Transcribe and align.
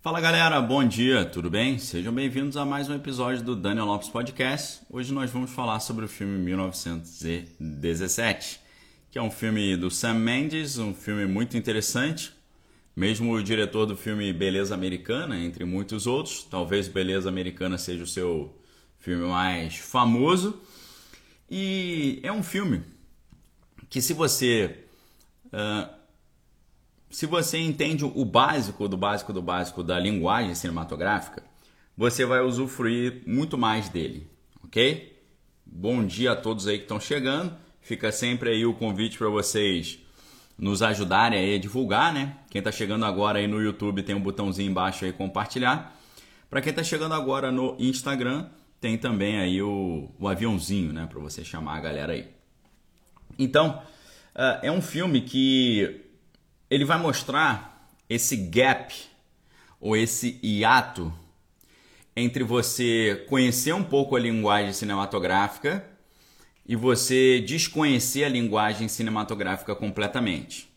Fala 0.00 0.20
galera, 0.20 0.60
bom 0.60 0.86
dia, 0.86 1.24
tudo 1.24 1.50
bem? 1.50 1.76
Sejam 1.76 2.14
bem-vindos 2.14 2.56
a 2.56 2.64
mais 2.64 2.88
um 2.88 2.94
episódio 2.94 3.42
do 3.42 3.56
Daniel 3.56 3.86
Lopes 3.86 4.08
Podcast. 4.08 4.82
Hoje 4.88 5.12
nós 5.12 5.28
vamos 5.28 5.50
falar 5.50 5.80
sobre 5.80 6.04
o 6.04 6.08
filme 6.08 6.38
1917, 6.38 8.60
que 9.10 9.18
é 9.18 9.22
um 9.22 9.28
filme 9.28 9.76
do 9.76 9.90
Sam 9.90 10.14
Mendes, 10.14 10.78
um 10.78 10.94
filme 10.94 11.26
muito 11.26 11.56
interessante. 11.56 12.32
Mesmo 12.94 13.32
o 13.32 13.42
diretor 13.42 13.86
do 13.86 13.96
filme 13.96 14.32
Beleza 14.32 14.72
Americana, 14.72 15.36
entre 15.36 15.64
muitos 15.64 16.06
outros, 16.06 16.44
talvez 16.44 16.86
Beleza 16.86 17.28
Americana 17.28 17.76
seja 17.76 18.04
o 18.04 18.06
seu 18.06 18.56
filme 19.00 19.26
mais 19.26 19.78
famoso. 19.78 20.62
E 21.50 22.20
é 22.22 22.30
um 22.30 22.44
filme 22.44 22.84
que 23.90 24.00
se 24.00 24.12
você 24.12 24.78
uh, 25.46 25.97
se 27.10 27.26
você 27.26 27.58
entende 27.58 28.04
o 28.04 28.24
básico 28.24 28.88
do 28.88 28.96
básico 28.96 29.32
do 29.32 29.42
básico 29.42 29.82
da 29.82 29.98
linguagem 29.98 30.54
cinematográfica, 30.54 31.42
você 31.96 32.24
vai 32.24 32.40
usufruir 32.40 33.22
muito 33.26 33.56
mais 33.56 33.88
dele, 33.88 34.30
ok? 34.62 35.18
Bom 35.66 36.04
dia 36.04 36.32
a 36.32 36.36
todos 36.36 36.66
aí 36.66 36.78
que 36.78 36.84
estão 36.84 37.00
chegando. 37.00 37.56
Fica 37.80 38.12
sempre 38.12 38.50
aí 38.50 38.66
o 38.66 38.74
convite 38.74 39.16
para 39.16 39.28
vocês 39.28 39.98
nos 40.58 40.82
ajudarem 40.82 41.38
aí 41.38 41.54
a 41.54 41.58
divulgar, 41.58 42.12
né? 42.12 42.36
Quem 42.50 42.58
está 42.58 42.70
chegando 42.70 43.04
agora 43.04 43.38
aí 43.38 43.46
no 43.46 43.60
YouTube 43.62 44.02
tem 44.02 44.14
um 44.14 44.20
botãozinho 44.20 44.70
embaixo 44.70 45.04
aí 45.04 45.12
compartilhar. 45.12 45.96
Para 46.50 46.60
quem 46.60 46.70
está 46.70 46.82
chegando 46.82 47.14
agora 47.14 47.50
no 47.52 47.76
Instagram, 47.78 48.48
tem 48.80 48.98
também 48.98 49.38
aí 49.38 49.62
o, 49.62 50.10
o 50.18 50.28
aviãozinho, 50.28 50.92
né? 50.92 51.06
Para 51.06 51.20
você 51.20 51.44
chamar 51.44 51.76
a 51.76 51.80
galera 51.80 52.12
aí. 52.12 52.28
Então, 53.38 53.82
uh, 54.34 54.58
é 54.62 54.70
um 54.70 54.82
filme 54.82 55.20
que 55.20 56.07
ele 56.70 56.84
vai 56.84 56.98
mostrar 56.98 57.88
esse 58.08 58.36
gap 58.36 58.94
ou 59.80 59.96
esse 59.96 60.38
hiato 60.42 61.12
entre 62.16 62.42
você 62.42 63.24
conhecer 63.28 63.72
um 63.72 63.84
pouco 63.84 64.16
a 64.16 64.20
linguagem 64.20 64.72
cinematográfica 64.72 65.84
e 66.66 66.74
você 66.74 67.40
desconhecer 67.40 68.24
a 68.24 68.28
linguagem 68.28 68.88
cinematográfica 68.88 69.74
completamente. 69.74 70.68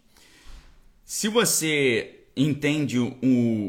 Se 1.04 1.28
você 1.28 2.20
entende 2.38 2.98
o, 2.98 3.12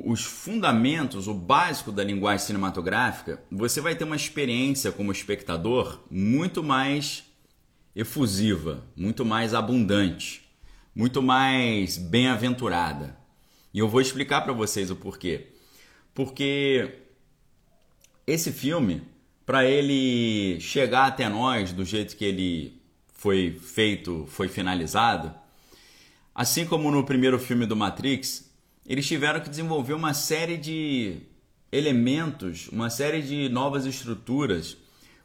os 0.05 0.23
fundamentos, 0.23 1.27
o 1.27 1.35
básico 1.35 1.91
da 1.91 2.05
linguagem 2.05 2.47
cinematográfica, 2.47 3.43
você 3.51 3.81
vai 3.81 3.97
ter 3.97 4.05
uma 4.05 4.15
experiência 4.15 4.93
como 4.93 5.11
espectador 5.11 5.99
muito 6.09 6.63
mais 6.63 7.25
efusiva, 7.97 8.85
muito 8.95 9.25
mais 9.25 9.55
abundante 9.55 10.42
muito 10.95 11.23
mais 11.23 11.97
bem-aventurada. 11.97 13.17
E 13.73 13.79
eu 13.79 13.89
vou 13.89 14.01
explicar 14.01 14.43
para 14.43 14.53
vocês 14.53 14.91
o 14.91 14.97
porquê. 14.97 15.49
Porque 16.15 16.99
esse 18.27 18.53
filme, 18.53 19.03
para 19.47 19.65
ele 19.65 20.61
chegar 20.61 21.07
até 21.07 21.29
nós 21.29 21.73
do 21.73 21.85
jeito 21.85 22.17
que 22.17 22.25
ele 22.25 22.83
foi 23.13 23.59
feito, 23.63 24.27
foi 24.29 24.49
finalizado, 24.49 25.35
assim 26.35 26.67
como 26.67 26.91
no 26.91 27.05
primeiro 27.05 27.39
filme 27.39 27.67
do 27.67 27.77
Matrix, 27.77 28.51
eles 28.87 29.07
tiveram 29.07 29.41
que 29.41 29.49
desenvolver 29.49 29.95
uma 29.95 30.13
série 30.13 30.57
de 30.57 31.23
elementos, 31.71 32.69
uma 32.69 32.91
série 32.91 33.23
de 33.23 33.49
novas 33.49 33.87
estruturas, 33.87 34.77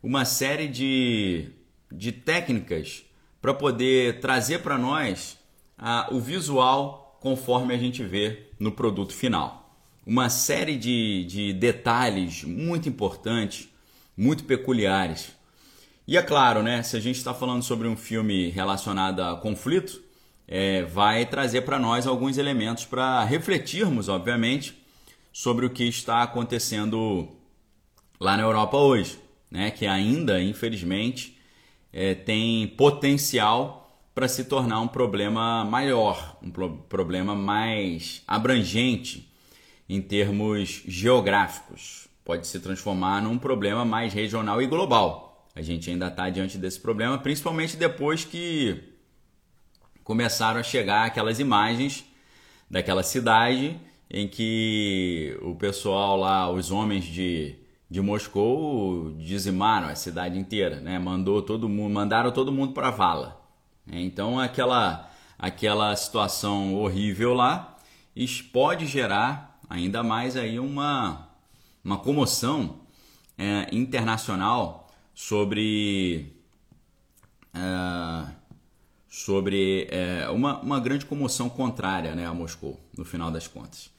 uma 0.02 0.24
série 0.24 0.68
de, 0.68 1.50
de 1.92 2.12
técnicas 2.12 3.04
para 3.42 3.54
poder 3.54 4.20
trazer 4.20 4.60
para 4.60 4.78
nós 4.78 5.37
ah, 5.78 6.08
o 6.12 6.20
visual 6.20 7.18
conforme 7.22 7.74
a 7.74 7.78
gente 7.78 8.04
vê 8.04 8.48
no 8.60 8.72
produto 8.72 9.14
final. 9.14 9.76
Uma 10.06 10.30
série 10.30 10.78
de, 10.78 11.26
de 11.26 11.54
detalhes 11.54 12.44
muito 12.44 12.88
importantes, 12.88 13.70
muito 14.16 14.46
peculiares. 14.46 15.32
E 16.08 16.18
é 16.18 16.22
claro, 16.22 16.64
né, 16.64 16.82
se 16.84 16.96
a 16.96 17.00
gente 17.00 17.18
está 17.18 17.34
falando 17.34 17.62
sobre 17.62 17.88
um 17.88 17.98
filme 17.98 18.50
relacionado 18.50 19.22
a 19.22 19.36
conflito, 19.36 20.02
é, 20.48 20.84
vai 20.84 21.26
trazer 21.26 21.62
para 21.62 21.78
nós 21.78 22.08
alguns 22.08 22.38
elementos 22.38 22.86
para 22.86 23.24
refletirmos, 23.26 24.08
obviamente, 24.08 24.82
sobre 25.34 25.66
o 25.66 25.70
que 25.70 25.84
está 25.84 26.24
acontecendo 26.24 27.28
lá 28.20 28.38
na 28.38 28.44
Europa 28.44 28.78
hoje, 28.78 29.20
né, 29.52 29.70
que 29.70 29.86
ainda, 29.86 30.42
infelizmente, 30.42 31.38
é, 31.92 32.16
tem 32.16 32.68
potencial 32.68 33.87
para 34.18 34.28
se 34.28 34.46
tornar 34.46 34.80
um 34.80 34.88
problema 34.88 35.64
maior, 35.64 36.40
um 36.42 36.50
pro 36.50 36.76
problema 36.90 37.36
mais 37.36 38.24
abrangente 38.28 39.32
em 39.88 40.02
termos 40.02 40.82
geográficos. 40.88 42.08
Pode 42.26 42.48
se 42.48 42.60
transformar 42.60 43.22
num 43.22 43.38
problema 43.38 43.86
mais 43.86 44.16
regional 44.16 44.60
e 44.60 44.66
global. 44.66 45.48
A 45.54 45.62
gente 45.62 45.92
ainda 45.92 46.08
está 46.08 46.32
diante 46.32 46.58
desse 46.58 46.80
problema, 46.80 47.20
principalmente 47.20 47.78
depois 47.78 48.26
que 48.26 48.82
começaram 50.04 50.60
a 50.60 50.64
chegar 50.64 51.06
aquelas 51.06 51.40
imagens 51.40 52.04
daquela 52.68 53.04
cidade 53.04 53.80
em 54.10 54.28
que 54.28 55.38
o 55.44 55.54
pessoal 55.54 56.18
lá, 56.18 56.52
os 56.52 56.72
homens 56.72 57.06
de, 57.06 57.56
de 57.88 58.02
Moscou 58.02 59.12
dizimaram 59.20 59.88
a 59.88 59.94
cidade 59.94 60.40
inteira, 60.40 60.82
né? 60.82 60.98
Mandou 60.98 61.40
todo 61.44 61.70
mundo, 61.70 61.94
mandaram 61.94 62.32
todo 62.32 62.52
mundo 62.52 62.74
para 62.74 62.88
a 62.88 62.92
vala. 62.92 63.47
É, 63.92 64.00
então 64.02 64.40
aquela, 64.40 65.10
aquela 65.38 65.96
situação 65.96 66.76
horrível 66.76 67.34
lá 67.34 67.78
pode 68.52 68.86
gerar 68.86 69.60
ainda 69.70 70.04
mais 70.04 70.36
aí 70.36 70.60
uma, 70.60 71.30
uma 71.84 71.98
comoção 71.98 72.82
é, 73.38 73.68
internacional 73.72 74.90
sobre, 75.14 76.34
é, 77.54 78.32
sobre 79.08 79.88
é, 79.90 80.30
uma, 80.30 80.60
uma 80.62 80.80
grande 80.80 81.06
comoção 81.06 81.50
contrária 81.50 82.16
né, 82.16 82.26
a 82.26 82.34
Moscou, 82.34 82.80
no 82.98 83.06
final 83.06 83.30
das 83.30 83.48
contas. 83.48 83.90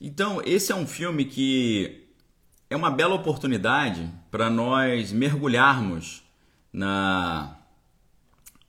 Então, 0.00 0.42
esse 0.44 0.72
é 0.72 0.74
um 0.74 0.86
filme 0.86 1.24
que 1.24 2.04
é 2.68 2.76
uma 2.76 2.90
bela 2.90 3.14
oportunidade 3.14 4.10
para 4.30 4.50
nós 4.50 5.12
mergulharmos 5.12 6.22
na, 6.72 7.56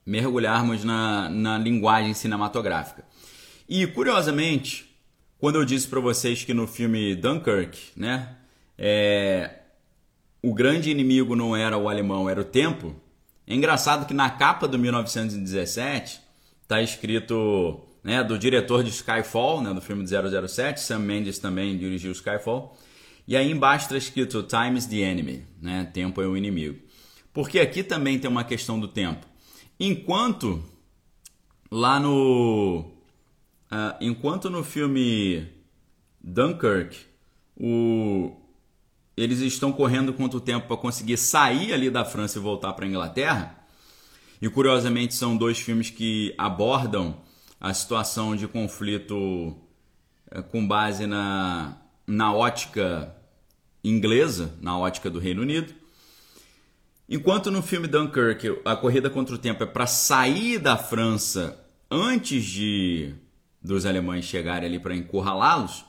mergulharmos 0.05 0.83
na, 0.83 1.29
na 1.29 1.57
linguagem 1.57 2.13
cinematográfica. 2.13 3.03
E 3.67 3.87
curiosamente, 3.87 4.95
quando 5.39 5.55
eu 5.55 5.65
disse 5.65 5.87
para 5.87 5.99
vocês 5.99 6.43
que 6.43 6.53
no 6.53 6.67
filme 6.67 7.15
Dunkirk, 7.15 7.77
né, 7.95 8.35
é, 8.77 9.59
o 10.41 10.53
grande 10.53 10.91
inimigo 10.91 11.35
não 11.35 11.55
era 11.55 11.77
o 11.77 11.89
alemão, 11.89 12.29
era 12.29 12.39
o 12.39 12.43
tempo. 12.43 12.95
É 13.47 13.55
engraçado 13.55 14.05
que 14.05 14.13
na 14.13 14.29
capa 14.29 14.67
do 14.67 14.77
1917 14.77 16.21
está 16.61 16.81
escrito, 16.81 17.81
né, 18.03 18.23
do 18.23 18.37
diretor 18.37 18.83
de 18.83 18.91
Skyfall, 18.91 19.61
né, 19.61 19.73
do 19.73 19.81
filme 19.81 20.03
de 20.03 20.11
007, 20.47 20.79
Sam 20.79 20.99
Mendes 20.99 21.39
também 21.39 21.77
dirigiu 21.77 22.11
Skyfall. 22.11 22.77
E 23.27 23.35
aí 23.35 23.49
embaixo 23.49 23.85
está 23.85 23.97
escrito 23.97 24.43
Time 24.43 24.77
is 24.77 24.85
the 24.85 24.97
enemy, 24.97 25.43
né, 25.59 25.89
tempo 25.91 26.21
é 26.21 26.27
o 26.27 26.37
inimigo. 26.37 26.79
Porque 27.33 27.59
aqui 27.59 27.83
também 27.83 28.19
tem 28.19 28.29
uma 28.29 28.43
questão 28.43 28.79
do 28.79 28.87
tempo. 28.87 29.25
Enquanto 29.79 30.63
lá 31.69 31.99
no. 31.99 32.91
Uh, 33.71 33.97
enquanto 33.99 34.49
no 34.49 34.63
filme 34.63 35.47
Dunkirk 36.21 36.95
o, 37.57 38.31
eles 39.17 39.39
estão 39.39 39.73
correndo 39.73 40.13
quanto 40.13 40.39
tempo 40.39 40.67
para 40.67 40.77
conseguir 40.77 41.17
sair 41.17 41.73
ali 41.73 41.89
da 41.89 42.05
França 42.05 42.37
e 42.37 42.41
voltar 42.41 42.73
para 42.73 42.85
a 42.85 42.87
Inglaterra, 42.87 43.65
e 44.41 44.47
curiosamente 44.49 45.13
são 45.15 45.35
dois 45.35 45.59
filmes 45.59 45.89
que 45.89 46.33
abordam 46.37 47.17
a 47.59 47.73
situação 47.73 48.35
de 48.35 48.47
conflito 48.47 49.15
uh, 50.31 50.43
com 50.51 50.65
base 50.65 51.07
na, 51.07 51.77
na 52.05 52.33
ótica 52.33 53.15
inglesa, 53.83 54.53
na 54.61 54.77
ótica 54.77 55.09
do 55.09 55.19
Reino 55.19 55.41
Unido. 55.41 55.73
Enquanto 57.07 57.51
no 57.51 57.61
filme 57.61 57.87
Dunkirk 57.87 58.61
a 58.65 58.75
corrida 58.75 59.09
contra 59.09 59.35
o 59.35 59.37
tempo 59.37 59.63
é 59.63 59.67
para 59.67 59.85
sair 59.85 60.57
da 60.57 60.75
França 60.75 61.63
antes 61.89 62.43
de 62.43 63.13
dos 63.61 63.85
alemães 63.85 64.25
chegarem 64.25 64.67
ali 64.67 64.79
para 64.79 64.95
encurralá-los, 64.95 65.85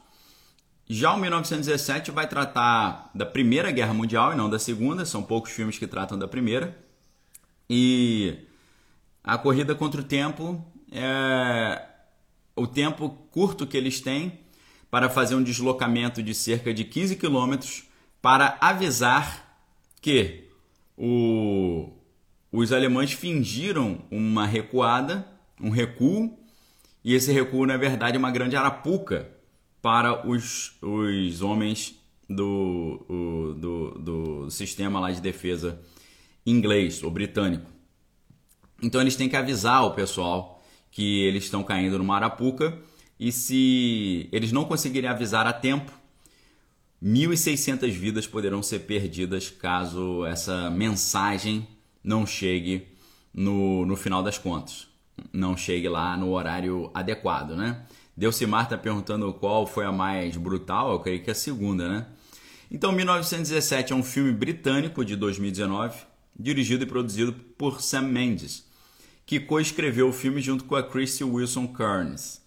já 0.88 1.12
o 1.12 1.18
1917 1.18 2.10
vai 2.10 2.28
tratar 2.28 3.10
da 3.14 3.26
Primeira 3.26 3.70
Guerra 3.70 3.92
Mundial 3.92 4.32
e 4.32 4.36
não 4.36 4.48
da 4.48 4.58
Segunda, 4.58 5.04
são 5.04 5.22
poucos 5.22 5.50
filmes 5.52 5.78
que 5.78 5.86
tratam 5.86 6.18
da 6.18 6.28
Primeira. 6.28 6.78
E 7.68 8.38
a 9.24 9.36
corrida 9.36 9.74
contra 9.74 10.00
o 10.00 10.04
tempo 10.04 10.64
é 10.92 11.82
o 12.54 12.66
tempo 12.66 13.10
curto 13.30 13.66
que 13.66 13.76
eles 13.76 14.00
têm 14.00 14.40
para 14.90 15.10
fazer 15.10 15.34
um 15.34 15.42
deslocamento 15.42 16.22
de 16.22 16.34
cerca 16.34 16.72
de 16.72 16.84
15 16.84 17.16
quilômetros 17.16 17.84
para 18.22 18.56
avisar 18.60 19.58
que 20.00 20.45
o, 20.96 21.90
os 22.50 22.72
alemães 22.72 23.12
fingiram 23.12 23.98
uma 24.10 24.46
recuada, 24.46 25.26
um 25.60 25.70
recuo, 25.70 26.38
e 27.04 27.14
esse 27.14 27.30
recuo, 27.32 27.66
na 27.66 27.76
verdade, 27.76 28.16
é 28.16 28.18
uma 28.18 28.30
grande 28.30 28.56
arapuca 28.56 29.30
para 29.80 30.26
os, 30.26 30.76
os 30.82 31.42
homens 31.42 31.94
do, 32.28 33.06
o, 33.08 33.54
do, 33.54 33.90
do 33.98 34.50
sistema 34.50 34.98
lá 34.98 35.12
de 35.12 35.20
defesa 35.20 35.80
inglês 36.44 37.02
ou 37.02 37.10
britânico. 37.10 37.70
Então 38.82 39.00
eles 39.00 39.16
têm 39.16 39.28
que 39.28 39.36
avisar 39.36 39.84
o 39.84 39.92
pessoal 39.92 40.62
que 40.90 41.22
eles 41.24 41.44
estão 41.44 41.62
caindo 41.62 41.98
numa 41.98 42.16
arapuca 42.16 42.78
e 43.18 43.32
se 43.32 44.28
eles 44.32 44.52
não 44.52 44.64
conseguirem 44.64 45.08
avisar 45.08 45.46
a 45.46 45.52
tempo, 45.52 45.92
1.600 47.02 47.90
vidas 47.90 48.26
poderão 48.26 48.62
ser 48.62 48.80
perdidas 48.80 49.50
caso 49.50 50.24
essa 50.24 50.70
mensagem 50.70 51.66
não 52.02 52.26
chegue 52.26 52.86
no, 53.34 53.84
no 53.84 53.96
final 53.96 54.22
das 54.22 54.38
contas, 54.38 54.88
não 55.32 55.56
chegue 55.56 55.88
lá 55.88 56.16
no 56.16 56.30
horário 56.30 56.90
adequado, 56.94 57.54
né? 57.54 57.84
Delcimar 58.16 58.64
está 58.64 58.78
perguntando 58.78 59.32
qual 59.34 59.66
foi 59.66 59.84
a 59.84 59.92
mais 59.92 60.36
brutal, 60.38 60.92
eu 60.92 61.00
creio 61.00 61.22
que 61.22 61.28
é 61.28 61.32
a 61.32 61.34
segunda, 61.34 61.86
né? 61.86 62.06
Então, 62.70 62.90
1917 62.90 63.92
é 63.92 63.96
um 63.96 64.02
filme 64.02 64.32
britânico 64.32 65.04
de 65.04 65.14
2019, 65.14 65.98
dirigido 66.38 66.84
e 66.84 66.86
produzido 66.86 67.32
por 67.32 67.80
Sam 67.82 68.02
Mendes, 68.02 68.66
que 69.24 69.38
coescreveu 69.38 70.08
o 70.08 70.12
filme 70.12 70.40
junto 70.40 70.64
com 70.64 70.74
a 70.74 70.82
Christy 70.82 71.24
Wilson 71.24 71.66
Kearns. 71.68 72.40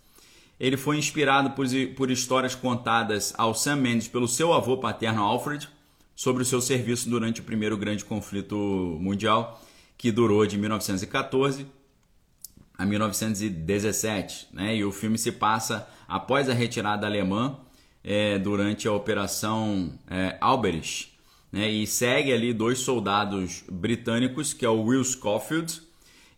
Ele 0.59 0.75
foi 0.75 0.97
inspirado 0.97 1.51
por, 1.51 1.65
por 1.95 2.11
histórias 2.11 2.53
contadas 2.53 3.33
ao 3.37 3.55
Sam 3.55 3.77
Mendes 3.77 4.07
pelo 4.07 4.27
seu 4.27 4.51
avô 4.53 4.77
paterno 4.77 5.23
Alfred 5.23 5.69
sobre 6.13 6.43
o 6.43 6.45
seu 6.45 6.59
serviço 6.59 7.09
durante 7.09 7.39
o 7.39 7.43
primeiro 7.45 7.77
grande 7.77 8.03
conflito 8.03 8.57
mundial, 8.99 9.63
que 9.97 10.11
durou 10.11 10.45
de 10.45 10.57
1914 10.57 11.65
a 12.77 12.85
1917. 12.85 14.47
Né? 14.51 14.75
E 14.75 14.83
o 14.83 14.91
filme 14.91 15.17
se 15.17 15.31
passa 15.31 15.87
após 16.09 16.49
a 16.49 16.53
retirada 16.53 17.07
alemã 17.07 17.57
é, 18.03 18.37
durante 18.37 18.85
a 18.85 18.91
Operação 18.91 19.97
é, 20.09 20.37
Alberich. 20.41 21.13
Né? 21.53 21.69
E 21.69 21.87
segue 21.87 22.33
ali 22.33 22.53
dois 22.53 22.79
soldados 22.79 23.63
britânicos, 23.71 24.51
que 24.51 24.65
é 24.65 24.69
o 24.69 24.83
Will 24.83 25.05
Schofield 25.05 25.81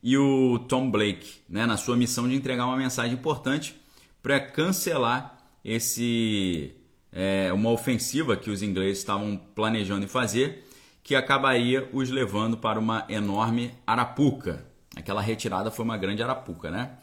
e 0.04 0.16
o 0.16 0.60
Tom 0.60 0.92
Blake, 0.92 1.40
né? 1.50 1.66
na 1.66 1.78
sua 1.78 1.98
missão 1.98 2.30
de 2.30 2.36
entregar 2.36 2.68
uma 2.68 2.78
mensagem 2.78 3.14
importante 3.14 3.81
para 4.22 4.40
cancelar 4.40 5.38
esse 5.64 6.76
é, 7.12 7.52
uma 7.54 7.70
ofensiva 7.70 8.38
que 8.38 8.50
os 8.50 8.62
ingleses 8.62 9.00
estavam 9.00 9.38
planejando 9.56 10.08
fazer, 10.08 10.68
que 11.04 11.16
acabaria 11.16 11.90
os 11.92 12.10
levando 12.10 12.58
para 12.58 12.80
uma 12.80 13.06
enorme 13.10 13.74
arapuca. 13.86 14.66
Aquela 14.96 15.22
retirada 15.22 15.72
foi 15.72 15.86
uma 15.86 15.98
grande 15.98 16.22
arapuca, 16.22 16.70
né? 16.70 16.98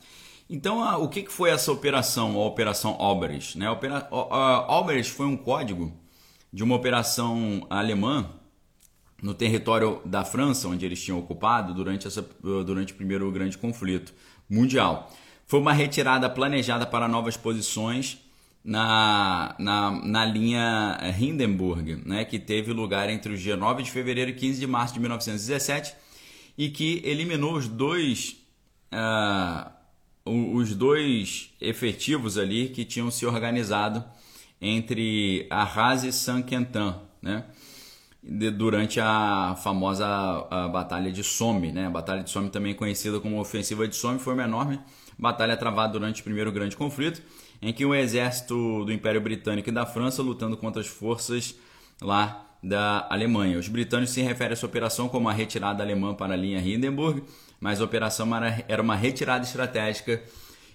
Então, 0.48 0.82
a, 0.82 0.96
o 0.96 1.08
que, 1.08 1.22
que 1.22 1.32
foi 1.32 1.50
essa 1.50 1.70
operação, 1.70 2.36
a 2.36 2.46
Operação 2.46 2.98
Oberich? 2.98 3.58
Né? 3.58 3.68
Opera, 3.70 4.08
foi 5.04 5.26
um 5.26 5.36
código 5.36 5.92
de 6.50 6.64
uma 6.64 6.74
operação 6.74 7.66
alemã 7.68 8.30
no 9.22 9.34
território 9.34 10.00
da 10.06 10.24
França, 10.24 10.68
onde 10.68 10.86
eles 10.86 11.02
tinham 11.02 11.18
ocupado 11.18 11.74
durante, 11.74 12.06
essa, 12.06 12.22
durante 12.40 12.94
o 12.94 12.96
primeiro 12.96 13.30
grande 13.30 13.58
conflito 13.58 14.14
mundial. 14.48 15.12
Foi 15.48 15.58
uma 15.58 15.72
retirada 15.72 16.28
planejada 16.28 16.84
para 16.84 17.08
novas 17.08 17.34
posições 17.34 18.18
na, 18.62 19.56
na, 19.58 19.90
na 20.04 20.24
linha 20.26 20.98
Hindenburg, 21.18 22.02
né, 22.04 22.26
que 22.26 22.38
teve 22.38 22.70
lugar 22.70 23.08
entre 23.08 23.32
os 23.32 23.40
dias 23.40 23.58
9 23.58 23.82
de 23.82 23.90
fevereiro 23.90 24.30
e 24.30 24.34
15 24.34 24.60
de 24.60 24.66
março 24.66 24.92
de 24.92 25.00
1917 25.00 25.94
e 26.58 26.68
que 26.68 27.00
eliminou 27.02 27.54
os 27.54 27.66
dois, 27.66 28.36
uh, 28.92 29.70
os 30.26 30.74
dois 30.74 31.50
efetivos 31.62 32.36
ali 32.36 32.68
que 32.68 32.84
tinham 32.84 33.10
se 33.10 33.24
organizado 33.24 34.04
entre 34.60 35.46
Arras 35.48 36.04
e 36.04 36.12
Saint-Quentin, 36.12 36.94
né? 37.22 37.46
durante 38.54 39.00
a 39.00 39.56
famosa 39.62 40.06
a 40.50 40.68
Batalha 40.68 41.10
de 41.10 41.24
Somme. 41.24 41.72
Né? 41.72 41.86
A 41.86 41.90
Batalha 41.90 42.22
de 42.22 42.28
Somme, 42.28 42.50
também 42.50 42.74
conhecida 42.74 43.18
como 43.18 43.40
Ofensiva 43.40 43.88
de 43.88 43.96
Somme, 43.96 44.18
foi 44.18 44.34
uma 44.34 44.44
enorme 44.44 44.78
batalha 45.18 45.56
travada 45.56 45.94
durante 45.94 46.20
o 46.20 46.24
primeiro 46.24 46.52
grande 46.52 46.76
conflito, 46.76 47.22
em 47.60 47.72
que 47.72 47.84
o 47.84 47.94
exército 47.94 48.84
do 48.84 48.92
Império 48.92 49.20
Britânico 49.20 49.68
e 49.68 49.72
da 49.72 49.84
França 49.84 50.22
lutando 50.22 50.56
contra 50.56 50.80
as 50.80 50.86
forças 50.86 51.56
lá 52.00 52.44
da 52.62 53.06
Alemanha. 53.10 53.58
Os 53.58 53.68
britânicos 53.68 54.14
se 54.14 54.22
referem 54.22 54.50
a 54.50 54.52
essa 54.52 54.66
operação 54.66 55.08
como 55.08 55.28
a 55.28 55.32
retirada 55.32 55.82
alemã 55.82 56.14
para 56.14 56.34
a 56.34 56.36
linha 56.36 56.60
Hindenburg, 56.60 57.22
mas 57.60 57.80
a 57.80 57.84
operação 57.84 58.28
era 58.68 58.82
uma 58.82 58.94
retirada 58.94 59.44
estratégica 59.44 60.22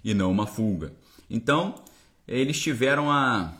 e 0.03 0.13
não 0.13 0.31
uma 0.31 0.45
fuga. 0.45 0.93
Então, 1.29 1.75
eles 2.27 2.61
tiveram 2.61 3.11
a, 3.11 3.53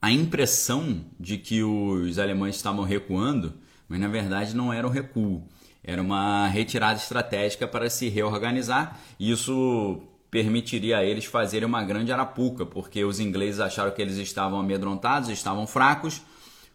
a 0.00 0.10
impressão 0.10 1.04
de 1.18 1.38
que 1.38 1.62
os 1.62 2.18
alemães 2.18 2.56
estavam 2.56 2.84
recuando, 2.84 3.54
mas 3.88 4.00
na 4.00 4.08
verdade 4.08 4.54
não 4.54 4.72
era 4.72 4.86
um 4.86 4.90
recuo. 4.90 5.46
Era 5.82 6.02
uma 6.02 6.46
retirada 6.48 6.98
estratégica 6.98 7.66
para 7.66 7.88
se 7.88 8.08
reorganizar. 8.08 8.98
Isso 9.18 10.02
permitiria 10.30 10.98
a 10.98 11.04
eles 11.04 11.24
fazerem 11.24 11.66
uma 11.66 11.82
grande 11.82 12.12
arapuca, 12.12 12.66
porque 12.66 13.04
os 13.04 13.18
ingleses 13.20 13.60
acharam 13.60 13.90
que 13.90 14.02
eles 14.02 14.16
estavam 14.16 14.60
amedrontados, 14.60 15.30
estavam 15.30 15.66
fracos, 15.66 16.20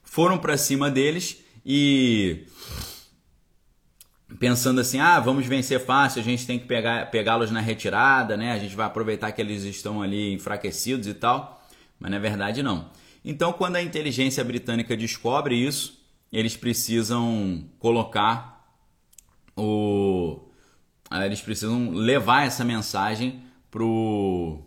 foram 0.04 0.38
para 0.38 0.58
cima 0.58 0.90
deles 0.90 1.44
e 1.66 2.46
pensando 4.40 4.82
assim, 4.82 5.00
ah, 5.00 5.20
vamos 5.20 5.46
vencer 5.46 5.80
fácil, 5.80 6.20
a 6.20 6.24
gente 6.24 6.48
tem 6.48 6.58
que 6.58 6.68
pegá-los 7.12 7.52
na 7.52 7.62
retirada, 7.62 8.36
né? 8.36 8.52
A 8.52 8.58
gente 8.58 8.76
vai 8.76 8.88
aproveitar 8.88 9.32
que 9.32 9.42
eles 9.42 9.64
estão 9.64 10.02
ali 10.02 10.34
enfraquecidos 10.34 11.08
e 11.08 11.14
tal, 11.14 11.64
mas 12.00 12.12
na 12.12 12.20
verdade 12.20 12.64
não. 12.64 12.90
Então, 13.24 13.54
quando 13.54 13.76
a 13.76 13.82
inteligência 13.82 14.44
britânica 14.44 14.98
descobre 14.98 15.56
isso, 15.56 16.02
eles 16.32 16.58
precisam 16.58 17.64
colocar 17.80 18.53
o 19.56 20.40
eles 21.26 21.42
precisam 21.42 21.92
levar 21.92 22.48
essa 22.48 22.64
mensagem 22.64 23.44
pro 23.70 24.60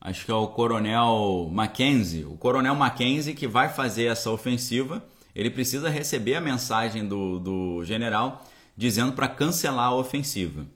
acho 0.00 0.24
que 0.24 0.30
é 0.30 0.34
o 0.34 0.48
Coronel 0.48 1.48
Mackenzie, 1.52 2.24
o 2.24 2.36
Coronel 2.36 2.74
Mackenzie 2.74 3.34
que 3.34 3.46
vai 3.46 3.68
fazer 3.68 4.04
essa 4.04 4.30
ofensiva, 4.30 5.04
ele 5.34 5.50
precisa 5.50 5.90
receber 5.90 6.36
a 6.36 6.40
mensagem 6.40 7.06
do, 7.06 7.38
do 7.38 7.84
general 7.84 8.46
dizendo 8.76 9.12
para 9.12 9.28
cancelar 9.28 9.88
a 9.88 9.94
ofensiva. 9.94 10.66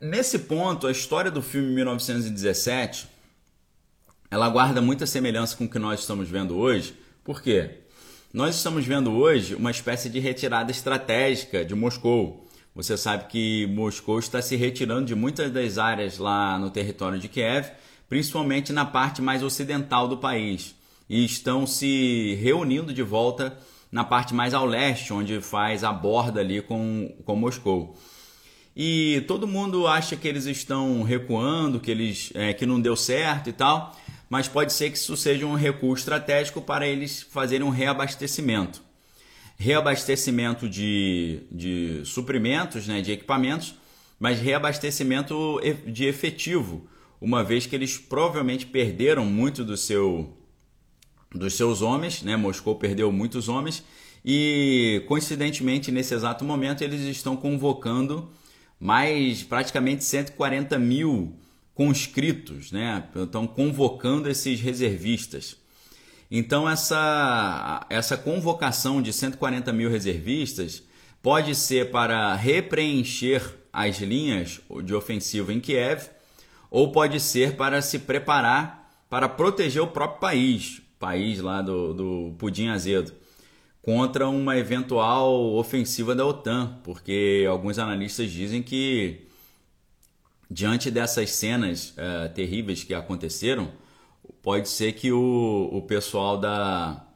Nesse 0.00 0.40
ponto, 0.40 0.86
a 0.86 0.92
história 0.92 1.30
do 1.30 1.42
filme 1.42 1.74
1917 1.74 3.08
ela 4.30 4.48
guarda 4.48 4.80
muita 4.80 5.06
semelhança 5.06 5.56
com 5.56 5.64
o 5.64 5.68
que 5.68 5.78
nós 5.78 6.00
estamos 6.00 6.28
vendo 6.28 6.56
hoje. 6.56 6.94
Por 7.24 7.42
quê? 7.42 7.80
Nós 8.32 8.54
estamos 8.54 8.86
vendo 8.86 9.10
hoje 9.10 9.56
uma 9.56 9.72
espécie 9.72 10.08
de 10.08 10.20
retirada 10.20 10.70
estratégica 10.70 11.64
de 11.64 11.74
Moscou. 11.74 12.46
Você 12.72 12.96
sabe 12.96 13.24
que 13.24 13.66
Moscou 13.66 14.20
está 14.20 14.40
se 14.40 14.54
retirando 14.54 15.06
de 15.06 15.16
muitas 15.16 15.50
das 15.50 15.78
áreas 15.78 16.16
lá 16.16 16.56
no 16.56 16.70
território 16.70 17.18
de 17.18 17.26
Kiev, 17.26 17.72
principalmente 18.08 18.72
na 18.72 18.84
parte 18.84 19.20
mais 19.20 19.42
ocidental 19.42 20.06
do 20.06 20.16
país, 20.16 20.76
e 21.08 21.24
estão 21.24 21.66
se 21.66 22.38
reunindo 22.40 22.94
de 22.94 23.02
volta 23.02 23.58
na 23.90 24.04
parte 24.04 24.32
mais 24.32 24.54
ao 24.54 24.64
leste, 24.64 25.12
onde 25.12 25.40
faz 25.40 25.82
a 25.82 25.92
borda 25.92 26.38
ali 26.38 26.62
com, 26.62 27.12
com 27.24 27.34
Moscou. 27.34 27.98
E 28.76 29.24
todo 29.26 29.44
mundo 29.44 29.88
acha 29.88 30.14
que 30.14 30.28
eles 30.28 30.46
estão 30.46 31.02
recuando, 31.02 31.80
que 31.80 31.90
eles 31.90 32.30
é, 32.36 32.52
que 32.52 32.64
não 32.64 32.80
deu 32.80 32.94
certo 32.94 33.50
e 33.50 33.52
tal 33.52 33.92
mas 34.30 34.46
pode 34.46 34.72
ser 34.72 34.90
que 34.90 34.96
isso 34.96 35.16
seja 35.16 35.44
um 35.44 35.54
recuo 35.54 35.92
estratégico 35.92 36.62
para 36.62 36.86
eles 36.86 37.20
fazerem 37.20 37.66
um 37.66 37.70
reabastecimento. 37.70 38.80
Reabastecimento 39.58 40.68
de, 40.68 41.42
de 41.50 42.02
suprimentos, 42.04 42.86
né, 42.86 43.02
de 43.02 43.10
equipamentos, 43.10 43.74
mas 44.20 44.38
reabastecimento 44.38 45.60
de 45.84 46.04
efetivo, 46.04 46.86
uma 47.20 47.42
vez 47.42 47.66
que 47.66 47.74
eles 47.74 47.98
provavelmente 47.98 48.66
perderam 48.66 49.26
muito 49.26 49.64
do 49.64 49.76
seu, 49.76 50.32
dos 51.34 51.54
seus 51.54 51.82
homens, 51.82 52.22
né? 52.22 52.36
Moscou 52.36 52.76
perdeu 52.76 53.10
muitos 53.10 53.48
homens 53.48 53.82
e 54.24 55.02
coincidentemente 55.08 55.90
nesse 55.90 56.14
exato 56.14 56.44
momento 56.44 56.82
eles 56.82 57.00
estão 57.02 57.36
convocando 57.36 58.30
mais 58.78 59.42
praticamente 59.42 60.04
140 60.04 60.78
mil 60.78 61.34
conscritos, 61.80 62.70
né? 62.70 63.08
Estão 63.16 63.46
convocando 63.46 64.28
esses 64.28 64.60
reservistas. 64.60 65.56
Então 66.30 66.68
essa, 66.68 67.86
essa 67.88 68.18
convocação 68.18 69.00
de 69.00 69.14
140 69.14 69.72
mil 69.72 69.88
reservistas 69.88 70.82
pode 71.22 71.54
ser 71.54 71.90
para 71.90 72.34
repreencher 72.34 73.42
as 73.72 73.98
linhas 73.98 74.60
de 74.84 74.94
ofensiva 74.94 75.54
em 75.54 75.58
Kiev 75.58 76.10
ou 76.70 76.92
pode 76.92 77.18
ser 77.18 77.56
para 77.56 77.80
se 77.80 78.00
preparar 78.00 78.92
para 79.08 79.26
proteger 79.26 79.80
o 79.80 79.86
próprio 79.86 80.20
país, 80.20 80.82
país 80.98 81.40
lá 81.40 81.62
do, 81.62 81.94
do 81.94 82.34
Pudim 82.36 82.68
Azedo, 82.68 83.14
contra 83.80 84.28
uma 84.28 84.54
eventual 84.58 85.54
ofensiva 85.54 86.14
da 86.14 86.26
OTAN, 86.26 86.78
porque 86.84 87.46
alguns 87.48 87.78
analistas 87.78 88.30
dizem 88.30 88.62
que 88.62 89.29
diante 90.50 90.90
dessas 90.90 91.30
cenas 91.30 91.90
uh, 91.90 92.32
terríveis 92.34 92.82
que 92.82 92.92
aconteceram, 92.92 93.70
pode 94.42 94.68
ser 94.68 94.92
que 94.92 95.12
o, 95.12 95.68
o 95.72 95.82
pessoal 95.82 96.36
da 96.36 97.06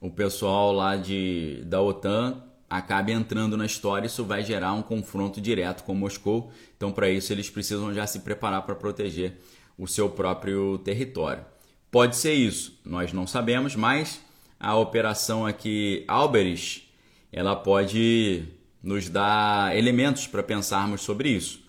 o 0.00 0.10
pessoal 0.10 0.72
lá 0.72 0.96
de, 0.96 1.62
da 1.66 1.80
OTAN 1.80 2.42
acabe 2.70 3.12
entrando 3.12 3.56
na 3.56 3.66
história, 3.66 4.06
isso 4.06 4.24
vai 4.24 4.42
gerar 4.42 4.72
um 4.72 4.80
confronto 4.80 5.40
direto 5.40 5.84
com 5.84 5.94
Moscou. 5.94 6.50
Então, 6.74 6.90
para 6.90 7.10
isso, 7.10 7.32
eles 7.32 7.50
precisam 7.50 7.92
já 7.92 8.06
se 8.06 8.20
preparar 8.20 8.62
para 8.62 8.74
proteger 8.74 9.38
o 9.76 9.86
seu 9.86 10.08
próprio 10.08 10.78
território. 10.78 11.44
Pode 11.90 12.16
ser 12.16 12.32
isso, 12.32 12.80
nós 12.84 13.12
não 13.12 13.26
sabemos, 13.26 13.76
mas 13.76 14.22
a 14.58 14.76
operação 14.76 15.44
aqui 15.44 16.04
Alberis, 16.08 16.82
ela 17.30 17.54
pode 17.54 18.44
nos 18.82 19.10
dar 19.10 19.76
elementos 19.76 20.26
para 20.26 20.42
pensarmos 20.42 21.02
sobre 21.02 21.28
isso. 21.28 21.60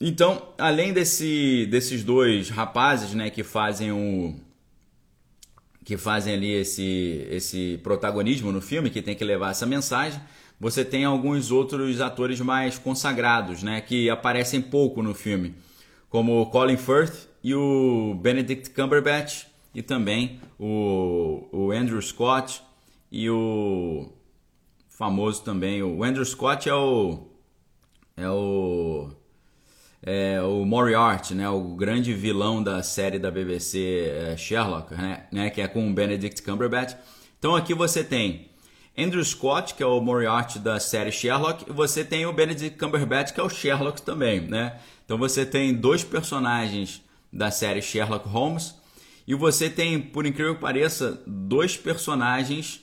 Então, 0.00 0.54
além 0.56 0.94
desse, 0.94 1.66
desses 1.66 2.02
dois 2.02 2.48
rapazes, 2.48 3.12
né, 3.12 3.28
que 3.28 3.42
fazem 3.42 3.92
o 3.92 4.34
que 5.84 5.96
fazem 5.96 6.34
ali 6.34 6.52
esse 6.52 7.26
esse 7.30 7.78
protagonismo 7.82 8.50
no 8.50 8.62
filme, 8.62 8.90
que 8.90 9.02
tem 9.02 9.14
que 9.14 9.24
levar 9.24 9.50
essa 9.50 9.66
mensagem, 9.66 10.20
você 10.58 10.84
tem 10.84 11.04
alguns 11.04 11.50
outros 11.50 12.00
atores 12.00 12.40
mais 12.40 12.78
consagrados, 12.78 13.62
né, 13.62 13.80
que 13.82 14.08
aparecem 14.08 14.62
pouco 14.62 15.02
no 15.02 15.14
filme, 15.14 15.54
como 16.08 16.46
Colin 16.46 16.76
Firth 16.78 17.28
e 17.42 17.54
o 17.54 18.14
Benedict 18.22 18.70
Cumberbatch 18.70 19.46
e 19.74 19.82
também 19.82 20.40
o, 20.58 21.46
o 21.52 21.72
Andrew 21.72 22.00
Scott 22.00 22.62
e 23.12 23.28
o 23.28 24.10
famoso 24.88 25.42
também 25.42 25.82
o 25.82 26.02
Andrew 26.04 26.24
Scott 26.24 26.68
é 26.68 26.74
o 26.74 27.26
é 28.16 28.28
o 28.28 29.10
é, 30.02 30.40
o 30.40 30.64
Moriarty, 30.64 31.34
né, 31.34 31.48
o 31.48 31.74
grande 31.74 32.14
vilão 32.14 32.62
da 32.62 32.82
série 32.82 33.18
da 33.18 33.30
BBC 33.30 34.10
é, 34.10 34.36
Sherlock, 34.36 34.94
né, 34.94 35.26
né, 35.30 35.50
que 35.50 35.60
é 35.60 35.68
com 35.68 35.88
o 35.88 35.92
Benedict 35.92 36.42
Cumberbatch. 36.42 36.96
Então 37.38 37.54
aqui 37.54 37.74
você 37.74 38.02
tem 38.02 38.48
Andrew 38.96 39.24
Scott, 39.24 39.74
que 39.74 39.82
é 39.82 39.86
o 39.86 40.00
Moriarty 40.00 40.58
da 40.58 40.80
série 40.80 41.12
Sherlock, 41.12 41.64
e 41.68 41.72
você 41.72 42.04
tem 42.04 42.26
o 42.26 42.32
Benedict 42.32 42.78
Cumberbatch, 42.78 43.32
que 43.32 43.40
é 43.40 43.42
o 43.42 43.48
Sherlock 43.48 44.02
também, 44.02 44.40
né? 44.40 44.78
Então 45.04 45.18
você 45.18 45.44
tem 45.44 45.74
dois 45.74 46.02
personagens 46.02 47.02
da 47.32 47.50
série 47.50 47.82
Sherlock 47.82 48.28
Holmes 48.28 48.74
e 49.26 49.34
você 49.34 49.68
tem, 49.68 50.00
por 50.00 50.26
incrível 50.26 50.54
que 50.54 50.60
pareça, 50.60 51.22
dois 51.26 51.76
personagens, 51.76 52.80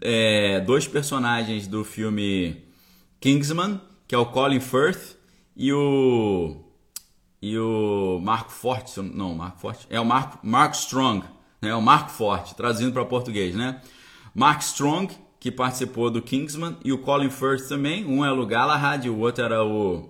é, 0.00 0.60
dois 0.60 0.86
personagens 0.86 1.66
do 1.66 1.84
filme 1.84 2.64
Kingsman, 3.20 3.80
que 4.06 4.14
é 4.14 4.18
o 4.18 4.26
Colin 4.26 4.60
Firth 4.60 5.17
e 5.58 5.72
o 5.72 6.64
e 7.42 7.58
o 7.58 8.20
Marco 8.22 8.50
Forte, 8.50 9.00
não, 9.00 9.34
Marco 9.34 9.60
Forte, 9.60 9.86
é 9.90 10.00
o 10.00 10.04
Marco, 10.04 10.38
Mark 10.42 10.74
Strong, 10.74 11.24
né? 11.60 11.74
O 11.74 11.82
Marco 11.82 12.10
Forte, 12.10 12.54
traduzindo 12.54 12.92
para 12.92 13.04
português, 13.04 13.54
né? 13.54 13.80
Mark 14.34 14.60
Strong, 14.62 15.12
que 15.38 15.50
participou 15.50 16.10
do 16.10 16.22
Kingsman, 16.22 16.76
e 16.84 16.92
o 16.92 16.98
Colin 16.98 17.30
Firth 17.30 17.68
também. 17.68 18.04
Um 18.04 18.24
é 18.24 18.32
o 18.32 18.46
Galahad 18.46 19.04
e 19.04 19.10
o 19.10 19.18
outro 19.18 19.44
era 19.44 19.64
o 19.64 20.08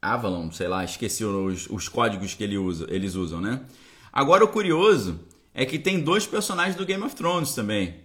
Avalon, 0.00 0.50
sei 0.50 0.68
lá, 0.68 0.84
esqueci 0.84 1.24
os, 1.24 1.66
os 1.70 1.88
códigos 1.88 2.34
que 2.34 2.44
ele 2.44 2.58
usa, 2.58 2.86
eles 2.90 3.14
usam, 3.14 3.40
né? 3.40 3.62
Agora 4.12 4.44
o 4.44 4.48
curioso 4.48 5.20
é 5.54 5.64
que 5.64 5.78
tem 5.78 6.00
dois 6.00 6.26
personagens 6.26 6.76
do 6.76 6.84
Game 6.84 7.02
of 7.02 7.14
Thrones 7.14 7.54
também. 7.54 8.02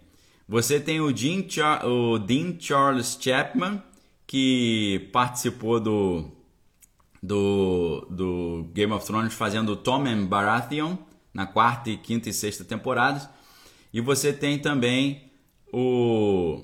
Você 0.48 0.80
tem 0.80 0.98
o 1.00 1.12
Dean, 1.12 1.44
Char 1.46 1.86
o 1.86 2.18
Dean 2.18 2.54
Charles 2.58 3.18
Chapman 3.20 3.82
que 4.28 5.08
participou 5.10 5.80
do, 5.80 6.30
do, 7.22 8.06
do 8.10 8.70
Game 8.74 8.92
of 8.92 9.04
Thrones 9.06 9.32
fazendo 9.32 9.74
Tommen 9.74 10.26
Baratheon 10.26 10.96
na 11.32 11.46
quarta, 11.46 11.90
quinta 11.96 12.28
e 12.28 12.32
sexta 12.32 12.62
temporadas. 12.62 13.26
E 13.90 14.02
você 14.02 14.30
tem 14.30 14.58
também 14.58 15.32
o, 15.72 16.62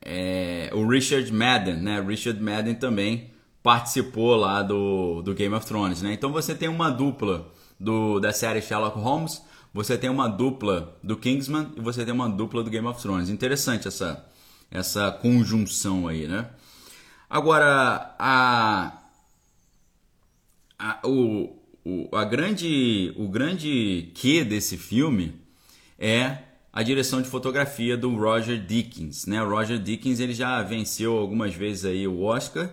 é, 0.00 0.70
o 0.72 0.88
Richard 0.88 1.30
Madden, 1.30 1.76
né? 1.76 2.00
Richard 2.00 2.42
Madden 2.42 2.74
também 2.74 3.30
participou 3.62 4.34
lá 4.34 4.62
do, 4.62 5.20
do 5.20 5.34
Game 5.34 5.54
of 5.54 5.66
Thrones, 5.66 6.00
né? 6.00 6.14
Então 6.14 6.32
você 6.32 6.54
tem 6.54 6.70
uma 6.70 6.90
dupla 6.90 7.52
do, 7.78 8.18
da 8.18 8.32
série 8.32 8.62
Sherlock 8.62 8.98
Holmes, 8.98 9.42
você 9.74 9.98
tem 9.98 10.08
uma 10.08 10.26
dupla 10.26 10.98
do 11.02 11.18
Kingsman 11.18 11.68
e 11.76 11.80
você 11.82 12.02
tem 12.02 12.14
uma 12.14 12.30
dupla 12.30 12.64
do 12.64 12.70
Game 12.70 12.86
of 12.86 12.98
Thrones. 13.02 13.28
Interessante 13.28 13.88
essa, 13.88 14.26
essa 14.70 15.10
conjunção 15.10 16.06
aí, 16.06 16.26
né? 16.26 16.48
Agora, 17.28 18.14
a, 18.18 18.98
a, 20.78 21.00
o, 21.04 21.56
o, 21.84 22.16
a 22.16 22.24
grande, 22.24 23.12
o 23.16 23.28
grande 23.28 24.10
que 24.14 24.44
desse 24.44 24.76
filme 24.76 25.34
é 25.98 26.38
a 26.72 26.82
direção 26.82 27.20
de 27.20 27.28
fotografia 27.28 27.96
do 27.96 28.14
Roger 28.14 28.64
Dickens, 28.64 29.26
né? 29.26 29.42
Roger 29.42 29.78
Dickens 29.78 30.20
ele 30.20 30.32
já 30.32 30.62
venceu 30.62 31.18
algumas 31.18 31.54
vezes 31.54 31.84
aí 31.84 32.06
o 32.06 32.22
Oscar. 32.22 32.70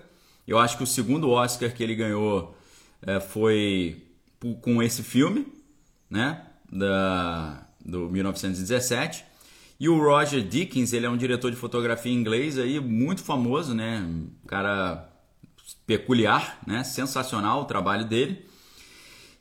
Eu 0.47 0.59
acho 0.59 0.77
que 0.77 0.83
o 0.83 0.87
segundo 0.87 1.29
Oscar 1.29 1.73
que 1.73 1.81
ele 1.81 1.95
ganhou 1.95 2.55
é, 3.01 3.19
foi 3.19 4.03
com 4.61 4.81
esse 4.83 5.01
filme, 5.01 5.47
né? 6.09 6.45
Da, 6.71 7.67
do 7.83 8.09
1917. 8.09 9.25
E 9.79 9.89
o 9.89 9.99
Roger 9.99 10.41
Dickens, 10.41 10.93
ele 10.93 11.05
é 11.05 11.09
um 11.09 11.17
diretor 11.17 11.51
de 11.51 11.57
fotografia 11.57 12.11
inglês 12.11 12.57
aí 12.57 12.79
muito 12.79 13.21
famoso, 13.21 13.73
né? 13.73 13.99
Um 13.99 14.29
cara 14.47 15.09
peculiar, 15.85 16.59
né? 16.65 16.83
Sensacional 16.83 17.61
o 17.61 17.65
trabalho 17.65 18.05
dele. 18.05 18.45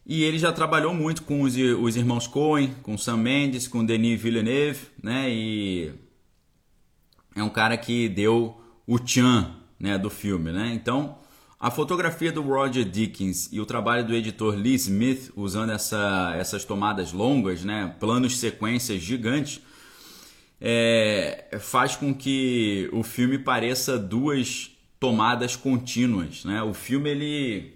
E 0.06 0.22
ele 0.22 0.38
já 0.38 0.52
trabalhou 0.52 0.92
muito 0.92 1.22
com 1.22 1.42
os, 1.42 1.54
os 1.56 1.96
irmãos 1.96 2.26
Coen, 2.26 2.74
com 2.82 2.98
Sam 2.98 3.16
Mendes, 3.18 3.66
com 3.66 3.84
Denis 3.84 4.20
Villeneuve, 4.20 4.80
né? 5.02 5.30
E 5.30 5.94
é 7.34 7.42
um 7.42 7.48
cara 7.48 7.76
que 7.76 8.08
deu 8.08 8.60
o 8.86 8.98
tchan, 8.98 9.54
né, 9.78 9.96
do 9.96 10.10
filme, 10.10 10.52
né? 10.52 10.72
Então, 10.74 11.18
a 11.58 11.70
fotografia 11.70 12.30
do 12.30 12.42
Roger 12.42 12.84
Dickens 12.84 13.48
e 13.50 13.60
o 13.60 13.66
trabalho 13.66 14.06
do 14.06 14.14
editor 14.14 14.54
Lee 14.54 14.74
Smith 14.74 15.32
usando 15.34 15.70
essa, 15.70 16.34
essas 16.36 16.64
tomadas 16.64 17.12
longas, 17.12 17.64
né, 17.64 17.94
planos 17.98 18.38
sequências 18.38 19.00
gigantes, 19.00 19.60
é, 20.66 21.58
faz 21.60 21.94
com 21.94 22.14
que 22.14 22.88
o 22.90 23.02
filme 23.02 23.38
pareça 23.38 23.98
duas 23.98 24.70
tomadas 24.98 25.54
contínuas. 25.54 26.42
Né? 26.42 26.62
O 26.62 26.72
filme 26.72 27.10
ele, 27.10 27.74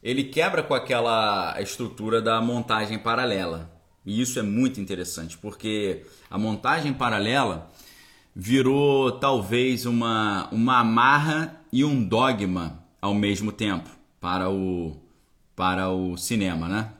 ele 0.00 0.22
quebra 0.22 0.62
com 0.62 0.72
aquela 0.72 1.60
estrutura 1.60 2.22
da 2.22 2.40
montagem 2.40 3.00
paralela. 3.00 3.68
E 4.06 4.20
isso 4.20 4.38
é 4.38 4.42
muito 4.42 4.80
interessante, 4.80 5.36
porque 5.36 6.04
a 6.30 6.38
montagem 6.38 6.92
paralela 6.92 7.68
virou 8.34 9.10
talvez 9.10 9.84
uma, 9.84 10.48
uma 10.52 10.78
amarra 10.78 11.60
e 11.72 11.84
um 11.84 12.00
dogma 12.00 12.84
ao 13.02 13.12
mesmo 13.12 13.50
tempo 13.50 13.90
para 14.20 14.48
o, 14.48 14.96
para 15.56 15.90
o 15.90 16.16
cinema, 16.16 16.68
né? 16.68 16.92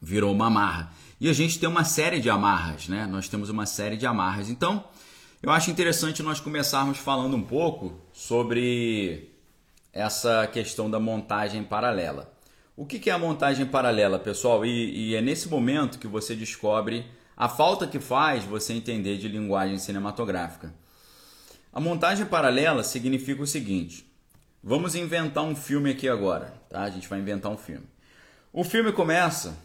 Virou 0.00 0.32
uma 0.32 0.46
amarra. 0.46 0.92
E 1.24 1.28
a 1.30 1.32
gente 1.32 1.58
tem 1.58 1.66
uma 1.66 1.84
série 1.84 2.20
de 2.20 2.28
amarras, 2.28 2.86
né? 2.86 3.06
Nós 3.06 3.30
temos 3.30 3.48
uma 3.48 3.64
série 3.64 3.96
de 3.96 4.04
amarras. 4.04 4.50
Então, 4.50 4.84
eu 5.42 5.50
acho 5.50 5.70
interessante 5.70 6.22
nós 6.22 6.38
começarmos 6.38 6.98
falando 6.98 7.34
um 7.34 7.42
pouco 7.42 7.98
sobre 8.12 9.30
essa 9.90 10.46
questão 10.46 10.90
da 10.90 11.00
montagem 11.00 11.64
paralela. 11.64 12.30
O 12.76 12.84
que 12.84 13.08
é 13.08 13.12
a 13.14 13.18
montagem 13.18 13.64
paralela, 13.64 14.18
pessoal? 14.18 14.66
E, 14.66 15.12
e 15.12 15.14
é 15.14 15.22
nesse 15.22 15.48
momento 15.48 15.98
que 15.98 16.06
você 16.06 16.36
descobre 16.36 17.06
a 17.34 17.48
falta 17.48 17.86
que 17.86 18.00
faz 18.00 18.44
você 18.44 18.74
entender 18.74 19.16
de 19.16 19.26
linguagem 19.26 19.78
cinematográfica. 19.78 20.74
A 21.72 21.80
montagem 21.80 22.26
paralela 22.26 22.82
significa 22.84 23.42
o 23.42 23.46
seguinte: 23.46 24.06
vamos 24.62 24.94
inventar 24.94 25.42
um 25.42 25.56
filme 25.56 25.90
aqui 25.90 26.06
agora, 26.06 26.52
tá? 26.68 26.82
A 26.82 26.90
gente 26.90 27.08
vai 27.08 27.18
inventar 27.18 27.50
um 27.50 27.56
filme. 27.56 27.86
O 28.52 28.62
filme 28.62 28.92
começa 28.92 29.63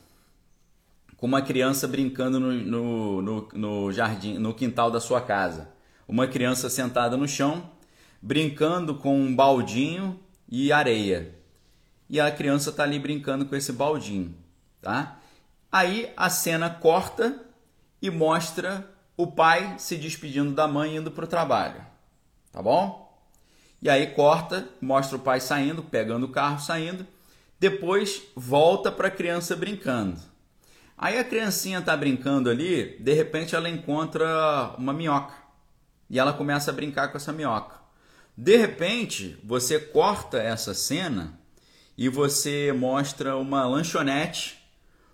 com 1.19 1.27
uma 1.27 1.41
criança 1.41 1.85
brincando 1.85 2.39
no, 2.39 2.53
no, 2.53 3.21
no, 3.21 3.47
no 3.53 3.91
jardim, 3.91 4.37
no 4.37 4.53
quintal 4.53 4.89
da 4.89 5.01
sua 5.01 5.19
casa. 5.19 5.69
Uma 6.07 6.27
criança 6.27 6.69
sentada 6.69 7.17
no 7.17 7.27
chão, 7.27 7.69
brincando 8.21 8.95
com 8.95 9.19
um 9.19 9.35
baldinho 9.35 10.17
e 10.47 10.71
areia. 10.71 11.35
E 12.09 12.19
a 12.21 12.31
criança 12.31 12.69
está 12.69 12.83
ali 12.83 12.97
brincando 12.97 13.45
com 13.45 13.55
esse 13.55 13.73
baldinho, 13.73 14.33
tá? 14.81 15.19
Aí 15.69 16.11
a 16.15 16.29
cena 16.29 16.69
corta 16.69 17.45
e 18.01 18.09
mostra 18.09 18.89
o 19.17 19.27
pai 19.27 19.75
se 19.77 19.97
despedindo 19.97 20.53
da 20.53 20.67
mãe 20.67 20.95
indo 20.95 21.11
para 21.11 21.25
o 21.25 21.27
trabalho, 21.27 21.85
tá 22.51 22.63
bom? 22.63 23.07
E 23.81 23.89
aí 23.89 24.07
corta, 24.07 24.67
mostra 24.81 25.17
o 25.17 25.21
pai 25.21 25.41
saindo, 25.41 25.83
pegando 25.83 26.25
o 26.25 26.31
carro, 26.31 26.59
saindo. 26.59 27.05
Depois 27.59 28.23
volta 28.35 28.89
para 28.89 29.09
a 29.09 29.11
criança 29.11 29.55
brincando. 29.55 30.29
Aí 31.01 31.17
a 31.17 31.23
criancinha 31.23 31.81
tá 31.81 31.95
brincando 31.95 32.49
ali, 32.49 32.97
de 32.99 33.13
repente 33.13 33.55
ela 33.55 33.69
encontra 33.69 34.75
uma 34.77 34.91
minhoca 34.91 35.33
e 36.09 36.19
ela 36.19 36.33
começa 36.33 36.71
a 36.71 36.73
brincar 36.73 37.07
com 37.07 37.15
essa 37.15 37.31
minhoca. 37.31 37.79
De 38.37 38.57
repente, 38.57 39.39
você 39.41 39.79
corta 39.79 40.39
essa 40.39 40.73
cena 40.73 41.39
e 41.97 42.09
você 42.09 42.73
mostra 42.73 43.37
uma 43.37 43.65
lanchonete 43.65 44.59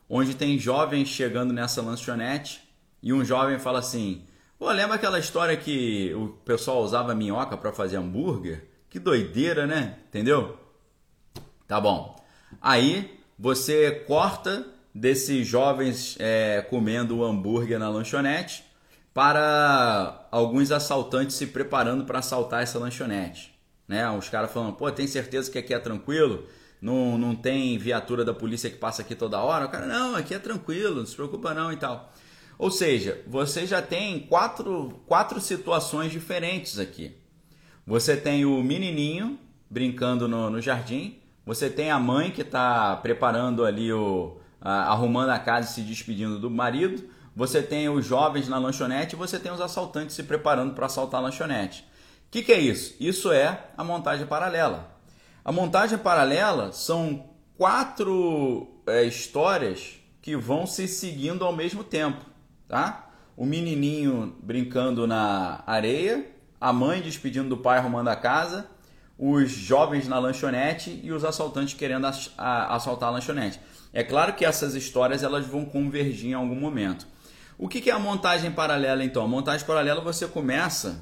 onde 0.10 0.34
tem 0.34 0.58
jovens 0.58 1.08
chegando 1.08 1.54
nessa 1.54 1.84
lanchonete 1.84 2.68
e 3.04 3.14
um 3.14 3.24
jovem 3.24 3.60
fala 3.60 3.78
assim: 3.78 4.26
Pô, 4.58 4.72
lembra 4.72 4.96
aquela 4.96 5.20
história 5.20 5.56
que 5.56 6.12
o 6.16 6.30
pessoal 6.30 6.82
usava 6.82 7.14
minhoca 7.14 7.56
para 7.56 7.72
fazer 7.72 7.98
hambúrguer? 7.98 8.68
Que 8.90 8.98
doideira, 8.98 9.68
né? 9.68 10.00
Entendeu? 10.08 10.58
Tá 11.68 11.80
bom. 11.80 12.16
Aí 12.60 13.20
você 13.38 13.92
corta 14.08 14.66
desses 14.96 15.46
jovens 15.46 16.16
é, 16.22 16.66
comendo 16.70 17.22
hambúrguer 17.22 17.78
na 17.78 17.90
lanchonete 17.90 18.64
para 19.14 20.26
alguns 20.32 20.72
assaltantes 20.72 21.36
se 21.36 21.48
preparando 21.48 22.06
para 22.06 22.20
assaltar 22.20 22.64
essa 22.64 22.80
lanchonete. 22.80 23.54
Né? 23.86 24.10
Os 24.12 24.30
caras 24.30 24.54
falando, 24.54 24.74
pô, 24.74 24.90
tem 24.90 25.06
certeza 25.06 25.52
que 25.52 25.58
aqui 25.58 25.74
é 25.74 25.80
tranquilo? 25.80 26.46
Não, 26.82 27.18
não 27.18 27.36
tem 27.36 27.78
viatura 27.78 28.24
da 28.24 28.34
polícia 28.34 28.70
que 28.70 28.78
passa 28.78 29.02
aqui 29.02 29.16
toda 29.16 29.42
hora? 29.42 29.66
O 29.66 29.70
cara, 29.70 29.86
não, 29.86 30.16
aqui 30.16 30.34
é 30.34 30.40
tranquilo, 30.40 30.96
não 30.96 31.06
se 31.06 31.16
preocupa 31.16 31.54
não 31.54 31.74
e 31.74 31.78
tal. 31.78 32.14
Ou 32.58 32.72
seja, 32.72 33.22
você 33.28 33.68
já 33.68 33.82
tem 33.82 34.20
quatro, 34.22 35.02
quatro 35.06 35.42
situações 35.42 36.12
diferentes 36.12 36.80
aqui. 36.80 37.18
Você 37.86 38.16
tem 38.16 38.46
o 38.46 38.64
menininho 38.64 39.38
brincando 39.70 40.26
no, 40.26 40.50
no 40.50 40.62
jardim, 40.62 41.20
você 41.46 41.70
tem 41.70 41.92
a 41.92 42.00
mãe 42.00 42.32
que 42.32 42.42
está 42.42 42.96
preparando 42.96 43.66
ali 43.66 43.92
o, 43.92 44.38
arrumando 44.62 45.30
a 45.30 45.40
casa 45.40 45.70
e 45.70 45.74
se 45.74 45.82
despedindo 45.82 46.40
do 46.40 46.50
marido, 46.50 47.04
você 47.36 47.62
tem 47.62 47.90
os 47.90 48.06
jovens 48.06 48.48
na 48.48 48.58
lanchonete 48.58 49.16
e 49.16 49.18
você 49.18 49.38
tem 49.38 49.52
os 49.52 49.60
assaltantes 49.60 50.16
se 50.16 50.24
preparando 50.24 50.74
para 50.74 50.86
assaltar 50.86 51.20
a 51.20 51.24
lanchonete. 51.24 51.82
O 52.28 52.32
que, 52.32 52.42
que 52.42 52.52
é 52.52 52.60
isso? 52.60 52.96
Isso 53.00 53.32
é 53.32 53.68
a 53.78 53.84
montagem 53.84 54.26
paralela. 54.26 54.90
A 55.44 55.52
montagem 55.52 55.98
paralela 55.98 56.72
são 56.72 57.30
quatro 57.58 58.82
é, 58.88 59.04
histórias 59.04 59.98
que 60.22 60.36
vão 60.36 60.66
se 60.66 60.88
seguindo 60.88 61.46
ao 61.46 61.54
mesmo 61.54 61.84
tempo, 61.84 62.26
tá? 62.68 63.10
O 63.38 63.46
menininho 63.46 64.36
brincando 64.42 65.06
na 65.06 65.62
areia, 65.68 66.26
a 66.60 66.74
mãe 66.74 67.02
despedindo 67.02 67.50
do 67.50 67.58
pai 67.58 67.78
arrumando 67.78 68.08
a 68.08 68.16
casa, 68.16 68.68
os 69.18 69.52
jovens 69.52 70.08
na 70.08 70.18
lanchonete 70.18 71.00
e 71.04 71.12
os 71.12 71.24
assaltantes 71.24 71.74
querendo 71.74 72.08
assaltar 72.08 73.10
a 73.10 73.12
lanchonete. 73.12 73.60
É 73.96 74.04
claro 74.04 74.34
que 74.34 74.44
essas 74.44 74.76
histórias 74.76 75.24
elas 75.24 75.48
vão 75.48 75.64
convergir 75.64 76.32
em 76.32 76.34
algum 76.34 76.54
momento. 76.54 77.08
O 77.58 77.70
que 77.70 77.90
é 77.90 77.94
a 77.94 77.98
montagem 77.98 78.52
paralela 78.52 79.06
então? 79.06 79.24
A 79.24 79.28
montagem 79.28 79.66
paralela 79.66 80.02
você 80.02 80.28
começa 80.28 81.02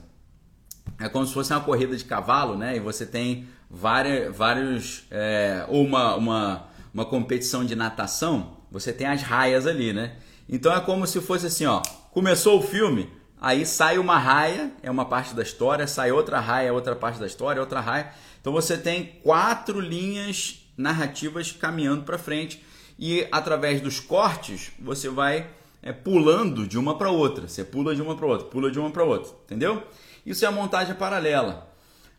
é 1.00 1.09
como 1.09 1.25
se 1.25 1.33
fosse 1.33 1.51
uma 1.51 1.62
corrida 1.62 1.97
de 1.97 2.05
cavalo, 2.05 2.55
né? 2.55 2.75
E 2.75 2.79
você 2.79 3.03
tem 3.03 3.47
várias, 3.67 4.35
vários. 4.38 5.05
É, 5.09 5.65
uma, 5.69 6.13
uma, 6.15 6.67
uma 6.93 7.03
competição 7.03 7.65
de 7.65 7.75
natação, 7.75 8.57
você 8.69 8.93
tem 8.93 9.07
as 9.07 9.23
raias 9.23 9.65
ali, 9.65 9.91
né? 9.91 10.17
Então 10.47 10.71
é 10.71 10.79
como 10.79 11.07
se 11.07 11.19
fosse 11.19 11.47
assim, 11.47 11.65
ó. 11.65 11.81
Começou 12.12 12.59
o 12.59 12.62
filme, 12.62 13.09
aí 13.41 13.65
sai 13.65 13.97
uma 13.97 14.19
raia, 14.19 14.71
é 14.83 14.91
uma 14.91 15.05
parte 15.05 15.33
da 15.33 15.41
história, 15.41 15.88
sai 15.88 16.12
outra 16.12 16.39
raia, 16.39 16.71
outra 16.71 16.95
parte 16.95 17.19
da 17.19 17.25
história, 17.25 17.59
outra 17.59 17.79
raia. 17.79 18.12
Então 18.39 18.53
você 18.53 18.77
tem 18.77 19.19
quatro 19.23 19.79
linhas 19.79 20.59
narrativas 20.77 21.51
caminhando 21.51 22.03
para 22.03 22.19
frente 22.19 22.63
e 22.97 23.27
através 23.31 23.81
dos 23.81 24.00
cortes 24.00 24.71
você 24.79 25.09
vai 25.09 25.50
é, 25.81 25.91
pulando 25.91 26.67
de 26.67 26.77
uma 26.77 26.97
para 26.97 27.09
outra. 27.09 27.47
Você 27.47 27.63
pula 27.63 27.95
de 27.95 28.01
uma 28.01 28.15
para 28.15 28.25
outra, 28.25 28.47
pula 28.47 28.71
de 28.71 28.79
uma 28.79 28.89
para 28.89 29.03
outra, 29.03 29.31
entendeu? 29.43 29.83
Isso 30.25 30.45
é 30.45 30.47
a 30.47 30.51
montagem 30.51 30.95
paralela. 30.95 31.69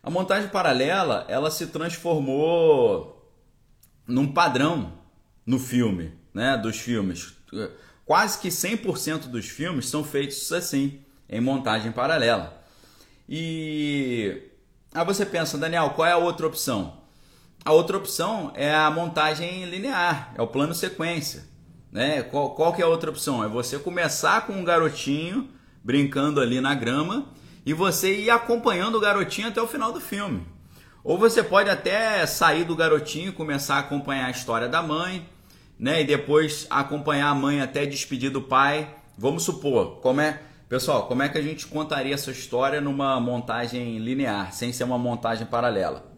A 0.03 0.09
montagem 0.09 0.49
paralela, 0.49 1.25
ela 1.27 1.49
se 1.49 1.67
transformou 1.67 3.27
num 4.07 4.31
padrão 4.31 4.93
no 5.45 5.57
filme, 5.57 6.13
né, 6.31 6.55
dos 6.55 6.79
filmes. 6.79 7.33
Quase 8.05 8.39
que 8.39 8.49
100% 8.49 9.27
dos 9.27 9.47
filmes 9.47 9.87
são 9.87 10.03
feitos 10.03 10.51
assim, 10.51 10.99
em 11.27 11.41
montagem 11.41 11.91
paralela. 11.91 12.61
E 13.27 14.43
aí 14.93 15.05
você 15.05 15.25
pensa, 15.25 15.57
Daniel, 15.57 15.89
qual 15.95 16.07
é 16.07 16.11
a 16.11 16.17
outra 16.17 16.45
opção? 16.45 17.04
A 17.65 17.73
outra 17.73 17.97
opção 17.97 18.51
é 18.53 18.71
a 18.71 18.91
montagem 18.91 19.65
linear, 19.65 20.31
é 20.35 20.41
o 20.41 20.45
plano 20.45 20.75
sequência. 20.75 21.45
Né? 21.91 22.21
Qual, 22.21 22.51
qual 22.51 22.71
que 22.71 22.79
é 22.79 22.85
a 22.85 22.87
outra 22.87 23.09
opção? 23.09 23.43
É 23.43 23.47
você 23.47 23.79
começar 23.79 24.45
com 24.45 24.53
um 24.53 24.63
garotinho 24.63 25.49
brincando 25.83 26.39
ali 26.39 26.61
na 26.61 26.75
grama 26.75 27.25
e 27.65 27.73
você 27.73 28.19
ir 28.19 28.29
acompanhando 28.29 28.99
o 28.99 28.99
garotinho 28.99 29.47
até 29.47 29.59
o 29.59 29.67
final 29.67 29.91
do 29.91 29.99
filme. 29.99 30.45
Ou 31.03 31.17
você 31.17 31.41
pode 31.41 31.67
até 31.67 32.23
sair 32.27 32.65
do 32.65 32.75
garotinho 32.75 33.29
e 33.29 33.31
começar 33.31 33.77
a 33.77 33.79
acompanhar 33.79 34.27
a 34.27 34.31
história 34.31 34.69
da 34.69 34.83
mãe, 34.83 35.27
né? 35.79 36.01
E 36.01 36.05
depois 36.05 36.67
acompanhar 36.69 37.29
a 37.29 37.35
mãe 37.35 37.61
até 37.61 37.83
despedir 37.87 38.29
do 38.29 38.43
pai. 38.43 38.95
Vamos 39.17 39.41
supor, 39.41 40.01
como 40.01 40.21
é, 40.21 40.39
pessoal, 40.69 41.07
como 41.07 41.23
é 41.23 41.29
que 41.29 41.37
a 41.39 41.41
gente 41.41 41.65
contaria 41.65 42.13
essa 42.13 42.29
história 42.29 42.79
numa 42.79 43.19
montagem 43.19 43.97
linear, 43.97 44.53
sem 44.53 44.71
ser 44.71 44.83
uma 44.83 44.99
montagem 44.99 45.47
paralela? 45.47 46.14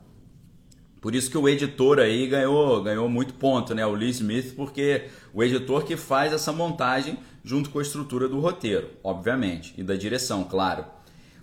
Por 1.02 1.14
isso 1.14 1.30
que 1.30 1.38
o 1.38 1.48
editor 1.48 2.00
aí 2.00 2.28
ganhou, 2.28 2.82
ganhou 2.82 3.08
muito 3.08 3.34
ponto, 3.36 3.76
né? 3.76 3.86
O 3.86 3.94
Lee 3.94 4.10
Smith, 4.10 4.56
porque 4.56 5.06
o 5.34 5.44
editor 5.44 5.84
que 5.84 5.96
faz 5.96 6.34
essa 6.34 6.52
montagem 6.52 7.18
junto 7.44 7.70
com 7.70 7.80
a 7.80 7.82
estrutura 7.82 8.28
do 8.28 8.40
roteiro, 8.40 8.90
obviamente, 9.04 9.74
e 9.78 9.84
da 9.84 9.96
direção, 9.96 10.44
claro. 10.44 10.86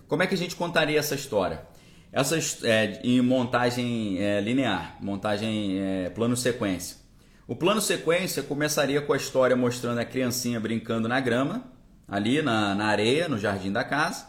Como 0.07 0.21
é 0.21 0.27
que 0.27 0.35
a 0.35 0.37
gente 0.37 0.55
contaria 0.55 0.99
essa 0.99 1.15
história? 1.15 1.65
Essa 2.11 2.37
é, 2.63 3.01
em 3.03 3.21
montagem 3.21 4.17
é, 4.19 4.39
linear, 4.39 4.97
montagem 5.01 5.79
é, 5.79 6.09
plano 6.09 6.37
sequência. 6.37 6.97
O 7.47 7.55
plano 7.55 7.81
sequência 7.81 8.41
começaria 8.41 9.01
com 9.01 9.13
a 9.13 9.17
história 9.17 9.55
mostrando 9.55 9.99
a 9.99 10.05
criancinha 10.05 10.59
brincando 10.59 11.07
na 11.07 11.19
grama, 11.19 11.63
ali 12.07 12.41
na, 12.41 12.73
na 12.73 12.85
areia, 12.85 13.27
no 13.27 13.37
jardim 13.37 13.71
da 13.71 13.83
casa, 13.83 14.27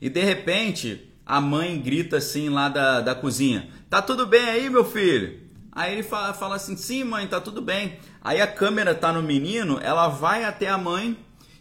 e 0.00 0.10
de 0.10 0.22
repente 0.22 1.08
a 1.24 1.40
mãe 1.40 1.80
grita 1.80 2.18
assim 2.18 2.48
lá 2.48 2.68
da, 2.68 3.00
da 3.00 3.14
cozinha: 3.14 3.68
Tá 3.92 4.00
tudo 4.00 4.26
bem 4.26 4.48
aí, 4.48 4.70
meu 4.70 4.86
filho? 4.86 5.38
Aí 5.70 5.92
ele 5.92 6.02
fala, 6.02 6.32
fala 6.32 6.56
assim: 6.56 6.78
Sim, 6.78 7.04
mãe, 7.04 7.26
tá 7.26 7.42
tudo 7.42 7.60
bem. 7.60 7.98
Aí 8.22 8.40
a 8.40 8.46
câmera 8.46 8.94
tá 8.94 9.12
no 9.12 9.22
menino, 9.22 9.78
ela 9.82 10.08
vai 10.08 10.44
até 10.44 10.66
a 10.66 10.78
mãe 10.78 11.14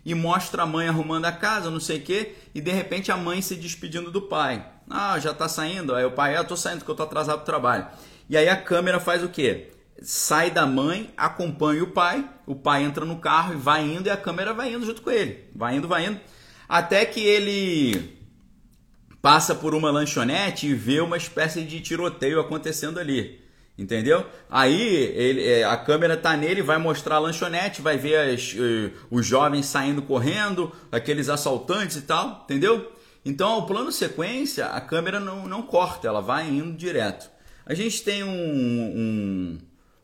e 0.06 0.16
mostra 0.16 0.64
a 0.64 0.66
mãe 0.66 0.88
arrumando 0.88 1.26
a 1.26 1.32
casa, 1.34 1.70
não 1.70 1.82
sei 1.82 1.98
o 1.98 2.02
quê, 2.02 2.36
e 2.56 2.62
de 2.62 2.72
repente 2.72 3.12
a 3.12 3.18
mãe 3.18 3.42
se 3.42 3.54
despedindo 3.58 4.10
do 4.10 4.22
pai. 4.22 4.66
Ah, 4.90 5.20
já 5.20 5.34
tá 5.34 5.50
saindo? 5.50 5.94
Aí 5.94 6.06
o 6.06 6.12
pai, 6.12 6.38
ah, 6.38 6.44
tô 6.46 6.56
saindo 6.56 6.78
porque 6.78 6.92
eu 6.92 6.96
tô 6.96 7.04
atrasado 7.04 7.40
pro 7.40 7.46
trabalho. 7.46 7.86
E 8.30 8.38
aí 8.38 8.48
a 8.48 8.56
câmera 8.56 9.02
faz 9.02 9.22
o 9.22 9.28
quê? 9.28 9.70
Sai 10.02 10.50
da 10.50 10.66
mãe, 10.66 11.14
acompanha 11.18 11.84
o 11.84 11.88
pai, 11.88 12.30
o 12.48 12.56
pai 12.56 12.84
entra 12.84 13.04
no 13.04 13.18
carro 13.18 13.56
e 13.56 13.58
vai 13.58 13.84
indo 13.84 14.08
e 14.08 14.10
a 14.10 14.16
câmera 14.16 14.54
vai 14.54 14.74
indo 14.74 14.86
junto 14.86 15.02
com 15.02 15.12
ele. 15.12 15.50
Vai 15.54 15.76
indo, 15.76 15.88
vai 15.90 16.06
indo. 16.06 16.22
Até 16.70 17.04
que 17.04 17.20
ele 17.20 18.21
passa 19.22 19.54
por 19.54 19.76
uma 19.76 19.92
lanchonete 19.92 20.68
e 20.68 20.74
vê 20.74 21.00
uma 21.00 21.18
espécie 21.18 21.62
de 21.64 21.80
tiroteio 21.80 22.40
acontecendo 22.40 23.00
ali. 23.00 23.40
Entendeu? 23.78 24.26
Aí 24.50 24.82
ele, 24.82 25.48
é, 25.48 25.64
a 25.64 25.78
câmera 25.78 26.18
tá 26.18 26.36
nele, 26.36 26.62
vai 26.62 26.78
mostrar 26.78 27.16
a 27.16 27.20
lanchonete, 27.20 27.82
vai 27.82 27.98
ver 27.98 28.34
as, 28.34 28.54
uh, 28.54 28.92
os 29.10 29.26
jovens 29.26 29.66
saindo 29.66 30.02
correndo, 30.02 30.72
aqueles 30.92 31.30
assaltantes 31.30 31.98
e 31.98 32.02
tal, 32.02 32.42
entendeu? 32.44 32.92
Então, 33.24 33.60
o 33.60 33.66
plano 33.66 33.92
sequência, 33.92 34.68
a 34.68 34.82
câmera 34.82 35.20
não, 35.20 35.48
não 35.48 35.62
corta, 35.62 36.08
ela 36.08 36.22
vai 36.22 36.50
indo 36.50 36.76
direto. 36.76 37.30
A 37.66 37.74
gente 37.74 38.04
tem 38.04 38.24
um, 38.24 38.30
um, 38.30 39.58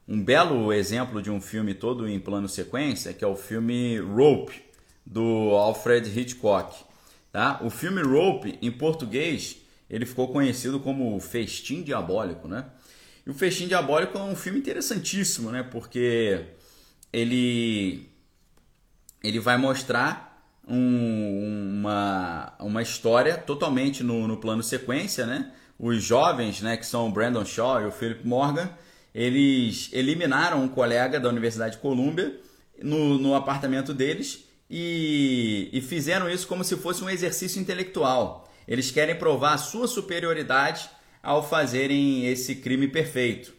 um 0.08 0.23
belo 0.23 0.71
exemplo 0.71 1.21
de 1.21 1.30
um 1.30 1.41
filme 1.41 1.73
todo 1.73 2.08
em 2.08 2.19
plano 2.19 2.47
sequência, 2.47 3.13
que 3.13 3.23
é 3.23 3.27
o 3.27 3.36
filme 3.36 3.99
Rope, 3.99 4.62
do 5.06 5.51
Alfred 5.56 6.08
Hitchcock. 6.19 6.87
Tá? 7.32 7.60
O 7.63 7.70
filme 7.70 8.02
Rope, 8.02 8.58
em 8.62 8.72
português, 8.72 9.58
ele 9.90 10.06
ficou 10.06 10.30
conhecido 10.30 10.80
como 10.80 11.20
Festim 11.20 11.84
Diabólico, 11.84 12.48
né? 12.48 12.66
E 13.26 13.30
o 13.30 13.34
Festim 13.34 13.68
Diabólico 13.68 14.18
é 14.18 14.22
um 14.22 14.36
filme 14.36 14.60
interessantíssimo, 14.60 15.52
né? 15.52 15.63
Porque 15.63 16.46
ele 17.12 18.10
ele 19.24 19.40
vai 19.40 19.58
mostrar 19.58 20.28
um, 20.68 21.80
uma, 21.80 22.54
uma 22.60 22.82
história 22.82 23.38
totalmente 23.38 24.04
no, 24.04 24.28
no 24.28 24.38
plano 24.38 24.62
sequência, 24.62 25.26
né? 25.26 25.52
Os 25.80 26.04
jovens, 26.04 26.62
né, 26.62 26.76
que 26.76 26.86
são 26.86 27.08
o 27.08 27.12
Brandon 27.12 27.46
Shaw 27.46 27.82
e 27.82 27.86
o 27.86 27.92
Philip 27.92 28.26
Morgan, 28.26 28.70
eles 29.13 29.90
eliminaram 29.94 30.63
um 30.63 30.68
colega 30.68 31.20
da 31.20 31.30
Universidade 31.30 31.76
de 31.76 31.82
Columbia 31.82 32.40
no, 32.82 33.18
no 33.18 33.36
apartamento 33.36 33.94
deles 33.94 34.46
e, 34.69 35.69
e 35.71 35.82
fizeram 35.82 36.30
isso 36.30 36.47
como 36.47 36.63
se 36.63 36.75
fosse 36.75 37.03
um 37.03 37.10
exercício 37.10 37.62
intelectual. 37.62 38.51
Eles 38.67 38.91
querem 38.91 39.15
provar 39.15 39.53
a 39.53 39.58
sua 39.58 39.88
superioridade 39.88 40.89
ao 41.23 41.47
fazerem 41.47 42.27
esse 42.27 42.56
crime 42.56 42.88
perfeito. 42.88 43.53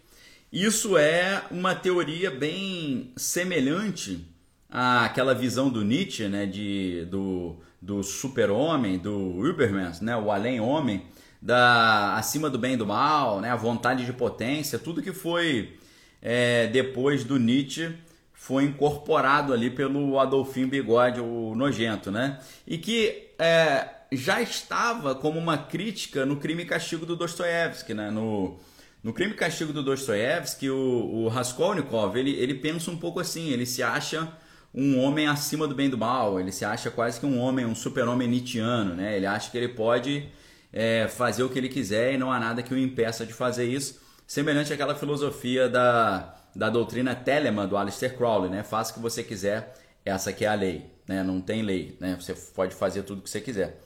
Isso 0.52 0.96
é 0.96 1.42
uma 1.50 1.74
teoria 1.74 2.30
bem 2.30 3.12
semelhante 3.16 4.26
àquela 4.70 5.34
visão 5.34 5.68
do 5.68 5.84
Nietzsche, 5.84 6.28
né, 6.28 6.46
de, 6.46 7.06
do, 7.10 7.56
do 7.80 8.02
super-homem, 8.02 8.98
do 8.98 9.46
Überman, 9.46 9.92
né, 10.00 10.16
o 10.16 10.30
além-homem, 10.30 11.04
da 11.40 12.16
acima 12.16 12.48
do 12.50 12.58
bem 12.58 12.74
e 12.74 12.76
do 12.76 12.86
mal, 12.86 13.40
né, 13.40 13.50
a 13.50 13.56
vontade 13.56 14.04
de 14.04 14.12
potência, 14.12 14.78
tudo 14.78 15.02
que 15.02 15.12
foi 15.12 15.78
é, 16.20 16.66
depois 16.66 17.24
do 17.24 17.38
Nietzsche 17.38 17.94
foi 18.38 18.62
incorporado 18.62 19.52
ali 19.52 19.68
pelo 19.68 20.18
Adolfinho 20.18 20.68
Bigode, 20.68 21.20
o 21.20 21.56
nojento, 21.56 22.12
né? 22.12 22.38
E 22.64 22.78
que 22.78 23.32
é, 23.36 23.88
já 24.12 24.40
estava 24.40 25.12
como 25.12 25.40
uma 25.40 25.58
crítica 25.58 26.24
no 26.24 26.36
Crime 26.36 26.62
e 26.62 26.66
Castigo 26.66 27.04
do 27.04 27.16
Dostoiévski, 27.16 27.92
né? 27.92 28.12
No, 28.12 28.56
no 29.02 29.12
Crime 29.12 29.32
e 29.32 29.36
Castigo 29.36 29.72
do 29.72 29.82
Dostoiévski, 29.82 30.70
o, 30.70 30.76
o 30.76 31.28
Raskolnikov, 31.28 32.16
ele, 32.16 32.30
ele 32.30 32.54
pensa 32.54 32.92
um 32.92 32.96
pouco 32.96 33.18
assim, 33.18 33.50
ele 33.50 33.66
se 33.66 33.82
acha 33.82 34.32
um 34.72 35.00
homem 35.00 35.26
acima 35.26 35.66
do 35.66 35.74
bem 35.74 35.86
e 35.86 35.90
do 35.90 35.98
mal, 35.98 36.38
ele 36.38 36.52
se 36.52 36.64
acha 36.64 36.92
quase 36.92 37.18
que 37.18 37.26
um 37.26 37.40
homem, 37.40 37.66
um 37.66 37.74
super-homem 37.74 38.28
nietzschiano, 38.28 38.94
né? 38.94 39.16
Ele 39.16 39.26
acha 39.26 39.50
que 39.50 39.58
ele 39.58 39.68
pode 39.68 40.28
é, 40.72 41.08
fazer 41.08 41.42
o 41.42 41.48
que 41.48 41.58
ele 41.58 41.68
quiser 41.68 42.14
e 42.14 42.16
não 42.16 42.32
há 42.32 42.38
nada 42.38 42.62
que 42.62 42.72
o 42.72 42.78
impeça 42.78 43.26
de 43.26 43.32
fazer 43.32 43.66
isso, 43.66 44.00
semelhante 44.28 44.72
àquela 44.72 44.94
filosofia 44.94 45.68
da, 45.68 46.38
da 46.58 46.68
doutrina 46.68 47.14
Telemann 47.14 47.68
do 47.68 47.76
Aleister 47.76 48.16
Crowley, 48.16 48.50
né? 48.50 48.64
Faça 48.64 48.90
o 48.90 48.94
que 48.94 49.00
você 49.00 49.22
quiser, 49.22 49.74
essa 50.04 50.32
que 50.32 50.44
é 50.44 50.48
a 50.48 50.54
lei, 50.54 50.90
né? 51.06 51.22
Não 51.22 51.40
tem 51.40 51.62
lei, 51.62 51.96
né? 52.00 52.16
Você 52.20 52.34
pode 52.34 52.74
fazer 52.74 53.04
tudo 53.04 53.20
o 53.20 53.22
que 53.22 53.30
você 53.30 53.40
quiser. 53.40 53.80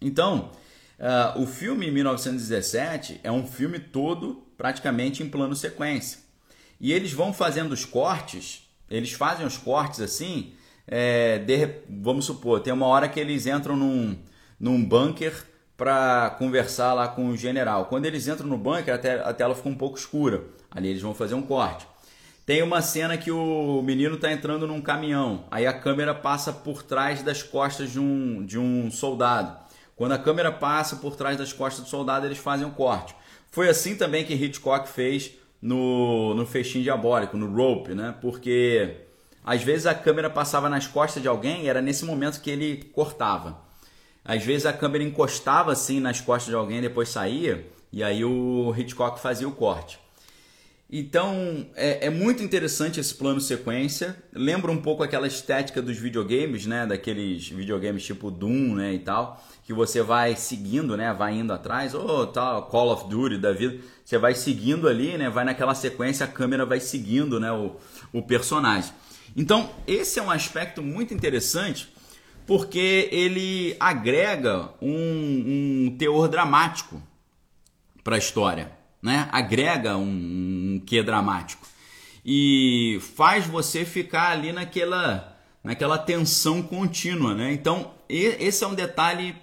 Então, 0.00 0.52
uh, 1.00 1.42
o 1.42 1.48
filme 1.48 1.90
1917 1.90 3.18
é 3.24 3.32
um 3.32 3.44
filme 3.44 3.80
todo 3.80 4.46
praticamente 4.56 5.24
em 5.24 5.28
plano 5.28 5.56
sequência. 5.56 6.20
E 6.80 6.92
eles 6.92 7.12
vão 7.12 7.32
fazendo 7.32 7.72
os 7.72 7.84
cortes, 7.84 8.70
eles 8.88 9.12
fazem 9.12 9.44
os 9.44 9.58
cortes 9.58 10.00
assim, 10.00 10.52
é, 10.86 11.40
de, 11.40 11.74
vamos 11.88 12.24
supor, 12.24 12.60
tem 12.60 12.72
uma 12.72 12.86
hora 12.86 13.08
que 13.08 13.18
eles 13.18 13.48
entram 13.48 13.74
num, 13.74 14.16
num 14.60 14.82
bunker 14.82 15.34
para 15.76 16.30
conversar 16.38 16.94
lá 16.94 17.08
com 17.08 17.30
o 17.30 17.36
general. 17.36 17.86
Quando 17.86 18.06
eles 18.06 18.28
entram 18.28 18.46
no 18.46 18.56
bunker, 18.56 18.94
a 18.94 19.34
tela 19.34 19.56
fica 19.56 19.68
um 19.68 19.74
pouco 19.74 19.98
escura. 19.98 20.44
Ali 20.70 20.88
eles 20.88 21.02
vão 21.02 21.14
fazer 21.14 21.34
um 21.34 21.42
corte. 21.42 21.86
Tem 22.46 22.62
uma 22.62 22.82
cena 22.82 23.16
que 23.16 23.30
o 23.30 23.80
menino 23.82 24.16
está 24.16 24.32
entrando 24.32 24.66
num 24.66 24.80
caminhão. 24.80 25.44
Aí 25.50 25.66
a 25.66 25.72
câmera 25.72 26.14
passa 26.14 26.52
por 26.52 26.82
trás 26.82 27.22
das 27.22 27.42
costas 27.42 27.92
de 27.92 28.00
um, 28.00 28.44
de 28.44 28.58
um 28.58 28.90
soldado. 28.90 29.56
Quando 29.94 30.12
a 30.12 30.18
câmera 30.18 30.50
passa 30.50 30.96
por 30.96 31.14
trás 31.14 31.36
das 31.36 31.52
costas 31.52 31.84
do 31.84 31.90
soldado, 31.90 32.26
eles 32.26 32.38
fazem 32.38 32.66
um 32.66 32.70
corte. 32.70 33.14
Foi 33.50 33.68
assim 33.68 33.96
também 33.96 34.24
que 34.24 34.34
Hitchcock 34.34 34.88
fez 34.88 35.32
no, 35.60 36.34
no 36.34 36.46
Festim 36.46 36.82
Diabólico, 36.82 37.36
no 37.36 37.54
Rope, 37.54 37.94
né? 37.94 38.14
Porque 38.20 38.96
às 39.44 39.62
vezes 39.62 39.86
a 39.86 39.94
câmera 39.94 40.30
passava 40.30 40.68
nas 40.68 40.86
costas 40.86 41.22
de 41.22 41.28
alguém 41.28 41.64
e 41.64 41.68
era 41.68 41.82
nesse 41.82 42.04
momento 42.04 42.40
que 42.40 42.50
ele 42.50 42.84
cortava. 42.92 43.60
Às 44.24 44.44
vezes 44.44 44.66
a 44.66 44.72
câmera 44.72 45.02
encostava 45.02 45.72
assim 45.72 46.00
nas 46.00 46.20
costas 46.20 46.50
de 46.50 46.54
alguém, 46.54 46.80
depois 46.80 47.08
saía, 47.08 47.66
e 47.92 48.02
aí 48.02 48.24
o 48.24 48.74
Hitchcock 48.76 49.20
fazia 49.20 49.48
o 49.48 49.52
corte. 49.52 49.98
Então 50.92 51.66
é, 51.76 52.06
é, 52.06 52.10
muito 52.10 52.42
interessante 52.42 52.98
esse 52.98 53.14
plano 53.14 53.40
sequência. 53.40 54.16
Lembra 54.32 54.72
um 54.72 54.82
pouco 54.82 55.04
aquela 55.04 55.28
estética 55.28 55.80
dos 55.80 55.96
videogames, 55.96 56.66
né? 56.66 56.84
Daqueles 56.84 57.48
videogames 57.48 58.04
tipo 58.04 58.28
Doom, 58.28 58.74
né? 58.74 58.94
E 58.94 58.98
tal, 58.98 59.40
que 59.64 59.72
você 59.72 60.02
vai 60.02 60.34
seguindo, 60.34 60.96
né? 60.96 61.12
Vai 61.12 61.34
indo 61.34 61.52
atrás, 61.52 61.94
ou 61.94 62.26
tal, 62.26 62.66
Call 62.66 62.92
of 62.92 63.08
Duty 63.08 63.38
da 63.38 63.52
vida. 63.52 63.78
Você 64.04 64.18
vai 64.18 64.34
seguindo 64.34 64.88
ali, 64.88 65.16
né? 65.16 65.30
Vai 65.30 65.44
naquela 65.44 65.76
sequência, 65.76 66.26
a 66.26 66.28
câmera 66.28 66.66
vai 66.66 66.80
seguindo, 66.80 67.38
né? 67.38 67.52
O, 67.52 67.76
o 68.12 68.20
personagem. 68.20 68.92
Então 69.36 69.70
esse 69.86 70.18
é 70.18 70.22
um 70.22 70.30
aspecto 70.30 70.82
muito 70.82 71.14
interessante 71.14 71.88
porque 72.48 73.08
ele 73.12 73.76
agrega 73.78 74.70
um, 74.82 75.86
um 75.86 75.96
teor 75.96 76.26
dramático 76.26 77.00
para 78.02 78.16
a 78.16 78.18
história, 78.18 78.72
né? 79.02 79.28
Agrega 79.32 79.96
um, 79.96 80.74
um 80.76 80.82
quê 80.84 81.02
dramático 81.02 81.66
e 82.24 82.98
faz 83.16 83.46
você 83.46 83.84
ficar 83.84 84.30
ali 84.30 84.52
naquela 84.52 85.38
naquela 85.62 85.98
tensão 85.98 86.62
contínua, 86.62 87.34
né? 87.34 87.52
Então 87.52 87.94
esse 88.08 88.64
é 88.64 88.66
um 88.66 88.74
detalhe 88.74 89.36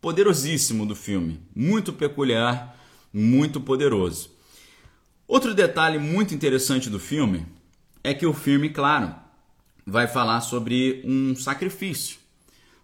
poderosíssimo 0.00 0.84
do 0.84 0.94
filme, 0.94 1.40
muito 1.54 1.92
peculiar, 1.92 2.76
muito 3.12 3.60
poderoso. 3.60 4.30
Outro 5.26 5.54
detalhe 5.54 5.98
muito 5.98 6.34
interessante 6.34 6.90
do 6.90 7.00
filme 7.00 7.46
é 8.02 8.12
que 8.12 8.26
o 8.26 8.34
filme, 8.34 8.68
claro, 8.68 9.14
vai 9.86 10.06
falar 10.06 10.42
sobre 10.42 11.02
um 11.06 11.34
sacrifício. 11.34 12.18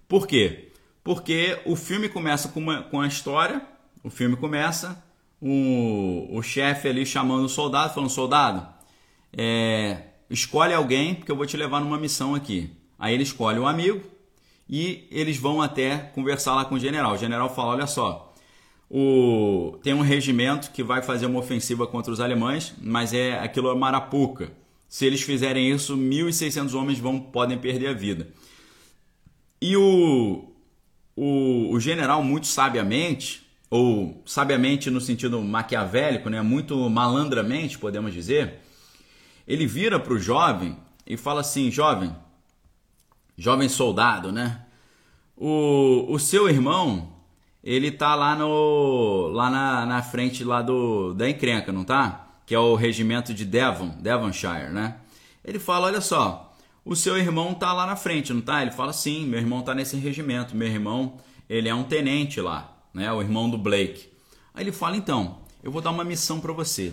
Por 0.08 0.26
quê? 0.26 0.70
Porque 1.04 1.60
o 1.66 1.76
filme 1.76 2.08
começa 2.08 2.48
com, 2.48 2.60
uma, 2.60 2.82
com 2.84 3.00
a 3.00 3.06
história, 3.06 3.62
o 4.02 4.08
filme 4.08 4.36
começa, 4.36 5.02
o, 5.40 6.28
o 6.30 6.42
chefe 6.42 6.88
ali 6.88 7.06
chamando 7.06 7.44
o 7.44 7.48
soldado, 7.48 7.94
falando, 7.94 8.10
soldado, 8.10 8.66
é, 9.36 10.02
escolhe 10.28 10.74
alguém 10.74 11.14
porque 11.14 11.30
eu 11.32 11.36
vou 11.36 11.46
te 11.46 11.56
levar 11.56 11.80
numa 11.80 11.98
missão 11.98 12.34
aqui. 12.34 12.70
Aí 12.98 13.14
ele 13.14 13.22
escolhe 13.22 13.58
um 13.58 13.66
amigo 13.66 14.02
e 14.68 15.08
eles 15.10 15.36
vão 15.36 15.62
até 15.62 15.98
conversar 16.14 16.54
lá 16.54 16.64
com 16.64 16.74
o 16.74 16.78
general. 16.78 17.14
O 17.14 17.18
general 17.18 17.54
fala, 17.54 17.70
olha 17.72 17.86
só, 17.86 18.34
o, 18.90 19.78
tem 19.82 19.94
um 19.94 20.02
regimento 20.02 20.70
que 20.72 20.82
vai 20.82 21.00
fazer 21.00 21.26
uma 21.26 21.38
ofensiva 21.38 21.86
contra 21.86 22.12
os 22.12 22.20
alemães, 22.20 22.74
mas 22.80 23.14
é 23.14 23.38
aquilo 23.38 23.70
é 23.70 23.74
Marapuca. 23.74 24.52
Se 24.88 25.06
eles 25.06 25.22
fizerem 25.22 25.70
isso, 25.70 25.96
1.600 25.96 26.74
homens 26.74 26.98
vão 26.98 27.18
podem 27.18 27.56
perder 27.56 27.88
a 27.88 27.92
vida. 27.92 28.28
E 29.62 29.76
o, 29.76 30.52
o, 31.14 31.72
o 31.72 31.78
general, 31.78 32.22
muito 32.24 32.46
sabiamente, 32.46 33.46
ou 33.70 34.22
sabiamente 34.26 34.90
no 34.90 35.00
sentido 35.00 35.40
maquiavélico, 35.40 36.28
né, 36.28 36.42
muito 36.42 36.90
malandramente, 36.90 37.78
podemos 37.78 38.12
dizer, 38.12 38.60
ele 39.46 39.66
vira 39.66 39.98
para 39.98 40.12
o 40.12 40.18
jovem 40.18 40.76
e 41.06 41.16
fala 41.16 41.40
assim: 41.40 41.70
jovem, 41.70 42.14
jovem 43.38 43.68
soldado, 43.68 44.32
né? 44.32 44.66
O, 45.36 46.06
o 46.12 46.18
seu 46.18 46.48
irmão, 46.50 47.12
ele 47.64 47.90
tá 47.90 48.14
lá 48.14 48.36
no 48.36 49.28
lá 49.28 49.48
na, 49.48 49.86
na 49.86 50.02
frente 50.02 50.44
lá 50.44 50.60
do 50.60 51.14
da 51.14 51.30
encrenca, 51.30 51.72
não 51.72 51.84
tá? 51.84 52.26
que 52.50 52.54
é 52.56 52.58
o 52.58 52.74
regimento 52.74 53.32
de 53.32 53.44
Devon, 53.44 53.90
Devonshire, 54.00 54.72
né? 54.72 54.96
Ele 55.44 55.60
fala, 55.60 55.86
olha 55.86 56.00
só, 56.00 56.52
o 56.84 56.96
seu 56.96 57.16
irmão 57.16 57.54
tá 57.54 57.72
lá 57.72 57.86
na 57.86 57.94
frente, 57.94 58.32
não 58.32 58.40
tá? 58.40 58.60
Ele 58.60 58.72
fala, 58.72 58.92
sim, 58.92 59.24
meu 59.24 59.38
irmão 59.38 59.62
tá 59.62 59.72
nesse 59.72 59.96
regimento, 59.96 60.56
meu 60.56 60.66
irmão, 60.66 61.14
ele 61.48 61.68
é 61.68 61.74
um 61.76 61.84
tenente 61.84 62.40
lá, 62.40 62.76
né? 62.92 63.12
O 63.12 63.20
irmão 63.20 63.48
do 63.48 63.58
Blake. 63.58 64.08
Aí 64.54 64.64
ele 64.64 64.72
fala, 64.72 64.96
então, 64.96 65.38
eu 65.62 65.70
vou 65.70 65.80
dar 65.80 65.90
uma 65.90 66.04
missão 66.04 66.40
para 66.40 66.52
você. 66.52 66.92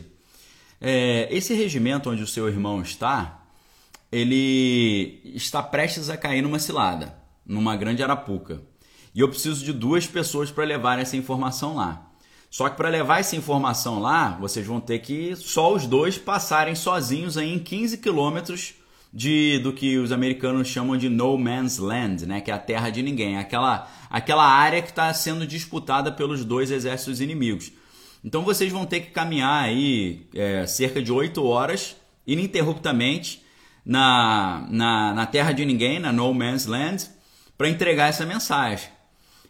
É, 0.79 1.27
esse 1.31 1.53
regimento 1.53 2.09
onde 2.09 2.21
o 2.21 2.27
seu 2.27 2.47
irmão 2.47 2.81
está, 2.81 3.43
ele 4.11 5.21
está 5.25 5.61
prestes 5.61 6.09
a 6.09 6.17
cair 6.17 6.41
numa 6.41 6.59
cilada, 6.59 7.17
numa 7.45 7.75
grande 7.75 8.03
arapuca. 8.03 8.61
E 9.13 9.19
eu 9.19 9.29
preciso 9.29 9.65
de 9.65 9.73
duas 9.73 10.05
pessoas 10.05 10.51
para 10.51 10.63
levar 10.63 10.99
essa 10.99 11.17
informação 11.17 11.75
lá. 11.75 12.11
Só 12.49 12.69
que 12.69 12.77
para 12.77 12.89
levar 12.89 13.19
essa 13.19 13.35
informação 13.35 13.99
lá, 13.99 14.37
vocês 14.39 14.65
vão 14.65 14.79
ter 14.79 14.99
que 14.99 15.35
só 15.35 15.73
os 15.73 15.85
dois 15.85 16.17
passarem 16.17 16.75
sozinhos 16.75 17.37
aí 17.37 17.53
em 17.53 17.59
15 17.59 17.97
quilômetros 17.97 18.75
de 19.13 19.59
do 19.59 19.73
que 19.73 19.97
os 19.97 20.11
americanos 20.11 20.67
chamam 20.67 20.97
de 20.97 21.09
no 21.09 21.37
man's 21.37 21.77
land, 21.77 22.25
né? 22.25 22.41
Que 22.41 22.51
é 22.51 22.53
a 22.53 22.59
terra 22.59 22.89
de 22.89 23.01
ninguém, 23.01 23.37
aquela 23.37 23.89
aquela 24.09 24.45
área 24.45 24.81
que 24.81 24.89
está 24.89 25.13
sendo 25.13 25.45
disputada 25.45 26.11
pelos 26.11 26.45
dois 26.45 26.71
exércitos 26.71 27.21
inimigos. 27.21 27.71
Então 28.23 28.43
vocês 28.43 28.71
vão 28.71 28.85
ter 28.85 29.01
que 29.01 29.11
caminhar 29.11 29.63
aí 29.63 30.27
é, 30.33 30.65
cerca 30.65 31.01
de 31.01 31.11
8 31.11 31.43
horas 31.43 31.95
ininterruptamente 32.25 33.41
na, 33.85 34.67
na, 34.69 35.13
na 35.13 35.25
terra 35.25 35.53
de 35.53 35.65
ninguém, 35.65 35.99
na 35.99 36.11
no 36.11 36.33
man's 36.33 36.65
land, 36.65 37.09
para 37.57 37.69
entregar 37.69 38.09
essa 38.09 38.25
mensagem. 38.25 38.89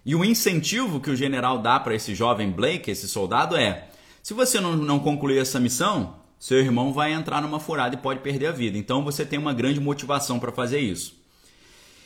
E 0.06 0.16
o 0.16 0.24
incentivo 0.24 1.00
que 1.00 1.10
o 1.10 1.16
general 1.16 1.60
dá 1.60 1.80
para 1.80 1.96
esse 1.96 2.14
jovem 2.14 2.52
Blake, 2.52 2.90
esse 2.90 3.08
soldado, 3.08 3.58
é: 3.58 3.90
se 4.22 4.34
você 4.34 4.60
não, 4.62 4.76
não 4.76 5.00
concluir 5.00 5.40
essa 5.40 5.60
missão, 5.60 6.16
seu 6.40 6.60
irmão 6.60 6.94
vai 6.94 7.14
entrar 7.14 7.42
numa 7.42 7.60
furada 7.60 7.96
e 7.96 7.98
pode 7.98 8.20
perder 8.20 8.48
a 8.48 8.52
vida. 8.52 8.78
Então 8.78 9.04
você 9.04 9.26
tem 9.26 9.40
uma 9.40 9.54
grande 9.54 9.80
motivação 9.80 10.40
para 10.40 10.52
fazer 10.52 10.80
isso. 10.80 11.16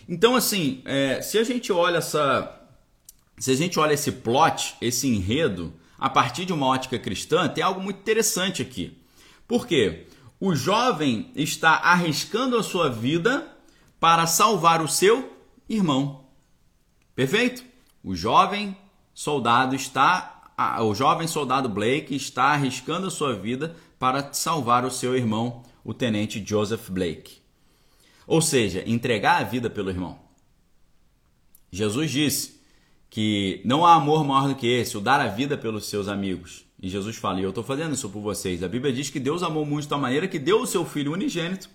Então, 0.07 0.35
assim, 0.35 0.81
é, 0.85 1.21
se 1.21 1.37
a 1.37 1.43
gente 1.43 1.71
olha 1.71 1.97
essa. 1.97 2.57
Se 3.37 3.51
a 3.51 3.55
gente 3.55 3.79
olha 3.79 3.93
esse 3.93 4.11
plot, 4.11 4.75
esse 4.79 5.07
enredo, 5.07 5.73
a 5.97 6.09
partir 6.09 6.45
de 6.45 6.53
uma 6.53 6.67
ótica 6.67 6.99
cristã, 6.99 7.47
tem 7.47 7.63
algo 7.63 7.81
muito 7.81 7.99
interessante 7.99 8.61
aqui. 8.61 8.97
Por 9.47 9.65
quê? 9.65 10.05
O 10.39 10.55
jovem 10.55 11.31
está 11.35 11.71
arriscando 11.71 12.57
a 12.57 12.63
sua 12.63 12.89
vida 12.89 13.47
para 13.99 14.27
salvar 14.27 14.81
o 14.81 14.87
seu 14.87 15.35
irmão. 15.67 16.25
Perfeito? 17.15 17.63
O 18.03 18.15
jovem 18.15 18.75
soldado 19.13 19.75
está, 19.75 20.51
o 20.79 20.93
jovem 20.93 21.27
soldado 21.27 21.69
Blake 21.69 22.15
está 22.15 22.45
arriscando 22.45 23.07
a 23.07 23.11
sua 23.11 23.33
vida 23.33 23.75
para 24.01 24.33
salvar 24.33 24.83
o 24.83 24.89
seu 24.89 25.15
irmão, 25.15 25.61
o 25.83 25.93
tenente 25.93 26.43
Joseph 26.43 26.89
Blake. 26.89 27.37
Ou 28.25 28.41
seja, 28.41 28.83
entregar 28.87 29.39
a 29.39 29.43
vida 29.43 29.69
pelo 29.69 29.91
irmão. 29.91 30.17
Jesus 31.71 32.09
disse 32.09 32.59
que 33.11 33.61
não 33.63 33.85
há 33.85 33.93
amor 33.93 34.23
maior 34.23 34.47
do 34.47 34.55
que 34.55 34.65
esse, 34.65 34.97
o 34.97 35.01
dar 35.01 35.21
a 35.21 35.27
vida 35.27 35.55
pelos 35.55 35.85
seus 35.85 36.07
amigos. 36.07 36.65
E 36.81 36.89
Jesus 36.89 37.15
fala: 37.17 37.39
E 37.39 37.43
eu 37.43 37.49
estou 37.49 37.63
fazendo 37.63 37.93
isso 37.93 38.09
por 38.09 38.21
vocês. 38.21 38.63
A 38.63 38.67
Bíblia 38.67 38.91
diz 38.91 39.11
que 39.11 39.19
Deus 39.19 39.43
amou 39.43 39.67
muito 39.67 39.83
de 39.83 39.89
tal 39.89 39.99
maneira 39.99 40.27
que 40.27 40.39
deu 40.39 40.61
o 40.61 40.67
seu 40.67 40.83
Filho 40.83 41.13
unigênito 41.13 41.69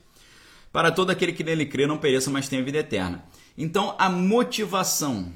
para 0.72 0.90
todo 0.90 1.10
aquele 1.10 1.32
que 1.32 1.44
nele 1.44 1.64
crê 1.64 1.86
não 1.86 1.96
pereça, 1.96 2.28
mas 2.28 2.48
tenha 2.48 2.60
vida 2.60 2.78
eterna. 2.78 3.24
Então, 3.56 3.94
a 4.00 4.10
motivação. 4.10 5.32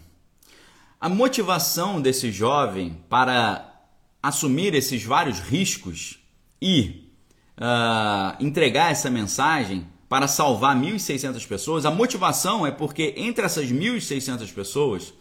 A 1.01 1.09
motivação 1.09 2.03
desse 2.03 2.33
jovem 2.33 3.01
para 3.09 3.81
assumir 4.21 4.75
esses 4.75 5.05
vários 5.05 5.39
riscos 5.39 6.20
e 6.61 7.11
uh, 7.59 8.45
entregar 8.45 8.91
essa 8.93 9.11
mensagem 9.11 9.87
para 10.09 10.27
salvar 10.27 10.77
1.600 10.77 11.47
pessoas, 11.47 11.87
a 11.87 11.91
motivação 11.91 12.67
é 12.67 12.71
porque 12.71 13.15
entre 13.17 13.45
essas 13.45 13.71
1.600 13.71 14.53
pessoas 14.53 15.15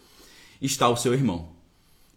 está 0.60 0.88
o 0.88 0.96
seu 0.96 1.14
irmão. 1.14 1.50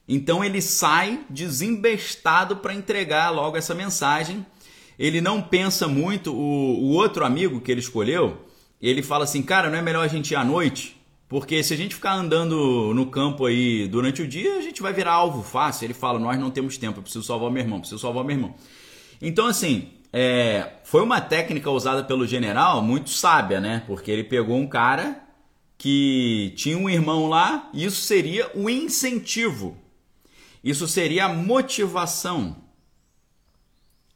Então 0.08 0.44
ele 0.44 0.62
sai 0.62 1.24
desembestado 1.30 2.58
para 2.58 2.74
entregar 2.74 3.30
logo 3.30 3.56
essa 3.56 3.74
mensagem. 3.74 4.46
Ele 4.98 5.22
não 5.22 5.42
pensa 5.42 5.88
muito. 5.88 6.34
O, 6.34 6.82
o 6.82 6.90
outro 6.94 7.26
amigo 7.26 7.62
que 7.62 7.72
ele 7.72 7.80
escolheu, 7.80 8.46
ele 8.82 9.02
fala 9.02 9.24
assim: 9.24 9.42
Cara, 9.42 9.70
não 9.70 9.78
é 9.78 9.82
melhor 9.82 10.04
a 10.04 10.08
gente 10.08 10.32
ir 10.32 10.36
à 10.36 10.44
noite? 10.44 11.00
Porque 11.30 11.64
se 11.64 11.74
a 11.74 11.78
gente 11.78 11.96
ficar 11.96 12.14
andando 12.14 12.94
no 12.94 13.06
campo 13.06 13.46
aí 13.46 13.88
durante 13.88 14.22
o 14.22 14.28
dia, 14.28 14.58
a 14.58 14.62
gente 14.62 14.82
vai 14.82 14.94
virar 14.94 15.14
alvo 15.14 15.42
fácil. 15.42 15.86
Ele 15.86 15.94
fala: 15.94 16.20
Nós 16.20 16.38
não 16.40 16.52
temos 16.52 16.78
tempo, 16.78 17.00
eu 17.00 17.04
preciso 17.04 17.26
salvar 17.26 17.50
meu 17.50 17.64
irmão, 17.64 17.80
preciso 17.80 18.02
salvar 18.02 18.24
meu 18.24 18.36
irmão. 18.36 18.56
Então, 19.24 19.48
assim, 19.48 19.90
é, 20.12 20.74
foi 20.84 21.02
uma 21.02 21.20
técnica 21.20 21.72
usada 21.72 22.04
pelo 22.04 22.28
general 22.28 22.84
muito 22.84 23.10
sábia, 23.10 23.60
né? 23.60 23.84
Porque 23.88 24.12
ele 24.12 24.24
pegou 24.24 24.58
um 24.58 24.68
cara 24.68 25.24
que 25.78 26.54
tinha 26.56 26.78
um 26.78 26.88
irmão 26.88 27.28
lá, 27.28 27.70
e 27.74 27.84
isso 27.84 28.02
seria 28.02 28.52
o 28.54 28.70
incentivo 28.70 29.82
isso 30.64 30.88
seria 30.88 31.26
a 31.26 31.30
motivação. 31.30 32.56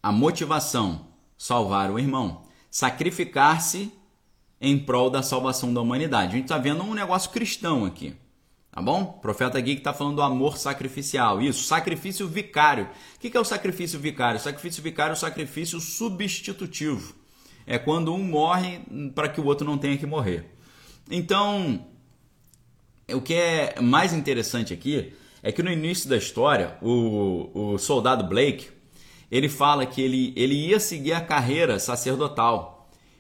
A 0.02 0.12
motivação, 0.12 1.08
salvar 1.38 1.92
o 1.92 2.00
irmão, 2.00 2.44
sacrificar-se 2.72 3.92
em 4.62 4.80
prol 4.80 5.10
da 5.10 5.22
salvação 5.22 5.74
da 5.74 5.82
humanidade. 5.82 6.30
A 6.30 6.36
gente 6.36 6.46
está 6.46 6.58
vendo 6.58 6.84
um 6.84 6.94
negócio 6.94 7.32
cristão 7.32 7.84
aqui. 7.84 8.16
Tá 8.78 8.82
bom? 8.84 9.06
Profeta 9.06 9.60
que 9.60 9.72
está 9.72 9.92
falando 9.92 10.18
do 10.18 10.22
amor 10.22 10.56
sacrificial. 10.56 11.42
Isso, 11.42 11.64
sacrifício 11.64 12.28
vicário. 12.28 12.88
O 13.16 13.20
que 13.20 13.36
é 13.36 13.40
o 13.40 13.44
sacrifício 13.44 14.00
vicário? 14.00 14.40
Sacrifício 14.40 14.84
vicário 14.84 15.14
é 15.14 15.16
o 15.16 15.20
sacrifício 15.20 15.80
substitutivo. 15.80 17.16
É 17.66 17.80
quando 17.80 18.14
um 18.14 18.22
morre 18.22 18.82
para 19.16 19.30
que 19.30 19.42
o 19.42 19.46
outro 19.46 19.66
não 19.66 19.80
tenha 19.80 19.98
que 19.98 20.06
morrer. 20.06 20.56
Então, 21.10 21.88
o 23.12 23.20
que 23.20 23.34
é 23.34 23.82
mais 23.82 24.14
interessante 24.14 24.76
aqui 24.76 25.12
é 25.42 25.52
que 25.52 25.64
no 25.64 25.72
início 25.72 26.08
da 26.08 26.16
história, 26.16 26.78
o, 26.80 27.50
o 27.74 27.78
soldado 27.80 28.26
Blake, 28.26 28.68
ele 29.32 29.50
fala 29.50 29.88
que 29.88 30.04
ele, 30.04 30.34
ele 30.38 30.54
ia 30.54 30.80
seguir 30.80 31.14
a 31.14 31.22
carreira 31.22 31.80
sacerdotal. 31.80 32.77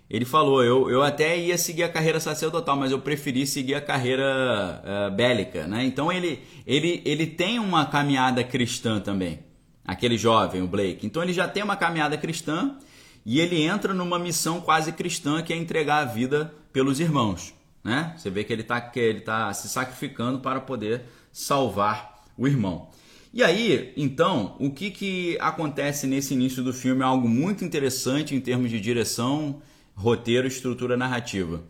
Ele 0.09 0.23
falou, 0.23 0.63
eu, 0.63 0.89
eu 0.89 1.03
até 1.03 1.37
ia 1.37 1.57
seguir 1.57 1.83
a 1.83 1.89
carreira 1.89 2.19
sacerdotal, 2.19 2.77
mas 2.77 2.91
eu 2.91 2.99
preferi 2.99 3.45
seguir 3.45 3.75
a 3.75 3.81
carreira 3.81 4.81
uh, 4.83 5.13
bélica, 5.13 5.67
né? 5.67 5.83
Então 5.83 6.11
ele, 6.11 6.39
ele, 6.65 7.01
ele 7.03 7.27
tem 7.27 7.59
uma 7.59 7.85
caminhada 7.85 8.41
cristã 8.41 9.01
também, 9.01 9.39
aquele 9.83 10.17
jovem, 10.17 10.61
o 10.61 10.67
Blake. 10.67 11.05
Então 11.05 11.21
ele 11.21 11.33
já 11.33 11.45
tem 11.45 11.61
uma 11.61 11.75
caminhada 11.75 12.17
cristã 12.17 12.77
e 13.25 13.41
ele 13.41 13.61
entra 13.61 13.93
numa 13.93 14.17
missão 14.17 14.61
quase 14.61 14.93
cristã 14.93 15.41
que 15.41 15.51
é 15.51 15.57
entregar 15.57 15.97
a 15.97 16.05
vida 16.05 16.53
pelos 16.71 17.01
irmãos, 17.01 17.53
né? 17.83 18.13
Você 18.17 18.29
vê 18.29 18.45
que 18.45 18.53
ele 18.53 18.61
está 18.61 18.79
tá 19.25 19.53
se 19.53 19.67
sacrificando 19.67 20.39
para 20.39 20.61
poder 20.61 21.01
salvar 21.33 22.23
o 22.37 22.47
irmão. 22.47 22.89
E 23.33 23.43
aí, 23.43 23.93
então, 23.97 24.55
o 24.57 24.71
que, 24.71 24.89
que 24.89 25.37
acontece 25.41 26.07
nesse 26.07 26.33
início 26.33 26.63
do 26.63 26.73
filme 26.73 27.01
é 27.01 27.05
algo 27.05 27.27
muito 27.27 27.65
interessante 27.65 28.33
em 28.33 28.39
termos 28.39 28.71
de 28.71 28.79
direção, 28.79 29.61
roteiro, 29.97 30.47
estrutura 30.47 30.95
narrativa. 30.95 31.63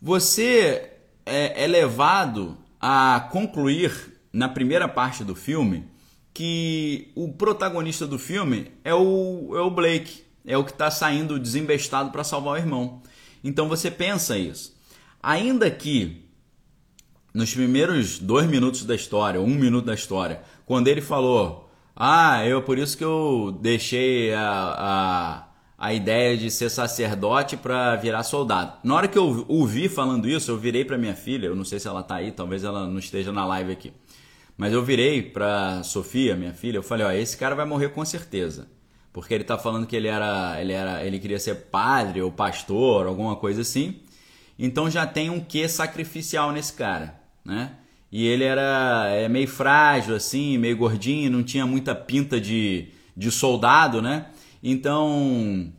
Você 0.00 0.92
é, 1.26 1.64
é 1.64 1.66
levado 1.66 2.56
a 2.80 3.28
concluir 3.32 4.20
na 4.32 4.48
primeira 4.48 4.86
parte 4.86 5.24
do 5.24 5.34
filme 5.34 5.88
que 6.32 7.10
o 7.14 7.32
protagonista 7.32 8.06
do 8.06 8.18
filme 8.18 8.70
é 8.84 8.94
o, 8.94 9.52
é 9.54 9.60
o 9.60 9.70
Blake, 9.70 10.22
é 10.46 10.56
o 10.56 10.64
que 10.64 10.70
está 10.70 10.90
saindo 10.90 11.38
desembestado 11.38 12.10
para 12.10 12.22
salvar 12.24 12.54
o 12.54 12.56
irmão. 12.56 13.02
Então 13.42 13.68
você 13.68 13.90
pensa 13.90 14.38
isso. 14.38 14.76
Ainda 15.22 15.70
que 15.70 16.24
nos 17.32 17.52
primeiros 17.52 18.18
dois 18.18 18.46
minutos 18.46 18.84
da 18.84 18.94
história, 18.94 19.40
um 19.40 19.46
minuto 19.46 19.86
da 19.86 19.94
história, 19.94 20.42
quando 20.64 20.88
ele 20.88 21.00
falou: 21.00 21.70
Ah, 21.96 22.44
eu 22.46 22.62
por 22.62 22.78
isso 22.78 22.96
que 22.96 23.04
eu 23.04 23.56
deixei 23.60 24.32
a, 24.34 25.43
a, 25.86 25.94
ideia 25.94 26.36
de 26.36 26.50
ser 26.50 26.70
sacerdote 26.70 27.56
para 27.56 27.96
virar 27.96 28.22
soldado. 28.22 28.78
Na 28.82 28.94
hora 28.94 29.08
que 29.08 29.18
eu 29.18 29.44
ouvi 29.48 29.88
falando 29.88 30.28
isso, 30.28 30.50
eu 30.50 30.58
virei 30.58 30.84
para 30.84 30.98
minha 30.98 31.14
filha, 31.14 31.46
eu 31.46 31.56
não 31.56 31.64
sei 31.64 31.78
se 31.78 31.88
ela 31.88 32.02
tá 32.02 32.16
aí, 32.16 32.32
talvez 32.32 32.64
ela 32.64 32.86
não 32.86 32.98
esteja 32.98 33.32
na 33.32 33.44
live 33.46 33.72
aqui. 33.72 33.92
Mas 34.56 34.72
eu 34.72 34.82
virei 34.82 35.22
para 35.22 35.82
Sofia, 35.82 36.36
minha 36.36 36.52
filha, 36.52 36.78
eu 36.78 36.82
falei: 36.82 37.06
Ó, 37.06 37.10
esse 37.10 37.36
cara 37.36 37.54
vai 37.54 37.66
morrer 37.66 37.88
com 37.88 38.04
certeza. 38.04 38.68
Porque 39.12 39.34
ele 39.34 39.44
tá 39.44 39.58
falando 39.58 39.86
que 39.86 39.94
ele 39.94 40.08
era, 40.08 40.60
ele 40.60 40.72
era, 40.72 41.04
ele 41.04 41.18
queria 41.18 41.38
ser 41.38 41.54
padre 41.70 42.20
ou 42.22 42.30
pastor, 42.32 43.06
alguma 43.06 43.36
coisa 43.36 43.62
assim. 43.62 44.00
Então 44.58 44.90
já 44.90 45.06
tem 45.06 45.30
um 45.30 45.40
quê 45.40 45.68
sacrificial 45.68 46.52
nesse 46.52 46.72
cara 46.72 47.24
né? 47.44 47.72
E 48.10 48.26
ele 48.26 48.44
era 48.44 49.08
é, 49.08 49.28
meio 49.28 49.48
frágil, 49.48 50.14
assim, 50.14 50.56
meio 50.56 50.76
gordinho, 50.76 51.30
não 51.30 51.42
tinha 51.42 51.66
muita 51.66 51.94
pinta 51.94 52.40
de, 52.40 52.88
de 53.16 53.30
soldado, 53.30 54.00
né? 54.00 54.26
Então 54.66 55.70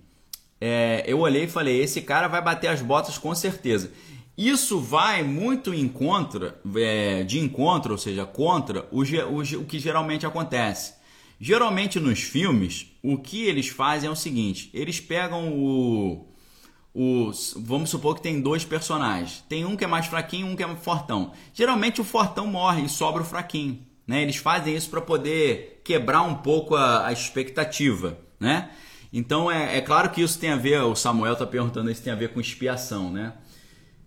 é, 0.62 1.04
eu 1.08 1.20
olhei 1.20 1.46
e 1.46 1.48
falei: 1.48 1.82
esse 1.82 2.02
cara 2.02 2.28
vai 2.28 2.42
bater 2.42 2.68
as 2.68 2.84
botas 2.84 3.18
com 3.18 3.34
certeza. 3.34 3.92
Isso 4.38 4.80
vai 4.80 5.24
muito 5.24 5.74
em 5.74 5.88
contra, 5.88 6.60
é, 6.76 7.24
de 7.24 7.40
encontro, 7.40 7.94
ou 7.94 7.98
seja, 7.98 8.26
contra 8.26 8.88
o, 8.92 9.02
o, 9.02 9.62
o 9.62 9.66
que 9.66 9.80
geralmente 9.80 10.26
acontece. 10.26 10.94
Geralmente 11.40 12.00
nos 12.00 12.22
filmes, 12.22 12.88
o 13.02 13.18
que 13.18 13.46
eles 13.46 13.70
fazem 13.70 14.08
é 14.08 14.12
o 14.12 14.16
seguinte: 14.16 14.70
eles 14.72 15.00
pegam 15.00 15.52
o, 15.52 16.28
os, 16.94 17.56
vamos 17.58 17.90
supor 17.90 18.16
que 18.16 18.22
tem 18.22 18.40
dois 18.40 18.64
personagens. 18.64 19.44
Tem 19.50 19.66
um 19.66 19.76
que 19.76 19.84
é 19.84 19.88
mais 19.88 20.06
fraquinho, 20.06 20.48
um 20.48 20.56
que 20.56 20.64
é 20.64 20.76
fortão. 20.76 21.32
Geralmente 21.54 22.00
o 22.02 22.04
fortão 22.04 22.46
morre 22.46 22.84
e 22.84 22.90
sobra 22.90 23.24
o 23.24 23.26
fraquinho. 23.26 23.80
Né? 24.06 24.22
Eles 24.22 24.36
fazem 24.36 24.76
isso 24.76 24.90
para 24.90 25.02
poder 25.02 25.82
quebrar 25.84 26.22
um 26.22 26.36
pouco 26.36 26.76
a, 26.76 27.08
a 27.08 27.12
expectativa. 27.12 28.25
Né? 28.40 28.70
Então 29.12 29.50
é, 29.52 29.78
é, 29.78 29.82
claro 29.82 30.10
que 30.10 30.22
isso 30.22 30.40
tem 30.40 30.52
a 30.52 30.56
ver, 30.56 30.82
o 30.82 30.96
Samuel 30.96 31.34
está 31.34 31.46
perguntando 31.46 31.90
isso 31.90 32.04
tem 32.04 32.12
a 32.12 32.16
ver 32.16 32.34
com 32.34 32.40
expiação. 32.40 33.12
Né? 33.12 33.34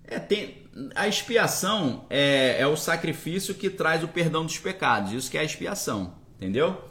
É, 0.04 0.18
tem, 0.18 0.68
a 0.94 1.08
expiação 1.08 2.06
é, 2.10 2.56
é 2.60 2.66
o 2.66 2.76
sacrifício 2.76 3.54
que 3.54 3.70
traz 3.70 4.02
o 4.02 4.08
perdão 4.08 4.44
dos 4.44 4.58
pecados. 4.58 5.12
Isso 5.12 5.30
que 5.30 5.38
é 5.38 5.40
a 5.40 5.44
expiação. 5.44 6.14
Entendeu? 6.36 6.84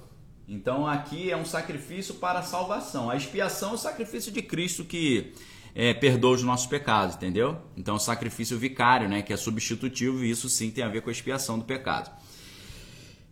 Então 0.48 0.88
aqui 0.88 1.32
é 1.32 1.38
um 1.38 1.46
sacrifício 1.46 2.16
para 2.16 2.40
a 2.40 2.44
salvação. 2.44 3.10
A 3.10 3.16
expiação 3.16 3.72
é 3.72 3.74
o 3.74 3.78
sacrifício 3.78 4.32
de 4.32 4.42
Cristo 4.42 4.84
que 4.84 5.34
é, 5.80 5.94
perdoa 5.94 6.32
os 6.34 6.42
nossos 6.42 6.66
pecados, 6.66 7.16
entendeu? 7.16 7.56
Então, 7.78 8.00
sacrifício 8.00 8.58
vicário, 8.58 9.08
né, 9.08 9.22
que 9.22 9.32
é 9.32 9.38
substitutivo, 9.38 10.24
isso 10.24 10.50
sim 10.50 10.72
tem 10.72 10.84
a 10.84 10.90
ver 10.90 11.02
com 11.02 11.10
a 11.10 11.12
expiação 11.12 11.60
do 11.60 11.66
pecado. 11.66 12.10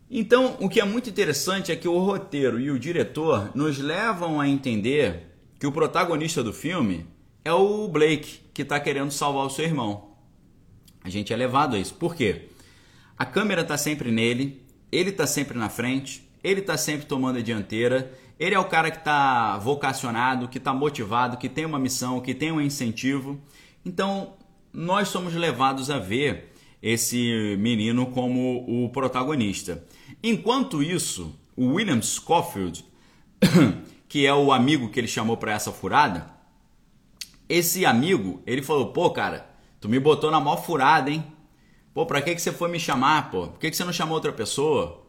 Então, 0.09 0.57
o 0.59 0.69
que 0.69 0.79
é 0.79 0.85
muito 0.85 1.09
interessante 1.09 1.71
é 1.71 1.75
que 1.75 1.87
o 1.87 1.97
roteiro 1.97 2.59
e 2.59 2.69
o 2.69 2.79
diretor 2.79 3.51
nos 3.55 3.77
levam 3.79 4.39
a 4.39 4.47
entender 4.47 5.35
que 5.59 5.65
o 5.65 5.71
protagonista 5.71 6.43
do 6.43 6.53
filme 6.53 7.07
é 7.43 7.51
o 7.51 7.87
Blake, 7.87 8.41
que 8.53 8.61
está 8.61 8.79
querendo 8.79 9.11
salvar 9.11 9.45
o 9.45 9.49
seu 9.49 9.65
irmão. 9.65 10.11
A 11.03 11.09
gente 11.09 11.33
é 11.33 11.35
levado 11.35 11.75
a 11.75 11.79
isso. 11.79 11.93
Por 11.95 12.15
quê? 12.15 12.49
A 13.17 13.25
câmera 13.25 13.61
está 13.61 13.77
sempre 13.77 14.11
nele, 14.11 14.63
ele 14.91 15.09
está 15.09 15.25
sempre 15.25 15.57
na 15.57 15.69
frente, 15.69 16.27
ele 16.43 16.59
está 16.59 16.77
sempre 16.77 17.05
tomando 17.05 17.39
a 17.39 17.41
dianteira 17.41 18.11
ele 18.39 18.53
é 18.53 18.59
o 18.59 18.65
cara 18.65 18.91
que 18.91 18.97
está 18.97 19.57
vocacionado, 19.57 20.47
que 20.47 20.57
está 20.57 20.73
motivado, 20.73 21.37
que 21.37 21.47
tem 21.47 21.65
uma 21.65 21.79
missão, 21.79 22.19
que 22.19 22.33
tem 22.33 22.51
um 22.51 22.59
incentivo. 22.59 23.39
Então, 23.85 24.33
nós 24.73 25.07
somos 25.07 25.33
levados 25.33 25.89
a 25.89 25.97
ver 25.97 26.53
esse 26.85 27.57
menino 27.57 28.05
como 28.05 28.63
o 28.67 28.89
protagonista. 28.89 29.83
Enquanto 30.21 30.83
isso, 30.83 31.35
o 31.57 31.73
William 31.73 31.99
Scofield, 31.99 32.85
que 34.07 34.27
é 34.27 34.33
o 34.35 34.51
amigo 34.51 34.89
que 34.89 34.99
ele 34.99 35.07
chamou 35.07 35.35
para 35.35 35.53
essa 35.53 35.71
furada, 35.71 36.27
esse 37.49 37.87
amigo, 37.87 38.39
ele 38.45 38.61
falou: 38.61 38.93
pô, 38.93 39.09
cara, 39.09 39.49
tu 39.81 39.89
me 39.89 39.99
botou 39.99 40.29
na 40.29 40.39
maior 40.39 40.57
furada, 40.57 41.09
hein? 41.09 41.25
Pô, 41.91 42.05
pra 42.05 42.21
que, 42.21 42.35
que 42.35 42.41
você 42.41 42.51
foi 42.51 42.69
me 42.69 42.79
chamar, 42.79 43.31
pô? 43.31 43.47
Por 43.47 43.59
que, 43.59 43.71
que 43.71 43.75
você 43.75 43.83
não 43.83 43.93
chamou 43.93 44.13
outra 44.13 44.31
pessoa? 44.31 45.03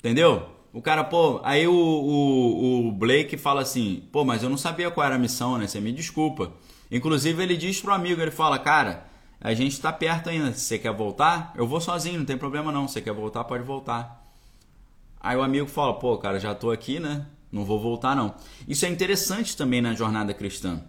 Entendeu? 0.00 0.48
O 0.72 0.82
cara, 0.82 1.04
pô, 1.04 1.40
aí 1.44 1.68
o, 1.68 1.72
o, 1.72 2.88
o, 2.88 2.92
Blake 2.92 3.36
fala 3.36 3.62
assim, 3.62 4.08
pô, 4.10 4.24
mas 4.24 4.42
eu 4.42 4.50
não 4.50 4.56
sabia 4.56 4.90
qual 4.90 5.06
era 5.06 5.14
a 5.14 5.18
missão, 5.18 5.56
né? 5.56 5.68
Você 5.68 5.80
me 5.80 5.92
desculpa. 5.92 6.52
Inclusive 6.90 7.40
ele 7.40 7.56
diz 7.56 7.80
pro 7.80 7.92
amigo, 7.92 8.20
ele 8.20 8.30
fala, 8.32 8.58
cara, 8.58 9.09
a 9.40 9.54
gente 9.54 9.80
tá 9.80 9.90
perto 9.92 10.28
ainda, 10.28 10.52
se 10.52 10.60
você 10.60 10.78
quer 10.78 10.92
voltar, 10.92 11.52
eu 11.56 11.66
vou 11.66 11.80
sozinho, 11.80 12.18
não 12.18 12.26
tem 12.26 12.36
problema 12.36 12.70
não. 12.70 12.86
Se 12.86 12.94
você 12.94 13.00
quer 13.00 13.14
voltar, 13.14 13.44
pode 13.44 13.64
voltar. 13.64 14.22
Aí 15.18 15.36
o 15.36 15.42
amigo 15.42 15.66
fala: 15.66 15.94
pô, 15.94 16.18
cara, 16.18 16.38
já 16.38 16.54
tô 16.54 16.70
aqui, 16.70 17.00
né? 17.00 17.26
Não 17.50 17.64
vou 17.64 17.80
voltar 17.80 18.14
não. 18.14 18.34
Isso 18.68 18.84
é 18.84 18.88
interessante 18.88 19.56
também 19.56 19.80
na 19.80 19.94
jornada 19.94 20.34
cristã. 20.34 20.82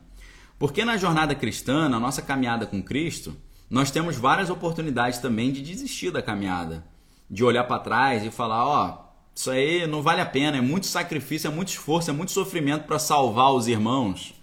Porque 0.59 0.85
na 0.85 0.97
jornada 0.97 1.33
cristã, 1.33 1.89
na 1.89 1.99
nossa 1.99 2.21
caminhada 2.21 2.67
com 2.67 2.83
Cristo, 2.83 3.35
nós 3.69 3.89
temos 3.89 4.17
várias 4.17 4.49
oportunidades 4.49 5.19
também 5.19 5.51
de 5.51 5.61
desistir 5.61 6.11
da 6.11 6.21
caminhada, 6.21 6.85
de 7.29 7.43
olhar 7.43 7.63
para 7.63 7.79
trás 7.79 8.23
e 8.23 8.29
falar, 8.29 8.65
ó, 8.67 8.85
oh, 8.85 9.11
isso 9.33 9.49
aí 9.49 9.87
não 9.87 10.03
vale 10.03 10.21
a 10.21 10.25
pena, 10.25 10.57
é 10.57 10.61
muito 10.61 10.85
sacrifício, 10.85 11.47
é 11.47 11.51
muito 11.51 11.69
esforço, 11.69 12.11
é 12.11 12.13
muito 12.13 12.31
sofrimento 12.31 12.83
para 12.83 12.99
salvar 12.99 13.53
os 13.53 13.67
irmãos. 13.67 14.35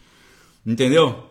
Entendeu? 0.67 1.31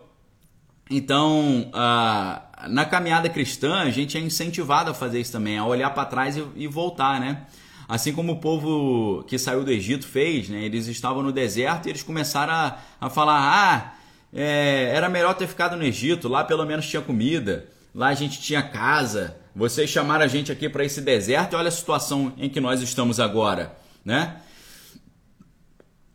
Então, 0.90 1.70
uh, 1.74 2.47
na 2.66 2.84
caminhada 2.84 3.28
cristã, 3.28 3.76
a 3.76 3.90
gente 3.90 4.16
é 4.16 4.20
incentivado 4.20 4.90
a 4.90 4.94
fazer 4.94 5.20
isso 5.20 5.32
também, 5.32 5.58
a 5.58 5.64
olhar 5.64 5.90
para 5.90 6.04
trás 6.04 6.36
e, 6.36 6.44
e, 6.56 6.66
voltar, 6.66 7.20
né? 7.20 7.46
Assim 7.86 8.12
como 8.12 8.32
o 8.32 8.40
povo 8.40 9.24
que 9.24 9.38
saiu 9.38 9.64
do 9.64 9.70
Egito 9.70 10.06
fez, 10.06 10.48
né? 10.48 10.64
Eles 10.64 10.86
estavam 10.88 11.22
no 11.22 11.32
deserto 11.32 11.86
e 11.86 11.90
eles 11.90 12.02
começaram 12.02 12.52
a, 12.52 12.78
a 13.00 13.10
falar: 13.10 13.38
ah, 13.38 13.94
é, 14.32 14.90
era 14.94 15.08
melhor 15.08 15.34
ter 15.34 15.46
ficado 15.46 15.76
no 15.76 15.84
Egito, 15.84 16.28
lá 16.28 16.44
pelo 16.44 16.66
menos 16.66 16.88
tinha 16.88 17.00
comida, 17.00 17.68
lá 17.94 18.08
a 18.08 18.14
gente 18.14 18.40
tinha 18.40 18.62
casa. 18.62 19.36
Vocês 19.54 19.88
chamaram 19.88 20.24
a 20.24 20.28
gente 20.28 20.52
aqui 20.52 20.68
para 20.68 20.84
esse 20.84 21.00
deserto 21.00 21.52
e 21.52 21.56
olha 21.56 21.68
a 21.68 21.72
situação 21.72 22.32
em 22.36 22.48
que 22.48 22.60
nós 22.60 22.82
estamos 22.82 23.18
agora, 23.18 23.76
né? 24.04 24.36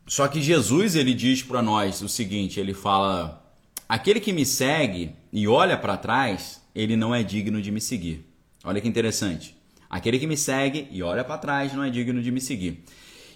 Só 0.06 0.27
que 0.27 0.41
Jesus 0.41 0.95
ele 0.95 1.13
diz 1.13 1.41
para 1.41 1.62
nós 1.62 2.01
o 2.01 2.10
seguinte, 2.10 2.60
ele 2.60 2.73
fala: 2.73 3.42
aquele 3.93 4.19
que 4.19 4.34
me 4.34 4.43
segue 4.43 5.15
e 5.32 5.47
olha 5.47 5.77
para 5.77 5.95
trás, 5.95 6.60
ele 6.73 6.95
não 6.95 7.13
é 7.13 7.21
digno 7.21 7.62
de 7.62 7.69
me 7.69 7.79
seguir. 7.79 8.25
Olha 8.63 8.82
que 8.82 8.88
interessante. 8.88 9.56
Aquele 9.88 10.17
que 10.17 10.25
me 10.25 10.36
segue 10.36 10.88
e 10.89 11.03
olha 11.03 11.23
para 11.23 11.38
trás 11.38 11.71
não 11.75 11.84
é 11.84 11.91
digno 11.91 12.19
de 12.19 12.32
me 12.32 12.41
seguir. 12.41 12.84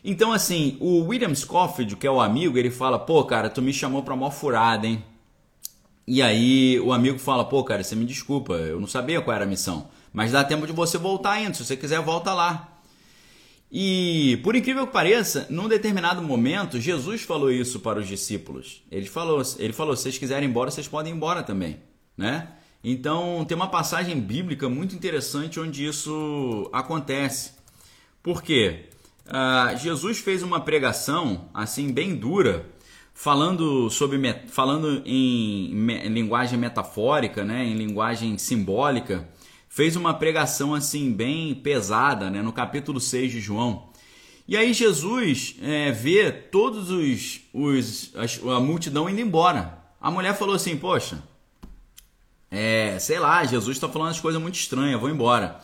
Então, 0.03 0.33
assim, 0.33 0.75
o 0.79 1.03
William 1.03 1.35
Scofield, 1.35 1.95
que 1.97 2.07
é 2.07 2.09
o 2.09 2.19
amigo, 2.19 2.57
ele 2.57 2.71
fala: 2.71 2.97
pô, 2.97 3.23
cara, 3.23 3.51
tu 3.51 3.61
me 3.61 3.71
chamou 3.71 4.01
pra 4.01 4.15
mó 4.15 4.31
furada, 4.31 4.87
hein? 4.87 5.03
E 6.07 6.23
aí 6.23 6.79
o 6.79 6.91
amigo 6.91 7.19
fala: 7.19 7.45
pô, 7.45 7.63
cara, 7.63 7.83
você 7.83 7.95
me 7.95 8.05
desculpa, 8.05 8.53
eu 8.53 8.79
não 8.79 8.87
sabia 8.87 9.21
qual 9.21 9.35
era 9.35 9.45
a 9.45 9.47
missão. 9.47 9.89
Mas 10.11 10.31
dá 10.31 10.43
tempo 10.43 10.65
de 10.65 10.73
você 10.73 10.97
voltar 10.97 11.33
ainda, 11.33 11.53
se 11.53 11.63
você 11.63 11.77
quiser, 11.77 12.01
volta 12.01 12.33
lá. 12.33 12.76
E, 13.71 14.39
por 14.43 14.55
incrível 14.55 14.87
que 14.87 14.93
pareça, 14.93 15.45
num 15.49 15.67
determinado 15.67 16.21
momento, 16.21 16.79
Jesus 16.79 17.23
falou 17.23 17.51
isso 17.51 17.81
para 17.81 17.99
os 17.99 18.07
discípulos. 18.07 18.81
Ele 18.89 19.07
falou, 19.07 19.41
ele 19.59 19.73
falou: 19.73 19.95
se 19.95 20.03
vocês 20.03 20.17
quiserem 20.17 20.47
ir 20.47 20.51
embora, 20.51 20.71
vocês 20.71 20.87
podem 20.87 21.11
ir 21.11 21.15
embora 21.15 21.43
também, 21.43 21.77
né? 22.15 22.49
Então, 22.83 23.43
tem 23.45 23.55
uma 23.55 23.67
passagem 23.67 24.19
bíblica 24.19 24.69
muito 24.69 24.95
interessante 24.95 25.59
onde 25.59 25.85
isso 25.85 26.69
acontece. 26.71 27.51
Por 28.23 28.41
quê? 28.41 28.85
Uh, 29.25 29.77
Jesus 29.77 30.19
fez 30.19 30.41
uma 30.41 30.61
pregação 30.61 31.49
assim 31.53 31.91
bem 31.91 32.15
dura, 32.15 32.65
falando 33.13 33.89
sobre 33.89 34.17
falando 34.47 35.01
em, 35.05 35.71
em, 35.71 36.09
linguagem 36.09 36.57
metafórica, 36.57 37.43
né, 37.43 37.65
em 37.65 37.73
linguagem 37.73 38.37
simbólica, 38.37 39.27
fez 39.69 39.95
uma 39.95 40.13
pregação 40.13 40.73
assim 40.73 41.11
bem 41.11 41.53
pesada, 41.55 42.29
né, 42.29 42.41
no 42.41 42.53
capítulo 42.53 42.99
6 42.99 43.31
de 43.31 43.39
João. 43.39 43.89
E 44.47 44.55
aí 44.55 44.73
Jesus 44.73 45.55
é, 45.61 45.91
vê 45.91 46.31
todos 46.31 46.89
os, 46.89 47.41
os 47.53 48.13
a, 48.15 48.55
a 48.55 48.59
multidão 48.59 49.09
indo 49.09 49.19
embora. 49.19 49.83
A 49.99 50.09
mulher 50.09 50.37
falou 50.37 50.55
assim: 50.55 50.77
Poxa, 50.77 51.21
é, 52.49 52.97
sei 52.99 53.19
lá, 53.19 53.43
Jesus 53.43 53.75
está 53.75 53.89
falando 53.89 54.11
as 54.11 54.19
coisas 54.19 54.41
muito 54.41 54.55
estranhas, 54.55 54.99
vou 54.99 55.09
embora. 55.09 55.59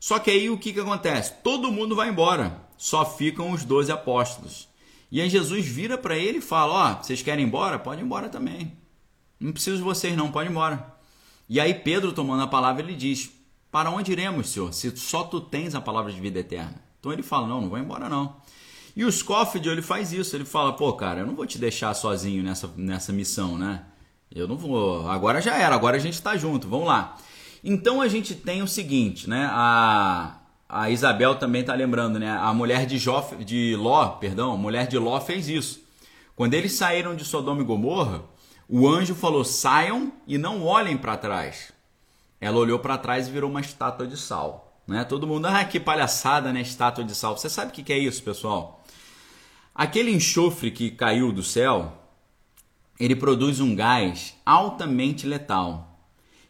Só 0.00 0.18
que 0.18 0.30
aí 0.30 0.50
o 0.50 0.58
que, 0.58 0.72
que 0.72 0.80
acontece? 0.80 1.32
Todo 1.42 1.70
mundo 1.70 1.94
vai 1.94 2.08
embora, 2.08 2.60
só 2.76 3.04
ficam 3.04 3.52
os 3.52 3.64
doze 3.64 3.92
apóstolos. 3.92 4.68
E 5.10 5.20
aí 5.20 5.30
Jesus 5.30 5.64
vira 5.64 5.96
para 5.96 6.18
ele 6.18 6.38
e 6.38 6.42
fala: 6.42 6.72
Ó, 6.72 6.92
oh, 6.92 7.04
vocês 7.04 7.22
querem 7.22 7.44
ir 7.44 7.48
embora? 7.48 7.78
Pode 7.78 8.02
ir 8.02 8.04
embora 8.04 8.28
também. 8.28 8.72
Não 9.38 9.52
preciso 9.52 9.76
de 9.76 9.82
vocês, 9.82 10.16
não, 10.16 10.32
pode 10.32 10.48
ir 10.48 10.50
embora. 10.50 10.92
E 11.48 11.60
aí 11.60 11.72
Pedro, 11.72 12.12
tomando 12.12 12.42
a 12.42 12.48
palavra, 12.48 12.82
ele 12.82 12.96
diz: 12.96 13.30
Para 13.74 13.90
onde 13.90 14.12
iremos, 14.12 14.50
Senhor, 14.50 14.72
se 14.72 14.96
só 14.96 15.24
tu 15.24 15.40
tens 15.40 15.74
a 15.74 15.80
palavra 15.80 16.12
de 16.12 16.20
vida 16.20 16.38
eterna? 16.38 16.76
Então 17.00 17.12
ele 17.12 17.24
fala: 17.24 17.48
Não, 17.48 17.60
não 17.60 17.68
vou 17.68 17.76
embora, 17.76 18.08
não. 18.08 18.36
E 18.94 19.04
o 19.04 19.10
Scofield, 19.10 19.68
ele 19.68 19.82
faz 19.82 20.12
isso, 20.12 20.36
ele 20.36 20.44
fala: 20.44 20.74
Pô, 20.74 20.92
cara, 20.92 21.22
eu 21.22 21.26
não 21.26 21.34
vou 21.34 21.44
te 21.44 21.58
deixar 21.58 21.92
sozinho 21.92 22.40
nessa, 22.40 22.70
nessa 22.76 23.12
missão, 23.12 23.58
né? 23.58 23.82
Eu 24.32 24.46
não 24.46 24.56
vou. 24.56 25.10
Agora 25.10 25.42
já 25.42 25.56
era, 25.56 25.74
agora 25.74 25.96
a 25.96 25.98
gente 25.98 26.14
está 26.14 26.36
junto, 26.36 26.68
vamos 26.68 26.86
lá. 26.86 27.16
Então 27.64 28.00
a 28.00 28.06
gente 28.06 28.36
tem 28.36 28.62
o 28.62 28.68
seguinte, 28.68 29.28
né? 29.28 29.48
A, 29.50 30.38
a 30.68 30.88
Isabel 30.90 31.34
também 31.34 31.62
está 31.62 31.74
lembrando, 31.74 32.16
né? 32.16 32.30
A 32.30 32.54
mulher 32.54 32.86
de, 32.86 32.96
Jó, 32.96 33.28
de 33.44 33.74
Ló, 33.74 34.06
perdão, 34.20 34.56
mulher 34.56 34.86
de 34.86 34.98
Ló 34.98 35.20
fez 35.20 35.48
isso. 35.48 35.82
Quando 36.36 36.54
eles 36.54 36.74
saíram 36.74 37.16
de 37.16 37.24
Sodoma 37.24 37.60
e 37.60 37.64
Gomorra, 37.64 38.22
o 38.68 38.88
anjo 38.88 39.16
falou: 39.16 39.44
saiam 39.44 40.12
e 40.28 40.38
não 40.38 40.62
olhem 40.62 40.96
para 40.96 41.16
trás. 41.16 41.73
Ela 42.44 42.58
olhou 42.58 42.78
para 42.78 42.98
trás 42.98 43.26
e 43.26 43.30
virou 43.30 43.48
uma 43.48 43.62
estátua 43.62 44.06
de 44.06 44.18
sal. 44.18 44.78
Né? 44.86 45.02
Todo 45.02 45.26
mundo, 45.26 45.46
ah, 45.46 45.64
que 45.64 45.80
palhaçada, 45.80 46.52
né? 46.52 46.60
Estátua 46.60 47.02
de 47.02 47.14
sal. 47.14 47.38
Você 47.38 47.48
sabe 47.48 47.70
o 47.70 47.74
que 47.74 47.90
é 47.90 47.98
isso, 47.98 48.22
pessoal? 48.22 48.84
Aquele 49.74 50.10
enxofre 50.10 50.70
que 50.70 50.90
caiu 50.90 51.32
do 51.32 51.42
céu, 51.42 51.94
ele 53.00 53.16
produz 53.16 53.60
um 53.60 53.74
gás 53.74 54.36
altamente 54.44 55.26
letal. 55.26 55.98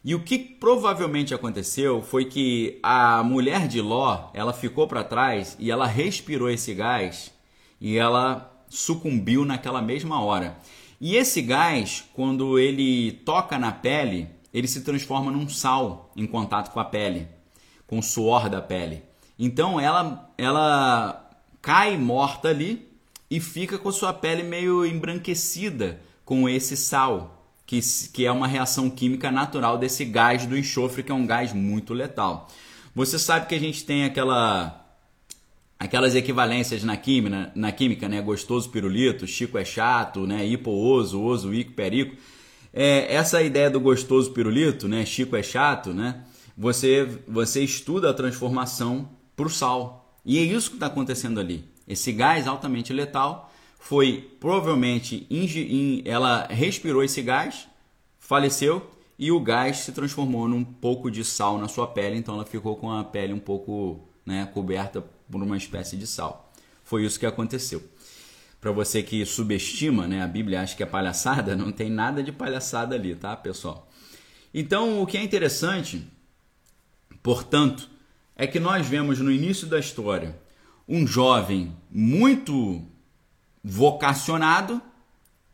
E 0.05 0.17
o 0.17 0.25
que 0.25 0.37
provavelmente 0.37 1.33
aconteceu 1.33 2.03
foi 2.03 2.25
que 2.25 2.81
a 2.83 3.23
mulher 3.23 3.69
de 3.69 3.81
Ló, 3.81 4.31
ela 4.35 4.53
ficou 4.53 4.89
para 4.89 5.05
trás 5.05 5.57
e 5.61 5.71
ela 5.71 5.87
respirou 5.87 6.51
esse 6.51 6.75
gás 6.75 7.33
e 7.81 7.97
ela 7.97 8.53
sucumbiu 8.69 9.45
naquela 9.45 9.81
mesma 9.81 10.21
hora. 10.21 10.59
E 11.01 11.15
esse 11.15 11.41
gás, 11.41 12.05
quando 12.15 12.59
ele 12.59 13.13
toca 13.13 13.57
na 13.61 13.71
pele, 13.71 14.34
ele 14.55 14.69
se 14.69 14.83
transforma 14.83 15.33
num 15.33 15.49
sal 15.49 16.13
em 16.17 16.27
contato 16.27 16.73
com 16.73 16.79
a 16.79 16.85
pele, 16.85 17.27
com 17.89 17.99
o 17.99 18.03
suor 18.03 18.49
da 18.49 18.63
pele. 18.63 19.03
Então 19.37 19.81
ela 19.81 20.33
ela 20.39 21.29
cai 21.61 21.99
morta 21.99 22.49
ali 22.49 22.89
e 23.29 23.41
fica 23.41 23.77
com 23.77 23.89
a 23.89 23.93
sua 23.93 24.13
pele 24.13 24.45
meio 24.45 24.87
embranquecida 24.87 26.01
com 26.25 26.49
esse 26.49 26.77
sal 26.77 27.45
que, 27.67 27.81
que 28.13 28.25
é 28.25 28.31
uma 28.31 28.47
reação 28.47 28.89
química 28.89 29.33
natural 29.33 29.77
desse 29.77 30.05
gás 30.05 30.47
do 30.47 30.57
enxofre, 30.57 31.03
que 31.03 31.11
é 31.11 31.15
um 31.15 31.27
gás 31.27 31.53
muito 31.53 31.93
letal. 31.93 32.49
Você 32.95 33.19
sabe 33.19 33.47
que 33.47 33.55
a 33.55 33.61
gente 33.61 33.85
tem 33.85 34.05
aquela 34.05 34.81
aquelas 35.79 36.15
equivalências 36.15 36.85
na 36.85 36.97
química, 36.97 37.51
na 37.55 37.73
química, 37.73 38.09
né? 38.09 38.23
Gostoso 38.23 38.71
pirulito, 38.71 39.27
Chico 39.27 39.59
é 39.59 39.65
chato, 39.65 40.27
né? 40.27 40.47
Hipooso, 40.47 41.21
oso, 41.21 41.53
ico, 41.53 41.73
perico. 41.73 42.17
É, 42.77 43.15
essa 43.15 43.41
ideia 43.41 43.71
do 43.71 43.79
gostoso 43.79 44.33
pirulito, 44.33 44.89
né? 44.89 45.07
Chico 45.07 45.37
é 45.37 45.43
chato, 45.45 45.95
né? 45.95 46.25
Você, 46.59 47.09
você 47.27 47.63
estuda 47.63 48.11
a 48.11 48.15
transformação 48.15 49.09
para 49.37 49.47
o 49.47 49.51
sal. 49.51 50.19
E 50.25 50.39
é 50.39 50.43
isso 50.43 50.71
que 50.71 50.77
está 50.77 50.87
acontecendo 50.87 51.39
ali. 51.39 51.65
Esse 51.87 52.11
gás 52.11 52.49
altamente 52.49 52.93
letal 52.93 53.53
foi 53.79 54.37
provavelmente 54.41 55.29
ela 56.05 56.47
respirou 56.47 57.05
esse 57.05 57.23
gás, 57.23 57.69
faleceu 58.19 58.91
e 59.17 59.31
o 59.31 59.39
gás 59.39 59.79
se 59.79 59.93
transformou 59.93 60.49
num 60.49 60.65
pouco 60.65 61.11
de 61.11 61.25
sal 61.25 61.59
na 61.59 61.69
sua 61.69 61.87
pele, 61.87 62.17
então 62.17 62.35
ela 62.35 62.45
ficou 62.45 62.75
com 62.77 62.91
a 62.91 63.05
pele 63.05 63.33
um 63.33 63.39
pouco 63.39 64.01
né, 64.27 64.49
coberta 64.53 65.05
por 65.31 65.41
uma 65.41 65.57
espécie 65.57 65.97
de 65.97 66.07
sal. 66.07 66.53
Foi 66.83 67.05
isso 67.05 67.21
que 67.21 67.27
aconteceu. 67.27 67.83
Para 68.65 68.73
você 68.73 69.03
que 69.03 69.27
subestima, 69.27 70.09
né, 70.09 70.23
a 70.23 70.27
Bíblia 70.27 70.63
acha 70.63 70.75
que 70.75 70.83
é 70.83 70.87
palhaçada, 70.87 71.53
não 71.55 71.71
tem 71.71 71.91
nada 71.91 72.23
de 72.23 72.33
palhaçada 72.33 72.95
ali, 72.95 73.15
tá, 73.15 73.37
pessoal? 73.37 73.91
Então, 74.55 75.03
o 75.03 75.07
que 75.07 75.19
é 75.19 75.23
interessante, 75.23 76.03
portanto, 77.23 77.91
é 78.35 78.47
que 78.47 78.59
nós 78.59 78.87
vemos 78.87 79.19
no 79.19 79.31
início 79.31 79.67
da 79.67 79.79
história 79.79 80.41
um 80.89 81.07
jovem 81.07 81.77
muito 81.91 82.83
vocacionado, 83.63 84.81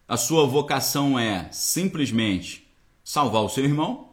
a 0.07 0.17
sua 0.17 0.47
vocação 0.47 1.19
é 1.19 1.49
simplesmente 1.51 2.73
salvar 3.03 3.43
o 3.43 3.49
seu 3.49 3.65
irmão 3.65 4.11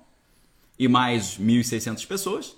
e 0.80 0.88
mais 0.88 1.38
1.600 1.38 2.08
pessoas. 2.08 2.56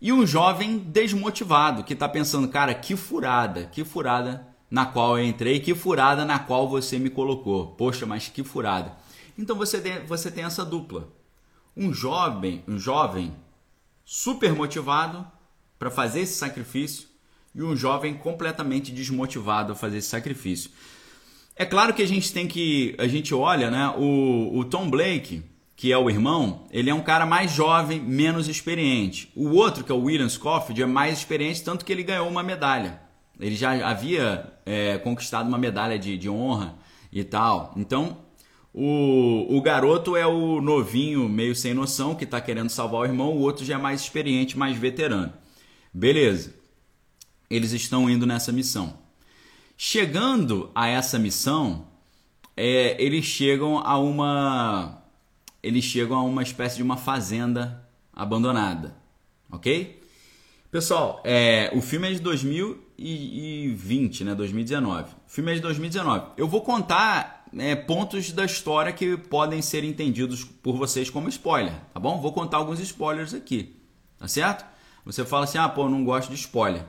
E 0.00 0.12
um 0.12 0.26
jovem 0.26 0.78
desmotivado 0.78 1.84
que 1.84 1.92
está 1.92 2.08
pensando, 2.08 2.48
cara, 2.48 2.74
que 2.74 2.96
furada, 2.96 3.66
que 3.66 3.84
furada 3.84 4.52
na 4.74 4.84
qual 4.84 5.16
eu 5.16 5.24
entrei, 5.24 5.60
que 5.60 5.72
furada 5.72 6.24
na 6.24 6.36
qual 6.36 6.68
você 6.68 6.98
me 6.98 7.08
colocou. 7.08 7.68
Poxa, 7.76 8.04
mas 8.04 8.26
que 8.26 8.42
furada. 8.42 8.92
Então 9.38 9.54
você 9.54 9.80
tem, 9.80 10.04
você 10.04 10.32
tem 10.32 10.42
essa 10.42 10.64
dupla. 10.64 11.08
Um 11.76 11.92
jovem, 11.92 12.64
um 12.66 12.76
jovem 12.76 13.32
super 14.04 14.52
motivado 14.52 15.24
para 15.78 15.92
fazer 15.92 16.22
esse 16.22 16.34
sacrifício 16.34 17.06
e 17.54 17.62
um 17.62 17.76
jovem 17.76 18.14
completamente 18.14 18.90
desmotivado 18.90 19.70
a 19.70 19.76
fazer 19.76 19.98
esse 19.98 20.08
sacrifício. 20.08 20.72
É 21.54 21.64
claro 21.64 21.94
que 21.94 22.02
a 22.02 22.08
gente 22.08 22.32
tem 22.32 22.48
que. 22.48 22.96
A 22.98 23.06
gente 23.06 23.32
olha, 23.32 23.70
né? 23.70 23.94
O, 23.96 24.58
o 24.58 24.64
Tom 24.64 24.90
Blake, 24.90 25.44
que 25.76 25.92
é 25.92 25.96
o 25.96 26.10
irmão, 26.10 26.66
ele 26.72 26.90
é 26.90 26.94
um 26.94 27.00
cara 27.00 27.24
mais 27.24 27.52
jovem, 27.52 28.00
menos 28.00 28.48
experiente. 28.48 29.30
O 29.36 29.50
outro, 29.50 29.84
que 29.84 29.92
é 29.92 29.94
o 29.94 30.02
William 30.02 30.28
Scofield, 30.28 30.82
é 30.82 30.86
mais 30.86 31.18
experiente, 31.18 31.62
tanto 31.62 31.84
que 31.84 31.92
ele 31.92 32.02
ganhou 32.02 32.28
uma 32.28 32.42
medalha. 32.42 33.00
Ele 33.38 33.54
já 33.54 33.88
havia 33.88 34.53
é, 34.64 34.98
conquistado 34.98 35.48
uma 35.48 35.58
medalha 35.58 35.98
de, 35.98 36.16
de 36.16 36.28
honra 36.28 36.76
e 37.12 37.22
tal. 37.22 37.72
Então, 37.76 38.18
o, 38.72 39.56
o 39.56 39.62
garoto 39.62 40.16
é 40.16 40.26
o 40.26 40.60
novinho, 40.60 41.28
meio 41.28 41.54
sem 41.54 41.72
noção, 41.72 42.14
que 42.14 42.24
está 42.24 42.40
querendo 42.40 42.70
salvar 42.70 43.02
o 43.02 43.04
irmão, 43.04 43.36
o 43.36 43.40
outro 43.40 43.64
já 43.64 43.74
é 43.74 43.78
mais 43.78 44.00
experiente, 44.00 44.58
mais 44.58 44.76
veterano. 44.76 45.32
Beleza. 45.92 46.54
Eles 47.48 47.72
estão 47.72 48.10
indo 48.10 48.26
nessa 48.26 48.50
missão. 48.50 48.98
Chegando 49.76 50.70
a 50.74 50.88
essa 50.88 51.18
missão, 51.18 51.86
é, 52.56 52.96
eles 53.02 53.24
chegam 53.24 53.78
a 53.78 53.98
uma. 53.98 55.02
Eles 55.62 55.84
chegam 55.84 56.16
a 56.16 56.22
uma 56.22 56.42
espécie 56.42 56.76
de 56.76 56.82
uma 56.82 56.96
fazenda 56.96 57.88
abandonada. 58.12 58.96
Ok? 59.50 60.02
Pessoal, 60.70 61.22
é, 61.24 61.70
o 61.74 61.80
filme 61.80 62.10
é 62.10 62.12
de 62.14 62.20
2020, 62.96 64.24
né? 64.24 64.34
2019. 64.34 65.10
O 65.26 65.30
filme 65.30 65.52
é 65.52 65.54
de 65.54 65.60
2019. 65.60 66.26
Eu 66.36 66.48
vou 66.48 66.60
contar 66.60 67.44
é, 67.56 67.74
pontos 67.74 68.32
da 68.32 68.44
história 68.44 68.92
que 68.92 69.16
podem 69.16 69.60
ser 69.62 69.84
entendidos 69.84 70.44
por 70.44 70.76
vocês 70.76 71.10
como 71.10 71.28
spoiler, 71.28 71.74
tá 71.92 72.00
bom? 72.00 72.20
Vou 72.20 72.32
contar 72.32 72.58
alguns 72.58 72.80
spoilers 72.80 73.34
aqui, 73.34 73.76
tá 74.18 74.28
certo? 74.28 74.64
Você 75.04 75.24
fala 75.24 75.44
assim, 75.44 75.58
ah, 75.58 75.68
pô, 75.68 75.88
não 75.88 76.04
gosto 76.04 76.30
de 76.30 76.36
spoiler. 76.36 76.84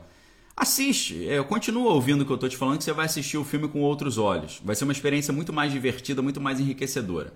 Assiste, 0.56 1.28
é, 1.28 1.44
continua 1.44 1.92
ouvindo 1.92 2.22
o 2.22 2.26
que 2.26 2.32
eu 2.32 2.36
estou 2.36 2.48
te 2.48 2.56
falando, 2.56 2.78
que 2.78 2.84
você 2.86 2.94
vai 2.94 3.06
assistir 3.06 3.38
o 3.38 3.44
filme 3.44 3.68
com 3.68 3.82
outros 3.82 4.18
olhos. 4.18 4.62
Vai 4.64 4.74
ser 4.76 4.86
uma 4.86 4.94
experiência 4.94 5.34
muito 5.34 5.52
mais 5.52 5.72
divertida, 5.72 6.22
muito 6.22 6.40
mais 6.40 6.60
enriquecedora. 6.60 7.34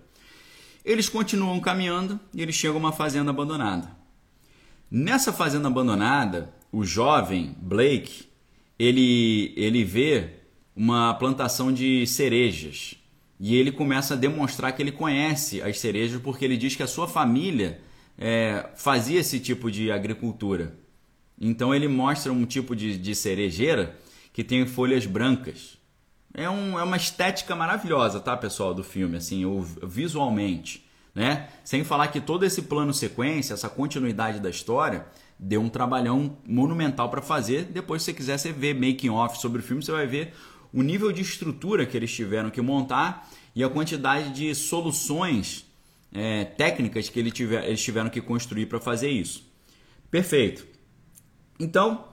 Eles 0.86 1.10
continuam 1.10 1.60
caminhando 1.60 2.18
e 2.34 2.42
eles 2.42 2.56
chegam 2.56 2.78
a 2.78 2.80
uma 2.80 2.92
fazenda 2.94 3.32
abandonada. 3.32 3.92
Nessa 4.90 5.34
fazenda 5.34 5.68
abandonada, 5.68 6.54
o 6.72 6.86
jovem 6.86 7.56
Blake, 7.60 8.29
ele, 8.80 9.54
ele 9.58 9.84
vê 9.84 10.30
uma 10.76 11.14
plantação 11.14 11.72
de 11.74 12.08
cerejas. 12.08 12.96
E 13.38 13.56
ele 13.56 13.72
começa 13.72 14.14
a 14.14 14.18
demonstrar 14.18 14.72
que 14.72 14.82
ele 14.82 14.92
conhece 14.92 15.62
as 15.62 15.80
cerejas 15.80 16.22
porque 16.22 16.46
ele 16.46 16.58
diz 16.58 16.76
que 16.76 16.84
a 16.84 16.88
sua 16.88 17.08
família 17.08 17.82
é, 18.18 18.70
fazia 18.76 19.20
esse 19.20 19.40
tipo 19.40 19.70
de 19.70 19.92
agricultura. 19.92 20.76
Então 21.40 21.76
ele 21.76 21.88
mostra 21.88 22.32
um 22.32 22.46
tipo 22.46 22.76
de, 22.76 22.98
de 22.98 23.16
cerejeira 23.16 23.98
que 24.34 24.44
tem 24.44 24.66
folhas 24.66 25.06
brancas. 25.06 25.78
É, 26.34 26.50
um, 26.50 26.78
é 26.80 26.84
uma 26.84 26.98
estética 26.98 27.56
maravilhosa, 27.56 28.20
tá, 28.20 28.38
pessoal, 28.38 28.74
do 28.74 28.84
filme, 28.84 29.18
assim, 29.18 29.44
visualmente. 29.84 30.86
Né? 31.16 31.50
Sem 31.64 31.84
falar 31.84 32.10
que 32.10 32.22
todo 32.22 32.46
esse 32.46 32.62
plano 32.64 32.94
sequência, 32.94 33.54
essa 33.54 33.70
continuidade 33.70 34.40
da 34.40 34.50
história, 34.50 35.06
deu 35.40 35.62
um 35.62 35.70
trabalhão 35.70 36.38
monumental 36.46 37.10
para 37.10 37.22
fazer. 37.22 37.66
Depois, 37.66 38.02
se 38.02 38.08
você 38.08 38.14
quiser 38.14 38.38
você 38.38 38.52
ver 38.52 38.76
making 38.76 39.10
off 39.10 39.40
sobre 39.40 39.62
o 39.62 39.64
filme, 39.64 39.82
você 39.82 39.92
vai 39.92 40.06
ver 40.06 40.34
o 40.74 40.84
nível 40.84 41.12
de 41.12 41.22
estrutura 41.22 41.86
que 41.86 41.96
eles 41.96 42.14
tiveram 42.14 42.50
que 42.50 42.62
montar 42.62 43.30
e 43.56 43.64
a 43.64 43.70
quantidade 43.70 44.32
de 44.32 44.54
soluções 44.54 45.66
é, 46.14 46.44
técnicas 46.44 47.08
que 47.10 47.20
eles 47.20 47.34
tiveram 47.82 48.10
que 48.10 48.22
construir 48.22 48.66
para 48.66 48.80
fazer 48.80 49.10
isso. 49.10 49.48
Perfeito. 50.12 50.68
Então, 51.60 52.06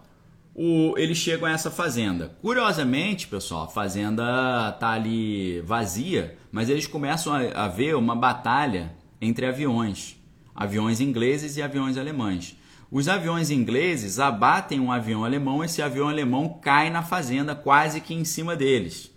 o, 0.55 0.95
eles 0.97 1.18
chegam 1.18 1.47
a 1.47 1.53
essa 1.53 1.70
fazenda. 1.70 2.37
Curiosamente, 2.41 3.29
pessoal, 3.29 3.64
a 3.64 3.68
fazenda 3.68 4.72
tá 4.72 4.91
ali 4.91 5.61
vazia, 5.62 6.37
mas 6.51 6.68
eles 6.68 6.87
começam 6.87 7.33
a, 7.35 7.64
a 7.64 7.68
ver 7.68 7.95
uma 7.97 8.14
batalha 8.14 8.95
entre 9.20 9.47
aviões, 9.47 10.16
aviões 10.55 11.01
ingleses 11.01 11.57
e 11.57 11.62
aviões 11.62 11.97
alemães. 11.97 12.57
Os 12.91 13.09
aviões 13.09 13.51
ingleses 13.51 14.20
abatem 14.20 14.78
um 14.78 14.93
avião 14.93 15.24
alemão, 15.24 15.64
esse 15.64 15.82
avião 15.82 16.09
alemão 16.09 16.59
cai 16.62 16.89
na 16.89 17.03
fazenda 17.03 17.55
quase 17.55 18.01
que 18.01 18.14
em 18.14 18.24
cima 18.24 18.55
deles. 18.55 19.11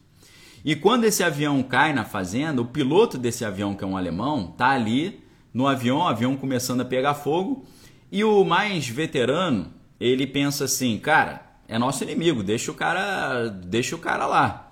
E 0.66 0.76
quando 0.76 1.06
esse 1.06 1.24
avião 1.24 1.62
cai 1.64 1.94
na 1.94 2.04
fazenda, 2.04 2.62
o 2.62 2.66
piloto 2.66 3.18
desse 3.18 3.46
avião, 3.46 3.76
que 3.76 3.84
é 3.84 3.88
um 3.88 3.96
alemão, 3.96 4.48
tá 4.58 4.70
ali 4.70 5.24
no 5.54 5.68
avião, 5.68 6.00
o 6.00 6.08
avião 6.08 6.36
começando 6.36 6.82
a 6.82 6.86
pegar 6.86 7.14
fogo, 7.14 7.66
e 8.12 8.24
o 8.24 8.44
mais 8.44 8.88
veterano, 8.88 9.72
ele 10.00 10.26
pensa 10.26 10.66
assim, 10.66 10.98
cara, 10.98 11.44
é 11.68 11.78
nosso 11.78 12.04
inimigo, 12.04 12.44
deixa 12.44 12.72
o 12.72 12.76
cara, 12.76 13.48
deixa 13.48 13.96
o 13.96 14.00
cara 14.00 14.26
lá. 14.26 14.72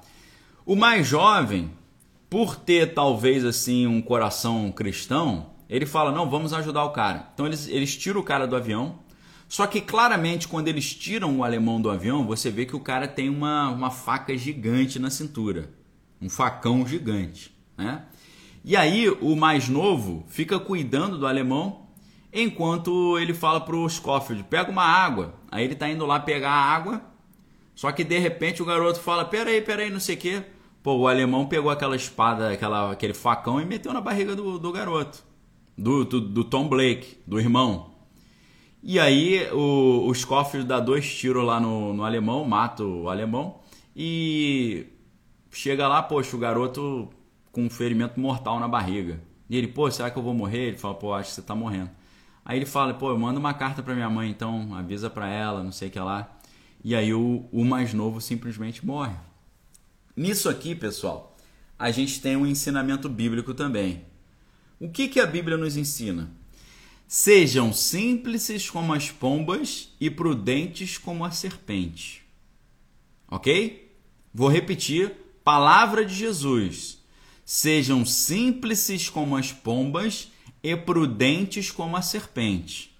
O 0.66 0.76
mais 0.76 1.08
jovem, 1.08 1.72
por 2.30 2.56
ter 2.56 2.94
talvez 2.94 3.46
assim 3.46 3.86
um 3.86 4.02
coração 4.02 4.72
cristão, 4.72 5.52
ele 5.70 5.86
fala: 5.86 6.12
"Não, 6.12 6.30
vamos 6.30 6.54
ajudar 6.54 6.84
o 6.84 6.92
cara". 6.92 7.30
Então 7.34 7.46
eles 7.46 7.68
eles 7.68 7.96
tiram 7.96 8.22
o 8.22 8.24
cara 8.24 8.48
do 8.48 8.56
avião. 8.56 9.00
Só 9.48 9.66
que 9.66 9.80
claramente 9.80 10.48
quando 10.48 10.68
eles 10.68 10.94
tiram 10.94 11.38
o 11.38 11.44
alemão 11.44 11.82
do 11.82 11.90
avião, 11.90 12.26
você 12.26 12.50
vê 12.52 12.66
que 12.66 12.76
o 12.76 12.82
cara 12.82 13.08
tem 13.08 13.30
uma, 13.30 13.70
uma 13.70 13.90
faca 13.90 14.38
gigante 14.38 15.00
na 15.00 15.10
cintura, 15.10 15.72
um 16.22 16.30
facão 16.30 16.86
gigante, 16.86 17.56
né? 17.78 18.04
E 18.64 18.76
aí 18.76 19.10
o 19.10 19.36
mais 19.36 19.70
novo 19.70 20.26
fica 20.28 20.60
cuidando 20.60 21.18
do 21.18 21.26
alemão 21.26 21.88
Enquanto 22.40 23.18
ele 23.18 23.34
fala 23.34 23.62
pro 23.62 23.90
Scofield, 23.90 24.44
pega 24.44 24.70
uma 24.70 24.84
água. 24.84 25.34
Aí 25.50 25.64
ele 25.64 25.76
tá 25.76 25.90
indo 25.90 26.06
lá 26.06 26.20
pegar 26.20 26.52
a 26.52 26.64
água. 26.64 27.02
Só 27.74 27.92
que 27.92 28.04
de 28.04 28.18
repente 28.20 28.62
o 28.62 28.66
garoto 28.66 29.00
fala, 29.00 29.26
peraí, 29.26 29.62
peraí, 29.62 29.90
não 29.90 30.00
sei 30.00 30.16
o 30.16 30.20
quê. 30.20 30.44
Pô, 30.84 30.96
o 30.98 31.08
alemão 31.08 31.48
pegou 31.48 31.72
aquela 31.72 31.96
espada, 31.96 32.52
aquela, 32.52 32.92
aquele 32.92 33.14
facão 33.14 33.62
e 33.62 33.66
meteu 33.66 33.94
na 33.94 34.02
barriga 34.02 34.36
do, 34.36 34.60
do 34.60 34.72
garoto. 34.72 35.24
Do, 35.78 36.04
do, 36.06 36.20
do, 36.20 36.44
Tom 36.44 36.68
Blake, 36.68 37.18
do 37.28 37.40
irmão. 37.40 37.92
E 38.82 39.00
aí 39.00 39.48
o, 39.52 40.08
o 40.08 40.14
Scofield 40.16 40.68
dá 40.68 40.80
dois 40.80 41.14
tiros 41.14 41.46
lá 41.46 41.60
no, 41.60 41.94
no 41.94 42.04
alemão, 42.04 42.44
mata 42.46 42.84
o 42.84 43.10
alemão. 43.10 43.60
E 43.96 44.88
chega 45.52 45.88
lá, 45.88 46.02
poxa, 46.02 46.36
o 46.36 46.40
garoto 46.40 47.10
com 47.52 47.66
um 47.66 47.70
ferimento 47.70 48.20
mortal 48.20 48.60
na 48.60 48.68
barriga. 48.68 49.22
E 49.50 49.58
ele, 49.58 49.68
pô, 49.68 49.90
será 49.90 50.10
que 50.10 50.18
eu 50.18 50.24
vou 50.24 50.34
morrer? 50.34 50.68
Ele 50.68 50.78
fala, 50.78 50.96
pô, 50.96 51.14
acho 51.14 51.30
que 51.30 51.36
você 51.36 51.42
tá 51.42 51.56
morrendo. 51.56 51.90
Aí 52.46 52.58
ele 52.58 52.66
fala, 52.66 52.94
pô, 52.94 53.16
manda 53.18 53.40
uma 53.40 53.54
carta 53.54 53.84
para 53.84 53.94
minha 53.94 54.10
mãe, 54.10 54.30
então 54.30 54.74
avisa 54.76 55.10
para 55.10 55.28
ela, 55.28 55.64
não 55.64 55.72
sei 55.72 55.90
o 55.90 55.92
que 55.92 56.00
lá. 56.00 56.38
E 56.84 56.96
aí 56.96 57.14
o, 57.14 57.46
o 57.52 57.66
mais 57.66 57.94
novo 57.94 58.22
simplesmente 58.22 58.86
morre. 58.86 59.16
Nisso 60.16 60.50
aqui, 60.50 60.74
pessoal, 60.74 61.36
a 61.78 61.92
gente 61.92 62.22
tem 62.22 62.36
um 62.36 62.46
ensinamento 62.46 63.10
bíblico 63.10 63.54
também. 63.54 64.06
O 64.80 64.90
que, 64.90 65.08
que 65.08 65.20
a 65.20 65.26
Bíblia 65.26 65.58
nos 65.58 65.76
ensina? 65.76 66.30
Sejam 67.08 67.74
simples 67.74 68.70
como 68.70 68.94
as 68.94 69.10
pombas 69.10 69.96
e 70.00 70.10
prudentes 70.10 70.98
como 70.98 71.26
a 71.26 71.32
serpente. 71.32 72.24
Ok? 73.28 73.96
Vou 74.34 74.50
repetir: 74.50 75.14
palavra 75.44 76.06
de 76.06 76.14
Jesus. 76.14 77.02
Sejam 77.44 78.06
simples 78.06 79.10
como 79.10 79.38
as 79.38 79.52
pombas 79.52 80.32
e 80.62 80.76
prudentes 80.76 81.72
como 81.72 81.96
a 81.96 82.02
serpente. 82.02 82.96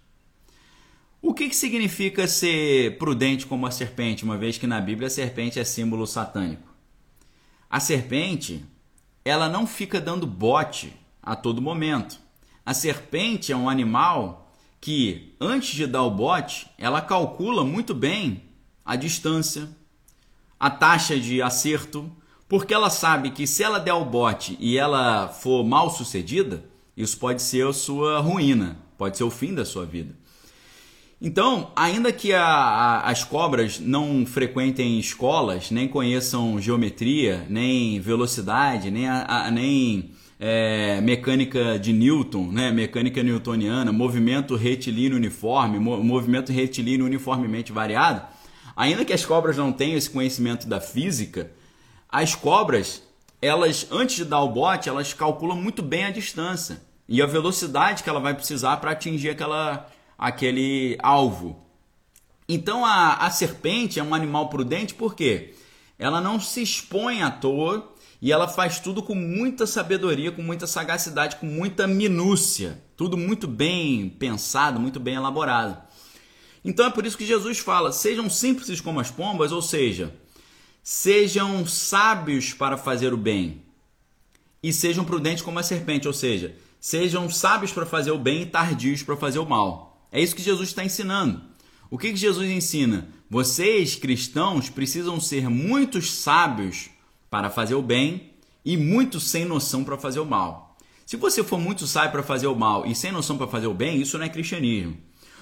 O 1.22 1.34
que, 1.34 1.50
que 1.50 1.56
significa 1.56 2.28
ser 2.28 2.98
prudente 2.98 3.46
como 3.46 3.68
a 3.68 3.72
serpente, 3.72 4.24
uma 4.24 4.38
vez 4.38 4.58
que 4.58 4.66
na 4.66 4.80
Bíblia 4.80 5.08
a 5.08 5.12
serpente 5.12 5.60
é 5.60 5.64
símbolo 5.64 6.08
satânico? 6.08 6.74
A 7.70 7.82
serpente, 7.82 8.64
ela 9.26 9.50
não 9.50 9.68
fica 9.68 10.00
dando 10.00 10.26
bote 10.26 10.94
a 11.28 11.36
todo 11.36 11.62
momento. 11.62 12.18
A 12.66 12.74
serpente 12.74 13.52
é 13.52 13.56
um 13.56 13.70
animal 13.70 14.50
que, 14.80 15.36
antes 15.42 15.76
de 15.76 15.86
dar 15.86 16.04
o 16.04 16.12
bote, 16.12 16.68
ela 16.78 17.02
calcula 17.02 17.66
muito 17.66 17.94
bem 17.94 18.44
a 18.86 18.96
distância, 18.96 19.68
a 20.58 20.70
taxa 20.70 21.20
de 21.20 21.42
acerto, 21.42 22.10
porque 22.48 22.74
ela 22.74 22.90
sabe 22.90 23.32
que 23.32 23.46
se 23.46 23.62
ela 23.62 23.78
der 23.78 23.94
o 23.94 24.06
bote 24.06 24.58
e 24.60 24.78
ela 24.78 25.28
for 25.28 25.66
mal 25.66 25.90
sucedida, 25.90 26.64
isso 26.96 27.18
pode 27.18 27.42
ser 27.42 27.68
a 27.68 27.74
sua 27.74 28.20
ruína, 28.20 28.78
pode 28.98 29.18
ser 29.18 29.26
o 29.26 29.30
fim 29.30 29.54
da 29.54 29.66
sua 29.66 29.86
vida. 29.86 30.16
Então, 31.22 31.72
ainda 31.76 32.14
que 32.14 32.32
a, 32.32 32.46
a, 32.46 33.10
as 33.10 33.24
cobras 33.24 33.80
não 33.80 34.26
frequentem 34.26 34.98
escolas, 34.98 35.72
nem 35.72 35.88
conheçam 35.88 36.62
geometria, 36.62 37.46
nem 37.50 38.00
velocidade, 38.00 38.90
nem, 38.92 39.10
a, 39.10 39.52
nem 39.52 40.12
é, 40.40 41.02
mecânica 41.02 41.80
de 41.80 41.92
Newton, 41.92 42.52
né? 42.52 42.72
mecânica 42.72 43.24
newtoniana, 43.24 43.92
movimento 43.92 44.56
retilíneo 44.56 45.18
uniforme, 45.18 45.80
movimento 45.80 46.52
retilíneo 46.52 47.06
uniformemente 47.06 47.72
variado, 47.72 48.22
ainda 48.76 49.04
que 49.04 49.14
as 49.14 49.26
cobras 49.26 49.58
não 49.58 49.72
tenham 49.72 49.98
esse 49.98 50.10
conhecimento 50.10 50.68
da 50.68 50.80
física, 50.80 51.52
as 52.10 52.36
cobras, 52.36 53.04
elas 53.42 53.88
antes 53.92 54.16
de 54.16 54.26
dar 54.26 54.42
o 54.42 54.50
bote, 54.50 54.90
elas 54.90 55.14
calculam 55.14 55.58
muito 55.58 55.82
bem 55.82 56.06
a 56.06 56.12
distância 56.12 56.82
e 57.08 57.22
a 57.22 57.26
velocidade 57.26 58.04
que 58.04 58.10
ela 58.10 58.20
vai 58.20 58.34
precisar 58.34 58.78
para 58.78 58.92
atingir 58.92 59.30
aquela, 59.30 59.90
aquele 60.18 60.98
alvo. 61.02 61.66
Então 62.48 62.86
a, 62.86 63.16
a 63.16 63.30
serpente 63.32 64.00
é 64.00 64.04
um 64.04 64.14
animal 64.14 64.50
prudente 64.50 64.94
porque 64.94 65.54
ela 66.00 66.22
não 66.22 66.40
se 66.40 66.62
expõe 66.62 67.22
à 67.22 67.32
toa 67.32 67.94
e 68.22 68.32
ela 68.32 68.48
faz 68.48 68.80
tudo 68.80 69.04
com 69.04 69.14
muita 69.14 69.68
sabedoria, 69.68 70.32
com 70.32 70.42
muita 70.42 70.66
sagacidade, 70.66 71.36
com 71.36 71.46
muita 71.46 71.86
minúcia, 71.86 72.82
tudo 72.96 73.16
muito 73.16 73.48
bem 73.48 74.10
pensado, 74.10 74.80
muito 74.80 75.00
bem 75.00 75.16
elaborado. 75.16 75.82
Então 76.66 76.86
é 76.86 76.90
por 76.90 77.06
isso 77.06 77.18
que 77.18 77.26
Jesus 77.26 77.60
fala: 77.60 77.92
sejam 77.92 78.30
simples 78.30 78.82
como 78.82 79.00
as 79.00 79.12
pombas, 79.12 79.52
ou 79.52 79.62
seja, 79.62 80.14
sejam 80.84 81.66
sábios 81.66 82.54
para 82.54 82.78
fazer 82.78 83.14
o 83.14 83.18
bem 83.18 83.62
e 84.62 84.74
sejam 84.74 85.06
prudentes 85.06 85.44
como 85.44 85.60
a 85.60 85.64
serpente, 85.64 86.08
ou 86.08 86.14
seja, 86.14 86.56
sejam 86.80 87.30
sábios 87.30 87.72
para 87.72 87.86
fazer 87.86 88.12
o 88.12 88.18
bem 88.18 88.42
e 88.42 88.46
tardios 88.46 89.04
para 89.04 89.16
fazer 89.16 89.40
o 89.40 89.46
mal. 89.46 90.08
É 90.12 90.20
isso 90.20 90.36
que 90.36 90.42
Jesus 90.42 90.70
está 90.70 90.84
ensinando. 90.84 91.42
O 91.90 91.98
que, 91.98 92.12
que 92.12 92.18
Jesus 92.18 92.50
ensina? 92.50 93.08
Vocês, 93.30 93.96
cristãos, 93.96 94.70
precisam 94.70 95.20
ser 95.20 95.50
muito 95.50 96.02
sábios 96.02 96.90
para 97.30 97.50
fazer 97.50 97.76
o 97.76 97.82
bem 97.82 98.34
e 98.64 98.76
muito 98.78 99.20
sem 99.20 99.46
noção 99.46 99.84
para 99.84 99.98
fazer 99.98 100.20
o 100.20 100.26
mal. 100.26 100.78
Se 101.06 101.16
você 101.16 101.44
for 101.44 101.60
muito 101.60 101.88
sábio 101.88 102.12
para 102.12 102.24
fazer 102.24 102.48
o 102.48 102.56
mal 102.56 102.86
e 102.86 102.94
sem 102.94 103.12
noção 103.12 103.38
para 103.38 103.48
fazer 103.48 103.68
o 103.68 103.74
bem, 103.74 104.02
isso 104.02 104.18
não 104.18 104.26
é 104.26 104.30
cristianismo. 104.30 104.98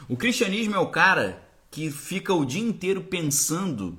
O 0.07 0.15
cristianismo 0.15 0.75
é 0.75 0.79
o 0.79 0.91
cara 0.91 1.43
que 1.71 1.89
fica 1.89 2.33
o 2.33 2.45
dia 2.45 2.61
inteiro 2.61 3.01
pensando 3.01 3.97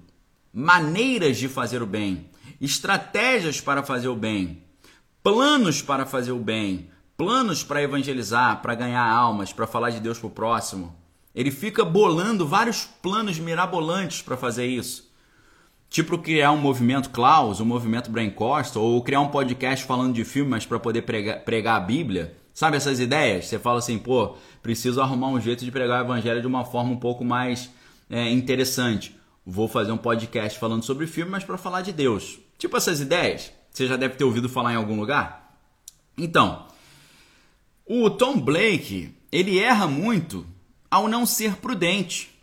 maneiras 0.52 1.36
de 1.36 1.48
fazer 1.48 1.82
o 1.82 1.86
bem, 1.86 2.30
estratégias 2.60 3.60
para 3.60 3.82
fazer 3.82 4.08
o 4.08 4.14
bem, 4.14 4.62
planos 5.22 5.82
para 5.82 6.06
fazer 6.06 6.32
o 6.32 6.38
bem, 6.38 6.88
planos 7.16 7.64
para 7.64 7.82
evangelizar, 7.82 8.62
para 8.62 8.74
ganhar 8.74 9.04
almas, 9.04 9.52
para 9.52 9.66
falar 9.66 9.90
de 9.90 10.00
Deus 10.00 10.18
para 10.18 10.28
o 10.28 10.30
próximo. 10.30 10.94
Ele 11.34 11.50
fica 11.50 11.84
bolando 11.84 12.46
vários 12.46 12.84
planos 12.84 13.38
mirabolantes 13.38 14.22
para 14.22 14.36
fazer 14.36 14.66
isso. 14.66 15.10
Tipo 15.96 16.18
criar 16.18 16.52
um 16.52 16.58
movimento 16.58 17.08
Klaus, 17.08 17.58
um 17.58 17.64
movimento 17.64 18.10
Brain 18.10 18.28
Costa, 18.28 18.78
ou 18.78 19.02
criar 19.02 19.22
um 19.22 19.28
podcast 19.28 19.82
falando 19.86 20.12
de 20.12 20.26
filme, 20.26 20.50
mas 20.50 20.66
para 20.66 20.78
poder 20.78 21.00
pregar, 21.00 21.40
pregar 21.40 21.78
a 21.78 21.80
Bíblia. 21.80 22.36
Sabe 22.52 22.76
essas 22.76 23.00
ideias? 23.00 23.46
Você 23.46 23.58
fala 23.58 23.78
assim, 23.78 23.96
pô, 23.96 24.36
preciso 24.62 25.00
arrumar 25.00 25.28
um 25.28 25.40
jeito 25.40 25.64
de 25.64 25.70
pregar 25.70 26.02
o 26.02 26.04
evangelho 26.04 26.42
de 26.42 26.46
uma 26.46 26.66
forma 26.66 26.90
um 26.90 26.98
pouco 26.98 27.24
mais 27.24 27.70
é, 28.10 28.30
interessante. 28.30 29.16
Vou 29.42 29.68
fazer 29.68 29.90
um 29.90 29.96
podcast 29.96 30.58
falando 30.58 30.82
sobre 30.82 31.06
filme, 31.06 31.30
mas 31.30 31.44
para 31.44 31.56
falar 31.56 31.80
de 31.80 31.92
Deus. 31.92 32.38
Tipo 32.58 32.76
essas 32.76 33.00
ideias. 33.00 33.50
Você 33.70 33.86
já 33.86 33.96
deve 33.96 34.16
ter 34.16 34.24
ouvido 34.24 34.50
falar 34.50 34.74
em 34.74 34.76
algum 34.76 35.00
lugar? 35.00 35.58
Então, 36.18 36.66
o 37.86 38.10
Tom 38.10 38.38
Blake, 38.38 39.14
ele 39.32 39.58
erra 39.58 39.86
muito 39.86 40.46
ao 40.90 41.08
não 41.08 41.24
ser 41.24 41.56
prudente. 41.56 42.35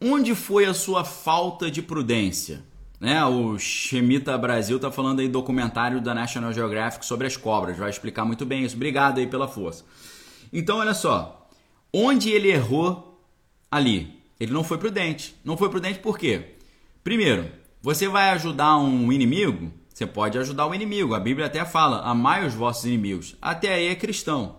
Onde 0.00 0.34
foi 0.34 0.66
a 0.66 0.74
sua 0.74 1.04
falta 1.04 1.70
de 1.70 1.80
prudência? 1.80 2.64
Né? 3.00 3.24
O 3.24 3.58
Chemita 3.58 4.36
Brasil 4.38 4.76
está 4.76 4.90
falando 4.90 5.20
aí 5.20 5.28
documentário 5.28 6.00
da 6.00 6.14
National 6.14 6.52
Geographic 6.52 7.04
sobre 7.04 7.26
as 7.26 7.36
cobras, 7.36 7.76
vai 7.76 7.90
explicar 7.90 8.24
muito 8.24 8.46
bem 8.46 8.64
isso. 8.64 8.76
Obrigado 8.76 9.18
aí 9.18 9.26
pela 9.26 9.48
força. 9.48 9.84
Então, 10.52 10.78
olha 10.78 10.94
só, 10.94 11.48
onde 11.92 12.30
ele 12.30 12.48
errou 12.50 13.20
ali? 13.70 14.22
Ele 14.38 14.52
não 14.52 14.64
foi 14.64 14.78
prudente. 14.78 15.34
Não 15.44 15.56
foi 15.56 15.68
prudente 15.68 15.98
por 15.98 16.18
quê? 16.18 16.54
Primeiro, 17.02 17.50
você 17.82 18.08
vai 18.08 18.30
ajudar 18.30 18.78
um 18.78 19.12
inimigo, 19.12 19.70
você 19.92 20.06
pode 20.06 20.38
ajudar 20.38 20.66
o 20.66 20.74
inimigo. 20.74 21.14
A 21.14 21.20
Bíblia 21.20 21.46
até 21.46 21.64
fala: 21.64 22.00
amai 22.00 22.46
os 22.46 22.54
vossos 22.54 22.84
inimigos. 22.84 23.36
Até 23.40 23.74
aí 23.74 23.88
é 23.88 23.94
cristão. 23.94 24.56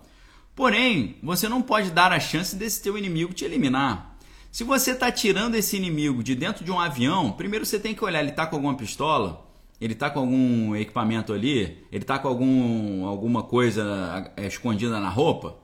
Porém, 0.56 1.18
você 1.22 1.50
não 1.50 1.62
pode 1.62 1.92
dar 1.92 2.14
a 2.14 2.20
chance 2.20 2.56
desse 2.56 2.82
teu 2.82 2.98
inimigo 2.98 3.34
te 3.34 3.44
eliminar. 3.44 4.15
Se 4.56 4.64
você 4.64 4.92
está 4.92 5.12
tirando 5.12 5.56
esse 5.56 5.76
inimigo 5.76 6.24
de 6.24 6.34
dentro 6.34 6.64
de 6.64 6.72
um 6.72 6.80
avião, 6.80 7.30
primeiro 7.30 7.66
você 7.66 7.78
tem 7.78 7.94
que 7.94 8.06
olhar, 8.06 8.22
ele 8.22 8.30
está 8.30 8.48
com 8.48 8.56
alguma 8.56 8.74
pistola? 8.74 9.46
Ele 9.82 9.92
está 9.92 10.10
com 10.10 10.22
algum 10.22 10.74
equipamento 10.74 11.34
ali? 11.34 11.86
Ele 11.92 12.04
está 12.04 12.18
com 12.18 12.30
algum, 12.30 13.06
alguma 13.06 13.44
coisa 13.44 14.32
é, 14.38 14.48
escondida 14.48 14.98
na 14.98 15.10
roupa? 15.10 15.58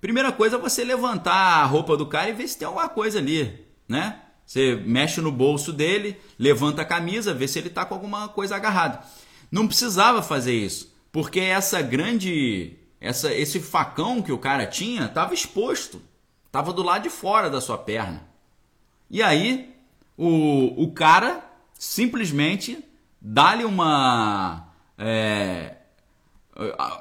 Primeira 0.00 0.32
coisa 0.32 0.56
é 0.56 0.58
você 0.58 0.82
levantar 0.82 1.34
a 1.34 1.66
roupa 1.66 1.98
do 1.98 2.06
cara 2.06 2.30
e 2.30 2.32
ver 2.32 2.48
se 2.48 2.56
tem 2.56 2.66
alguma 2.66 2.88
coisa 2.88 3.18
ali, 3.18 3.62
né? 3.86 4.22
Você 4.46 4.74
mexe 4.86 5.20
no 5.20 5.30
bolso 5.30 5.70
dele, 5.70 6.18
levanta 6.38 6.80
a 6.80 6.86
camisa, 6.86 7.34
vê 7.34 7.46
se 7.46 7.58
ele 7.58 7.68
está 7.68 7.84
com 7.84 7.92
alguma 7.92 8.26
coisa 8.28 8.56
agarrada. 8.56 9.02
Não 9.52 9.66
precisava 9.66 10.22
fazer 10.22 10.54
isso, 10.54 10.96
porque 11.12 11.40
essa 11.40 11.82
grande, 11.82 12.78
essa, 13.02 13.34
esse 13.34 13.60
facão 13.60 14.22
que 14.22 14.32
o 14.32 14.38
cara 14.38 14.64
tinha 14.64 15.04
estava 15.04 15.34
exposto, 15.34 16.00
estava 16.46 16.72
do 16.72 16.82
lado 16.82 17.02
de 17.02 17.10
fora 17.10 17.50
da 17.50 17.60
sua 17.60 17.76
perna. 17.76 18.29
E 19.10 19.22
aí 19.22 19.74
o, 20.16 20.84
o 20.84 20.92
cara 20.92 21.44
simplesmente 21.74 22.84
dá-lhe 23.20 23.64
uma 23.64 24.68
é, 24.96 25.76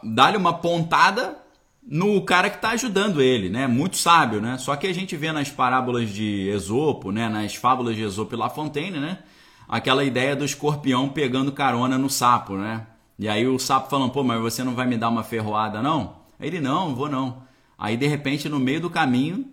dá-lhe 0.04 0.38
uma 0.38 0.54
pontada 0.54 1.38
no 1.86 2.22
cara 2.22 2.50
que 2.50 2.58
está 2.58 2.70
ajudando 2.72 3.22
ele, 3.22 3.50
né? 3.50 3.68
Muito 3.68 3.98
sábio, 3.98 4.40
né? 4.40 4.58
Só 4.58 4.76
que 4.76 4.88
a 4.88 4.94
gente 4.94 5.16
vê 5.18 5.32
nas 5.32 5.50
parábolas 5.50 6.10
de 6.10 6.48
Esopo, 6.50 7.12
né? 7.12 7.28
Nas 7.28 7.56
fábulas 7.56 7.96
de 7.96 8.04
Esopo 8.04 8.36
e 8.36 8.38
La 8.38 8.50
Fontaine, 8.50 9.00
né? 9.00 9.20
Aquela 9.68 10.04
ideia 10.04 10.36
do 10.36 10.46
escorpião 10.46 11.10
pegando 11.10 11.52
carona 11.52 11.98
no 11.98 12.10
sapo, 12.10 12.56
né? 12.56 12.86
E 13.18 13.28
aí 13.28 13.48
o 13.48 13.60
sapo 13.60 13.90
falando, 13.90 14.12
pô, 14.12 14.24
mas 14.24 14.40
você 14.40 14.64
não 14.64 14.76
vai 14.76 14.88
me 14.88 14.98
dar 14.98 15.10
uma 15.10 15.24
ferroada, 15.24 15.82
não? 15.82 16.18
Ele, 16.40 16.62
não, 16.62 16.96
vou 16.96 17.10
não. 17.10 17.44
Aí 17.78 17.98
de 17.98 18.08
repente, 18.08 18.48
no 18.48 18.60
meio 18.60 18.80
do 18.80 18.90
caminho, 18.90 19.46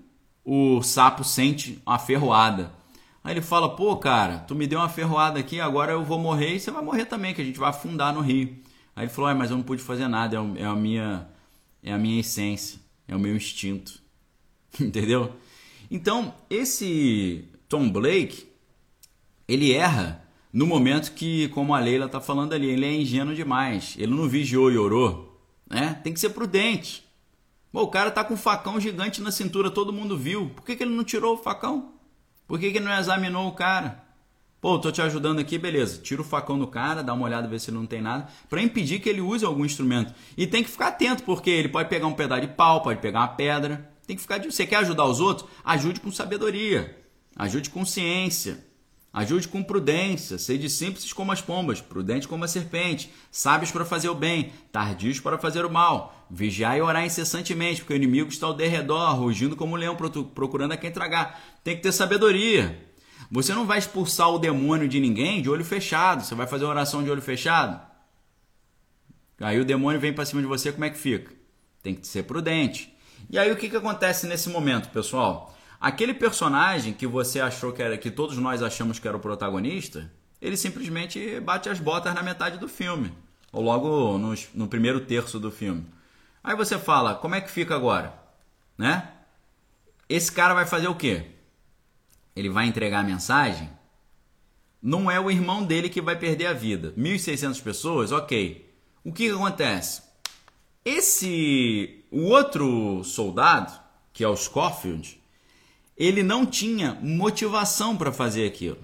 o 0.47 0.81
sapo 0.81 1.25
sente 1.25 1.83
uma 1.85 1.99
ferroada. 1.99 2.73
Aí 3.25 3.35
ele 3.35 3.43
fala, 3.43 3.75
pô, 3.75 3.97
cara, 3.97 4.39
tu 4.39 4.55
me 4.55 4.69
deu 4.69 4.79
uma 4.79 4.89
ferroada 4.89 5.41
aqui, 5.41 5.61
agora 5.61 5.91
eu 5.91 6.05
vou 6.05 6.21
morrer 6.21 6.55
e 6.55 6.61
você 6.61 6.71
vai 6.71 6.85
morrer 6.85 7.07
também, 7.07 7.35
que 7.35 7.43
a 7.43 7.45
gente 7.45 7.59
vai 7.59 7.71
afundar 7.71 8.15
no 8.15 8.21
rio. 8.21 8.57
Aí 8.95 9.05
ele 9.07 9.13
falou, 9.13 9.29
é, 9.29 9.35
mas 9.35 9.51
eu 9.51 9.57
não 9.57 9.65
pude 9.65 9.83
fazer 9.83 10.07
nada, 10.07 10.37
é 10.57 10.65
a 10.65 10.75
minha 10.77 11.29
é 11.83 11.93
a 11.93 11.99
minha 11.99 12.21
essência, 12.21 12.81
é 13.09 13.17
o 13.17 13.19
meu 13.19 13.35
instinto. 13.35 14.01
Entendeu? 14.81 15.33
Então, 15.91 16.33
esse 16.49 17.45
Tom 17.69 17.91
Blake, 17.91 18.47
ele 19.49 19.73
erra 19.73 20.25
no 20.53 20.67
momento 20.67 21.13
que, 21.13 21.49
como 21.49 21.75
a 21.75 21.81
Leila 21.81 22.07
está 22.07 22.21
falando 22.21 22.53
ali, 22.53 22.67
ele 22.69 22.87
é 22.87 22.93
ingênuo 22.93 23.35
demais. 23.35 23.95
Ele 23.99 24.15
não 24.15 24.29
vigiou 24.29 24.71
e 24.71 24.79
orou. 24.79 25.41
Né? 25.69 26.01
Tem 26.03 26.13
que 26.13 26.21
ser 26.21 26.31
prudente. 26.31 27.06
O 27.79 27.89
cara 27.89 28.11
tá 28.11 28.25
com 28.25 28.33
um 28.33 28.39
facão 28.39 28.81
gigante 28.81 29.21
na 29.21 29.31
cintura, 29.31 29.71
todo 29.71 29.93
mundo 29.93 30.17
viu. 30.17 30.49
Por 30.57 30.65
que, 30.65 30.75
que 30.75 30.83
ele 30.83 30.95
não 30.95 31.05
tirou 31.05 31.35
o 31.35 31.37
facão? 31.37 31.93
Por 32.49 32.59
que, 32.59 32.71
que 32.71 32.79
ele 32.79 32.87
não 32.87 32.99
examinou 32.99 33.47
o 33.47 33.53
cara? 33.53 34.03
Pô, 34.63 34.79
tô 34.79 34.91
te 34.91 35.03
ajudando 35.03 35.41
aqui, 35.41 35.59
beleza. 35.59 36.01
Tira 36.01 36.23
o 36.23 36.25
facão 36.25 36.59
do 36.59 36.67
cara, 36.67 37.03
dá 37.03 37.13
uma 37.13 37.27
olhada, 37.27 37.47
ver 37.47 37.61
se 37.61 37.69
ele 37.69 37.77
não 37.77 37.85
tem 37.85 38.01
nada, 38.01 38.29
para 38.49 38.63
impedir 38.63 39.01
que 39.01 39.11
ele 39.11 39.21
use 39.21 39.45
algum 39.45 39.63
instrumento. 39.63 40.15
E 40.39 40.47
tem 40.47 40.65
que 40.65 40.71
ficar 40.71 40.87
atento, 40.87 41.23
porque 41.23 41.51
ele 41.51 41.69
pode 41.69 41.91
pegar 41.91 42.07
um 42.07 42.15
pedaço 42.15 42.41
de 42.41 42.49
pau, 42.49 42.83
pode 42.83 42.99
pegar 42.99 43.21
uma 43.21 43.29
pedra. 43.29 43.91
Tem 44.07 44.17
que 44.17 44.23
ficar 44.23 44.39
de. 44.39 44.51
Você 44.51 44.67
quer 44.67 44.77
ajudar 44.77 45.05
os 45.05 45.21
outros? 45.21 45.47
Ajude 45.63 46.01
com 46.01 46.11
sabedoria. 46.11 46.99
Ajude 47.37 47.69
com 47.69 47.85
ciência. 47.85 48.65
Ajude 49.13 49.49
com 49.49 49.63
prudência, 49.63 50.39
sede 50.39 50.71
simples 50.71 51.13
como 51.13 51.33
as 51.33 51.43
pombas, 51.43 51.81
prudente 51.81 52.27
como 52.27 52.45
a 52.45 52.49
serpente, 52.49 53.11
sábios 53.31 53.71
para 53.71 53.85
fazer 53.85 54.11
o 54.11 54.15
bem, 54.15 54.53
tardios 54.73 55.21
para 55.21 55.39
fazer 55.39 55.65
o 55.65 55.71
mal. 55.71 56.16
Vigiar 56.29 56.77
e 56.77 56.83
orar 56.83 57.05
incessantemente, 57.05 57.81
porque 57.81 57.93
o 57.93 57.97
inimigo 57.97 58.29
está 58.29 58.47
ao 58.47 58.55
derredor, 58.55 59.15
rugindo 59.15 59.55
como 59.55 59.75
um 59.75 59.77
leão, 59.77 59.97
procurando 60.35 60.73
a 60.73 60.77
quem 60.77 60.91
tragar. 60.91 61.41
Tem 61.63 61.77
que 61.77 61.83
ter 61.83 61.93
sabedoria. 61.93 62.85
Você 63.31 63.55
não 63.55 63.67
vai 63.67 63.79
expulsar 63.79 64.31
o 64.31 64.39
demônio 64.39 64.89
de 64.89 65.01
ninguém 65.01 65.41
de 65.43 65.51
olho 65.51 65.65
fechado. 65.65 66.25
Você 66.25 66.35
vai 66.35 66.47
fazer 66.47 66.65
uma 66.65 66.73
oração 66.73 67.03
de 67.03 67.11
olho 67.11 67.23
fechado. 67.23 67.81
Aí 69.41 69.61
o 69.61 69.65
demônio 69.65 70.01
vem 70.01 70.13
para 70.13 70.25
cima 70.25 70.41
de 70.41 70.49
você, 70.49 70.73
como 70.73 70.85
é 70.85 70.91
que 70.91 70.99
fica? 70.99 71.33
Tem 71.83 71.95
que 71.95 72.07
ser 72.07 72.23
prudente. 72.23 72.93
E 73.29 73.39
aí 73.39 73.51
o 73.51 73.57
que, 73.57 73.69
que 73.69 73.77
acontece 73.77 74.27
nesse 74.27 74.49
momento, 74.49 74.89
pessoal? 74.89 75.55
Aquele 75.81 76.15
personagem 76.15 76.93
que 76.93 77.07
você 77.07 77.41
achou 77.41 77.73
que 77.73 77.83
era, 77.83 77.99
que 77.99 78.11
todos 78.11 78.39
nós 78.39 78.63
achamos 78.63 78.99
que 78.99 79.07
era 79.07 79.17
o 79.17 79.21
protagonista, 79.21 80.11
ele 80.41 80.57
simplesmente 80.57 81.39
bate 81.41 81.69
as 81.69 81.79
botas 81.79 82.15
na 82.15 82.23
metade 82.23 82.59
do 82.59 82.69
filme, 82.69 83.13
ou 83.53 83.63
logo 83.63 84.17
no, 84.17 84.35
no 84.55 84.69
primeiro 84.69 85.01
terço 85.01 85.39
do 85.39 85.51
filme. 85.51 85.85
Aí 86.47 86.57
você 86.57 86.79
fala, 86.79 87.17
como 87.17 87.35
é 87.35 87.43
que 87.43 87.51
fica 87.51 87.75
agora, 87.75 88.15
né? 88.79 89.13
Esse 90.09 90.33
cara 90.33 90.55
vai 90.55 90.65
fazer 90.65 90.89
o 90.89 90.95
quê? 90.95 91.37
ele 92.37 92.51
vai 92.51 92.67
entregar 92.67 93.01
a 93.01 93.03
mensagem, 93.03 93.71
não 94.83 95.11
é 95.11 95.19
o 95.19 95.31
irmão 95.31 95.65
dele 95.65 95.89
que 95.89 96.03
vai 96.03 96.17
perder 96.17 96.47
a 96.47 96.53
vida. 96.53 96.93
1.600 96.97 97.63
pessoas, 97.63 98.13
ok. 98.13 98.71
O 99.03 99.11
que, 99.11 99.27
que 99.27 99.35
acontece? 99.35 100.03
Esse, 100.85 102.05
o 102.11 102.25
outro 102.25 103.03
soldado, 103.03 103.73
que 104.13 104.23
é 104.23 104.29
o 104.29 104.37
Scofield, 104.37 105.21
ele 105.97 106.23
não 106.23 106.45
tinha 106.45 106.95
motivação 107.03 107.97
para 107.97 108.13
fazer 108.13 108.47
aquilo. 108.47 108.79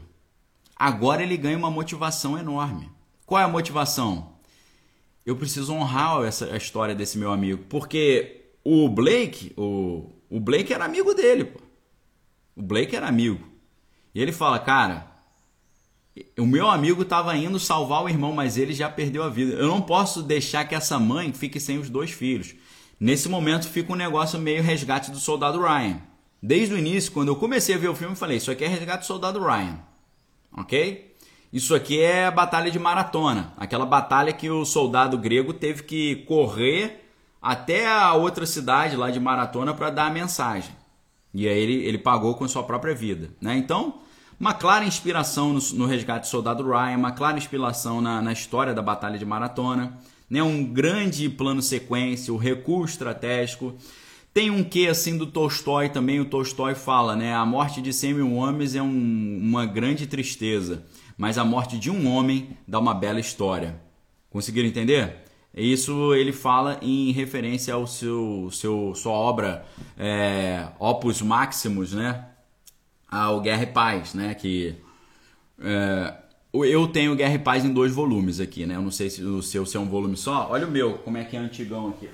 Agora 0.75 1.23
ele 1.23 1.37
ganha 1.37 1.59
uma 1.59 1.71
motivação 1.71 2.39
enorme. 2.39 2.91
Qual 3.27 3.41
é 3.41 3.45
a 3.45 3.49
motivação? 3.49 4.32
Eu 5.25 5.37
preciso 5.37 5.73
honrar 5.73 6.23
essa 6.25 6.53
a 6.53 6.57
história 6.57 6.95
desse 6.95 7.17
meu 7.17 7.33
amigo, 7.33 7.65
porque 7.69 8.43
o 8.65 8.89
Blake, 8.89 9.53
o, 9.57 10.11
o 10.29 10.41
Blake 10.41 10.73
era 10.73 10.85
amigo 10.85 11.15
dele, 11.15 11.45
pô. 11.45 11.61
O 12.57 12.63
Blake 12.63 12.95
era 12.95 13.07
amigo. 13.07 13.41
E 14.15 14.21
ele 14.21 14.33
fala, 14.33 14.59
cara, 14.59 15.11
o 16.39 16.45
meu 16.45 16.69
amigo 16.69 17.03
estava 17.03 17.35
indo 17.37 17.59
salvar 17.59 18.03
o 18.03 18.09
irmão, 18.09 18.33
mas 18.33 18.59
ele 18.59 18.75
já 18.75 18.89
perdeu 18.91 19.23
a 19.23 19.29
vida. 19.29 19.55
Eu 19.55 19.69
não 19.69 19.81
posso 19.81 20.23
deixar 20.23 20.67
que 20.67 20.75
essa 20.75 20.99
mãe 20.99 21.33
fique 21.33 21.59
sem 21.59 21.79
os 21.79 21.89
dois 21.89 22.11
filhos. 22.11 22.55
Nesse 23.01 23.29
momento 23.29 23.69
fica 23.69 23.93
um 23.93 23.97
negócio 23.97 24.39
meio 24.39 24.63
resgate 24.63 25.11
do 25.11 25.19
soldado 25.19 25.61
Ryan. 25.61 26.01
Desde 26.43 26.75
o 26.75 26.79
início, 26.79 27.13
quando 27.13 27.29
eu 27.29 27.37
comecei 27.37 27.75
a 27.75 27.79
ver 27.79 27.89
o 27.89 27.95
filme, 27.95 28.15
eu 28.15 28.19
falei: 28.19 28.39
Isso 28.39 28.51
aqui 28.51 28.65
é 28.65 28.69
Resgate 28.69 29.05
do 29.05 29.07
Soldado 29.07 29.39
Ryan. 29.39 29.79
Ok? 30.53 31.12
Isso 31.53 31.75
aqui 31.75 32.01
é 32.01 32.27
a 32.27 32.31
Batalha 32.31 32.71
de 32.71 32.79
Maratona 32.79 33.53
aquela 33.59 33.85
batalha 33.85 34.33
que 34.33 34.49
o 34.49 34.65
soldado 34.65 35.19
grego 35.19 35.53
teve 35.53 35.83
que 35.83 36.17
correr 36.27 37.05
até 37.43 37.87
a 37.87 38.15
outra 38.15 38.47
cidade 38.47 38.97
lá 38.97 39.11
de 39.11 39.21
Maratona 39.21 39.75
para 39.75 39.91
dar 39.91 40.07
a 40.07 40.11
mensagem. 40.11 40.75
E 41.35 41.49
aí 41.49 41.59
ele, 41.59 41.85
ele 41.85 41.99
pagou 41.99 42.35
com 42.35 42.47
sua 42.47 42.63
própria 42.63 42.95
vida. 42.95 43.31
Né? 43.41 43.57
Então, 43.57 43.97
uma 44.39 44.55
clara 44.55 44.85
inspiração 44.85 45.53
no, 45.53 45.61
no 45.75 45.87
Resgate 45.87 46.27
do 46.27 46.31
Soldado 46.31 46.63
Ryan, 46.63 46.97
uma 46.97 47.13
clara 47.13 47.37
inspiração 47.37 48.01
na, 48.01 48.23
na 48.23 48.33
história 48.33 48.73
da 48.73 48.83
Batalha 48.83 49.19
de 49.19 49.25
Maratona, 49.25 49.99
né? 50.31 50.43
um 50.43 50.65
grande 50.65 51.29
plano 51.29 51.61
sequência, 51.63 52.33
o 52.33 52.37
recuo 52.37 52.85
estratégico. 52.85 53.75
Tem 54.33 54.51
um 54.51 54.65
quê 54.65 54.89
assim 54.91 55.19
do 55.19 55.27
Tolstói 55.27 55.91
também, 55.91 56.19
o 56.21 56.25
Tolstói 56.25 56.75
fala, 56.75 57.15
né? 57.15 57.35
A 57.35 57.45
morte 57.45 57.83
de 57.83 57.93
100 57.93 58.15
mil 58.15 58.33
homens 58.35 58.75
é 58.75 58.81
um, 58.81 59.39
uma 59.43 59.67
grande 59.67 60.07
tristeza, 60.07 60.85
mas 61.23 61.39
a 61.39 61.45
morte 61.45 61.79
de 61.79 61.89
um 61.89 62.13
homem 62.13 62.59
dá 62.67 62.81
uma 62.81 62.93
bela 62.93 63.21
história. 63.21 63.81
Conseguiram 64.29 64.69
entender? 64.69 65.19
Isso 65.55 66.13
ele 66.17 66.33
fala 66.33 66.81
em 66.83 67.13
referência 67.13 67.75
ao 67.75 67.87
seu, 67.87 68.49
seu 68.51 68.93
sua 68.97 69.13
obra 69.13 69.65
é, 69.97 70.67
Opus 70.81 71.23
Maximus, 71.23 71.93
né? 71.93 72.25
ao 73.09 73.41
Guerra 73.41 73.63
e 73.63 73.67
Paz, 73.67 74.15
né? 74.15 74.35
Que 74.35 74.75
é, 75.61 76.13
eu 76.53 76.89
tenho 76.89 77.15
Guerra 77.15 77.35
e 77.35 77.39
Paz 77.39 77.65
em 77.65 77.73
dois 77.73 77.95
volumes 77.95 78.41
aqui, 78.41 78.67
né? 78.67 78.75
Eu 78.75 78.83
não 78.83 78.91
sei 78.91 79.09
se 79.09 79.23
o 79.23 79.41
seu 79.41 79.65
se 79.65 79.77
é 79.77 79.81
um 79.81 79.89
volume 79.89 80.17
só. 80.17 80.49
Olha 80.51 80.67
o 80.67 80.71
meu, 80.73 80.95
como 81.05 81.19
é 81.19 81.25
que 81.25 81.37
é 81.37 81.39
antigão 81.39 81.91
aqui. 81.91 82.11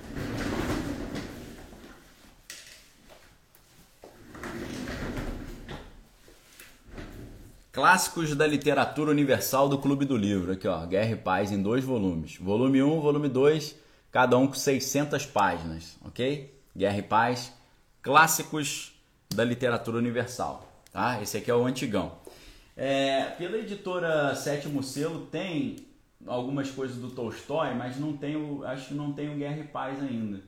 Clássicos 7.71 8.35
da 8.35 8.47
Literatura 8.47 9.11
Universal 9.11 9.69
do 9.69 9.77
Clube 9.77 10.03
do 10.03 10.17
Livro. 10.17 10.53
Aqui, 10.53 10.67
ó, 10.67 10.85
Guerra 10.87 11.11
e 11.11 11.15
Paz 11.15 11.51
em 11.51 11.61
dois 11.61 11.83
volumes. 11.83 12.35
Volume 12.37 12.81
1, 12.81 12.99
volume 12.99 13.29
2, 13.29 13.75
cada 14.11 14.35
um 14.39 14.47
com 14.47 14.55
600 14.55 15.27
páginas, 15.27 15.95
ok? 16.03 16.51
Guerra 16.75 16.97
e 16.97 17.03
Paz, 17.03 17.53
clássicos 18.01 18.93
da 19.29 19.43
literatura 19.43 19.99
universal. 19.99 20.67
Tá? 20.91 21.21
Esse 21.21 21.37
aqui 21.37 21.51
é 21.51 21.53
o 21.53 21.63
antigão. 21.63 22.13
É, 22.75 23.25
pela 23.37 23.57
editora 23.57 24.33
Sétimo 24.35 24.81
Selo 24.81 25.27
tem 25.27 25.75
algumas 26.25 26.71
coisas 26.71 26.97
do 26.97 27.11
Tolstói, 27.11 27.75
mas 27.75 27.99
não 27.99 28.17
tem 28.17 28.35
o, 28.35 28.65
acho 28.65 28.87
que 28.87 28.93
não 28.95 29.13
tem 29.13 29.29
o 29.29 29.37
Guerra 29.37 29.59
e 29.59 29.63
Paz 29.65 30.01
ainda. 30.01 30.41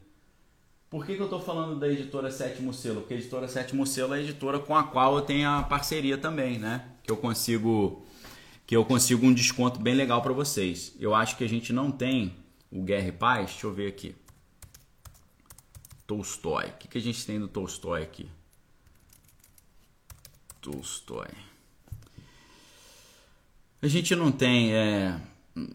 Por 0.90 1.06
que, 1.06 1.16
que 1.16 1.22
eu 1.22 1.26
estou 1.26 1.40
falando 1.40 1.80
da 1.80 1.88
editora 1.88 2.30
Sétimo 2.32 2.74
Selo? 2.74 3.02
Porque 3.02 3.14
a 3.14 3.18
editora 3.18 3.48
Sétimo 3.48 3.86
Selo 3.86 4.14
é 4.14 4.18
a 4.18 4.22
editora 4.22 4.60
com 4.60 4.76
a 4.76 4.84
qual 4.84 5.16
eu 5.16 5.22
tenho 5.22 5.48
a 5.48 5.64
parceria 5.64 6.18
também, 6.18 6.58
né? 6.58 6.84
Eu 7.12 7.18
consigo 7.18 8.06
que 8.66 8.76
eu 8.76 8.86
consigo 8.86 9.26
um 9.26 9.34
desconto 9.34 9.82
bem 9.82 9.94
legal 9.94 10.22
para 10.22 10.32
vocês. 10.32 10.96
Eu 10.98 11.14
acho 11.14 11.36
que 11.36 11.44
a 11.44 11.50
gente 11.50 11.74
não 11.74 11.92
tem 11.92 12.34
o 12.72 12.82
Guerra 12.82 13.10
e 13.10 13.12
Paz. 13.12 13.52
Deixa 13.52 13.68
eu 13.68 13.74
ver 13.74 13.88
aqui. 13.88 14.16
Tolstói. 16.08 16.70
O 16.70 16.78
que, 16.78 16.88
que 16.88 16.98
a 16.98 17.02
gente 17.02 17.26
tem 17.26 17.38
do 17.38 17.50
Tolstói 17.50 18.02
aqui? 18.02 18.30
Tolstói. 20.62 21.28
A 23.82 23.88
gente 23.88 24.16
não 24.16 24.32
tem, 24.32 24.74
é, 24.74 25.20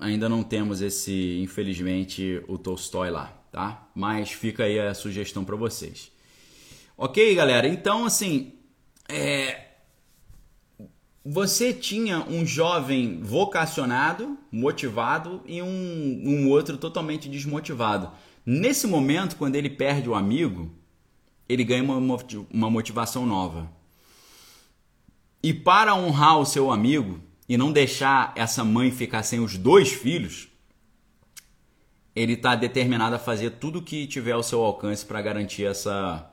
ainda 0.01 0.29
não 0.29 0.43
temos 0.43 0.81
esse, 0.81 1.39
infelizmente, 1.43 2.43
o 2.49 2.57
Tolstói 2.57 3.11
lá, 3.11 3.27
tá? 3.53 3.91
Mas 3.95 4.31
fica 4.31 4.65
aí 4.65 4.79
a 4.81 4.95
sugestão 4.95 5.45
para 5.45 5.57
vocês. 5.57 6.11
Ok, 6.97 7.35
galera? 7.35 7.69
Então, 7.69 8.07
assim, 8.07 8.55
é, 9.07 9.66
você 11.29 11.73
tinha 11.73 12.21
um 12.29 12.47
jovem 12.47 13.21
vocacionado, 13.21 14.39
motivado 14.53 15.43
e 15.45 15.61
um, 15.61 16.23
um 16.25 16.49
outro 16.49 16.77
totalmente 16.77 17.29
desmotivado. 17.29 18.13
Nesse 18.45 18.87
momento, 18.87 19.35
quando 19.35 19.57
ele 19.57 19.69
perde 19.69 20.09
o 20.09 20.15
amigo, 20.15 20.71
ele 21.49 21.65
ganha 21.65 21.83
uma, 21.83 22.17
uma 22.49 22.71
motivação 22.71 23.27
nova. 23.27 23.69
E 25.43 25.53
para 25.53 25.97
honrar 25.97 26.39
o 26.39 26.47
seu 26.47 26.71
amigo 26.71 27.21
e 27.49 27.57
não 27.57 27.73
deixar 27.73 28.33
essa 28.37 28.63
mãe 28.63 28.93
ficar 28.93 29.25
sem 29.25 29.41
os 29.41 29.59
dois 29.59 29.91
filhos, 29.91 30.47
ele 32.15 32.35
está 32.35 32.55
determinado 32.55 33.17
a 33.17 33.19
fazer 33.19 33.51
tudo 33.51 33.81
o 33.81 33.83
que 33.83 34.07
tiver 34.07 34.33
ao 34.33 34.45
seu 34.45 34.63
alcance 34.63 35.05
para 35.05 35.21
garantir 35.21 35.65
essa 35.65 36.31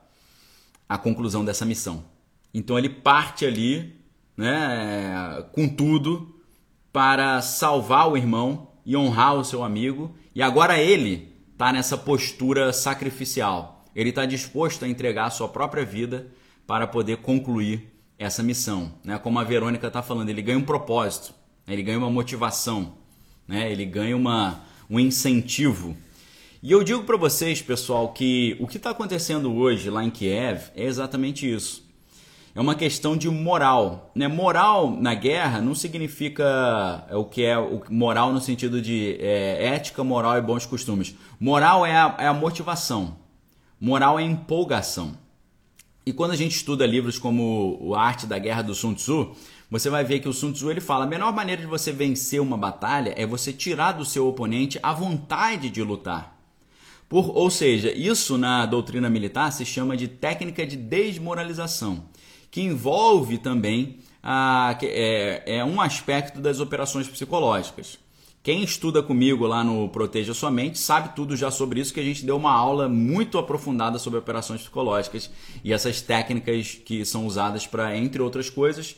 a 0.87 0.99
conclusão 0.99 1.43
dessa 1.43 1.65
missão. 1.65 2.05
Então 2.53 2.77
ele 2.77 2.89
parte 2.89 3.43
ali, 3.43 4.02
né, 4.37 5.45
com 5.51 5.67
tudo 5.67 6.35
para 6.91 7.41
salvar 7.41 8.09
o 8.09 8.17
irmão 8.17 8.71
e 8.85 8.95
honrar 8.95 9.35
o 9.35 9.43
seu 9.43 9.63
amigo. 9.63 10.15
E 10.35 10.41
agora 10.41 10.79
ele 10.79 11.33
está 11.51 11.71
nessa 11.71 11.97
postura 11.97 12.73
sacrificial. 12.73 13.85
Ele 13.95 14.09
está 14.09 14.25
disposto 14.25 14.85
a 14.85 14.87
entregar 14.87 15.25
a 15.25 15.31
sua 15.31 15.47
própria 15.47 15.85
vida 15.85 16.27
para 16.65 16.87
poder 16.87 17.17
concluir 17.17 17.91
essa 18.17 18.41
missão. 18.41 18.93
Né? 19.03 19.17
Como 19.19 19.39
a 19.39 19.43
Verônica 19.43 19.87
está 19.87 20.01
falando, 20.01 20.29
ele 20.29 20.41
ganha 20.41 20.57
um 20.57 20.63
propósito, 20.63 21.33
ele 21.67 21.83
ganha 21.83 21.97
uma 21.97 22.09
motivação, 22.09 22.93
né? 23.47 23.71
ele 23.71 23.85
ganha 23.85 24.15
uma, 24.15 24.61
um 24.89 24.99
incentivo. 24.99 25.95
E 26.61 26.71
eu 26.71 26.83
digo 26.83 27.03
para 27.03 27.17
vocês, 27.17 27.61
pessoal, 27.61 28.13
que 28.13 28.55
o 28.59 28.67
que 28.67 28.77
está 28.77 28.91
acontecendo 28.91 29.53
hoje 29.53 29.89
lá 29.89 30.03
em 30.03 30.09
Kiev 30.09 30.71
é 30.75 30.85
exatamente 30.85 31.51
isso. 31.51 31.82
É 32.55 32.61
uma 32.61 32.75
questão 32.75 33.17
de 33.17 33.29
moral. 33.29 34.11
Né? 34.13 34.27
Moral 34.27 34.91
na 34.91 35.15
guerra 35.15 35.59
não 35.59 35.73
significa 35.73 37.05
é 37.09 37.15
o 37.15 37.25
que 37.25 37.43
é 37.43 37.55
moral 37.89 38.31
no 38.31 38.39
sentido 38.39 38.81
de 38.81 39.17
é, 39.19 39.67
ética, 39.67 40.03
moral 40.03 40.37
e 40.37 40.41
bons 40.41 40.65
costumes. 40.65 41.15
Moral 41.39 41.85
é 41.85 41.95
a, 41.95 42.15
é 42.19 42.27
a 42.27 42.33
motivação. 42.33 43.17
Moral 43.81 44.19
é 44.19 44.23
empolgação. 44.23 45.17
E 46.05 46.13
quando 46.13 46.31
a 46.31 46.35
gente 46.35 46.55
estuda 46.55 46.85
livros 46.85 47.17
como 47.17 47.77
O 47.81 47.95
Arte 47.95 48.27
da 48.27 48.37
Guerra 48.37 48.61
do 48.61 48.75
Sun 48.75 48.93
Tzu, 48.93 49.35
você 49.71 49.89
vai 49.89 50.03
ver 50.03 50.19
que 50.19 50.29
o 50.29 50.33
Sun 50.33 50.51
Tzu 50.51 50.69
ele 50.69 50.81
fala: 50.81 51.05
a 51.05 51.07
melhor 51.07 51.33
maneira 51.33 51.61
de 51.61 51.67
você 51.67 51.91
vencer 51.91 52.39
uma 52.39 52.57
batalha 52.57 53.13
é 53.17 53.25
você 53.25 53.51
tirar 53.51 53.93
do 53.93 54.05
seu 54.05 54.27
oponente 54.27 54.79
a 54.83 54.93
vontade 54.93 55.69
de 55.69 55.81
lutar. 55.81 56.37
Por, 57.09 57.35
ou 57.35 57.49
seja, 57.49 57.91
isso 57.91 58.37
na 58.37 58.65
doutrina 58.65 59.09
militar 59.09 59.51
se 59.51 59.65
chama 59.65 59.95
de 59.95 60.07
técnica 60.07 60.65
de 60.65 60.75
desmoralização, 60.75 62.05
que 62.53 62.61
envolve 62.61 63.39
também 63.39 63.97
a, 64.21 64.77
é, 64.83 65.57
é 65.57 65.65
um 65.65 65.81
aspecto 65.81 66.39
das 66.39 66.59
operações 66.59 67.07
psicológicas. 67.07 67.97
Quem 68.43 68.63
estuda 68.63 69.01
comigo 69.01 69.47
lá 69.47 69.63
no 69.63 69.89
Proteja 69.89 70.35
Sua 70.35 70.51
Mente 70.51 70.77
sabe 70.77 71.15
tudo 71.15 71.35
já 71.35 71.49
sobre 71.49 71.81
isso, 71.81 71.91
que 71.91 71.99
a 71.99 72.03
gente 72.03 72.23
deu 72.23 72.37
uma 72.37 72.51
aula 72.51 72.87
muito 72.87 73.39
aprofundada 73.39 73.97
sobre 73.97 74.19
operações 74.19 74.61
psicológicas 74.61 75.31
e 75.63 75.73
essas 75.73 75.99
técnicas 75.99 76.75
que 76.75 77.03
são 77.03 77.25
usadas 77.25 77.65
para, 77.65 77.97
entre 77.97 78.21
outras 78.21 78.51
coisas, 78.51 78.97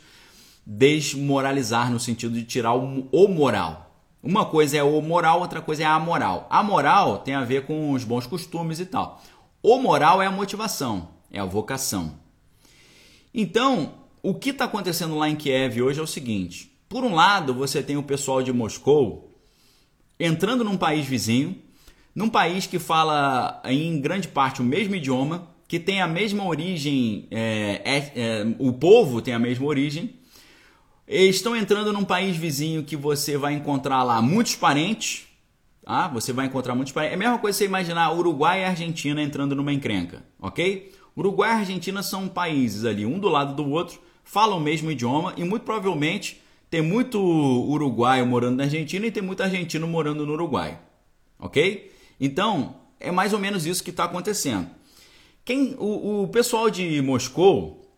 desmoralizar 0.65 1.89
no 1.89 1.99
sentido 1.99 2.33
de 2.33 2.43
tirar 2.43 2.75
o, 2.75 3.07
o 3.09 3.27
moral. 3.29 3.95
Uma 4.21 4.43
coisa 4.43 4.75
é 4.75 4.83
o 4.83 5.01
moral, 5.01 5.39
outra 5.39 5.61
coisa 5.61 5.83
é 5.83 5.85
a 5.85 5.97
moral. 5.97 6.45
A 6.49 6.61
moral 6.61 7.19
tem 7.19 7.35
a 7.35 7.45
ver 7.45 7.65
com 7.65 7.93
os 7.93 8.03
bons 8.03 8.27
costumes 8.27 8.81
e 8.81 8.85
tal. 8.85 9.23
O 9.63 9.79
moral 9.79 10.21
é 10.21 10.25
a 10.25 10.31
motivação, 10.31 11.07
é 11.31 11.39
a 11.39 11.45
vocação. 11.45 12.24
Então, 13.37 13.95
o 14.23 14.33
que 14.33 14.51
está 14.51 14.63
acontecendo 14.63 15.17
lá 15.17 15.29
em 15.29 15.35
Kiev 15.35 15.81
hoje 15.81 15.99
é 15.99 16.03
o 16.03 16.07
seguinte: 16.07 16.71
por 16.87 17.03
um 17.03 17.13
lado, 17.13 17.53
você 17.53 17.83
tem 17.83 17.97
o 17.97 18.03
pessoal 18.03 18.41
de 18.41 18.53
Moscou 18.53 19.37
entrando 20.17 20.63
num 20.63 20.77
país 20.77 21.05
vizinho, 21.05 21.61
num 22.15 22.29
país 22.29 22.65
que 22.65 22.79
fala 22.79 23.61
em 23.65 23.99
grande 23.99 24.29
parte 24.29 24.61
o 24.61 24.63
mesmo 24.63 24.95
idioma, 24.95 25.49
que 25.67 25.77
tem 25.77 26.01
a 26.01 26.07
mesma 26.07 26.45
origem, 26.47 27.27
é, 27.29 27.81
é, 27.83 28.11
é, 28.15 28.55
o 28.57 28.71
povo 28.71 29.21
tem 29.21 29.33
a 29.33 29.39
mesma 29.39 29.65
origem, 29.65 30.15
estão 31.05 31.53
entrando 31.53 31.91
num 31.91 32.05
país 32.05 32.37
vizinho 32.37 32.85
que 32.85 32.95
você 32.95 33.37
vai 33.37 33.53
encontrar 33.53 34.01
lá 34.03 34.21
muitos 34.21 34.55
parentes, 34.55 35.27
tá? 35.83 36.07
Você 36.07 36.31
vai 36.31 36.45
encontrar 36.45 36.73
muitos 36.73 36.93
parentes. 36.93 37.11
É 37.11 37.15
a 37.15 37.19
mesma 37.19 37.37
coisa 37.37 37.57
você 37.57 37.65
imaginar 37.65 38.13
Uruguai 38.13 38.61
e 38.61 38.63
Argentina 38.63 39.21
entrando 39.21 39.53
numa 39.53 39.73
encrenca, 39.73 40.23
ok? 40.39 40.93
Uruguai 41.15 41.49
e 41.49 41.59
Argentina 41.59 42.03
são 42.03 42.27
países 42.27 42.85
ali, 42.85 43.05
um 43.05 43.19
do 43.19 43.29
lado 43.29 43.55
do 43.55 43.69
outro, 43.69 44.01
falam 44.23 44.57
o 44.57 44.61
mesmo 44.61 44.91
idioma 44.91 45.33
e 45.37 45.43
muito 45.43 45.63
provavelmente 45.63 46.41
tem 46.69 46.81
muito 46.81 47.21
uruguaio 47.21 48.25
morando 48.25 48.57
na 48.57 48.63
Argentina 48.63 49.05
e 49.05 49.11
tem 49.11 49.23
muito 49.23 49.41
argentino 49.41 49.87
morando 49.87 50.25
no 50.25 50.33
Uruguai. 50.33 50.77
Ok? 51.39 51.93
Então, 52.19 52.75
é 52.99 53.11
mais 53.11 53.33
ou 53.33 53.39
menos 53.39 53.65
isso 53.65 53.83
que 53.83 53.91
está 53.91 54.05
acontecendo. 54.05 54.69
Quem, 55.45 55.75
o, 55.77 56.23
o 56.23 56.27
pessoal 56.27 56.69
de 56.69 57.01
Moscou, 57.01 57.93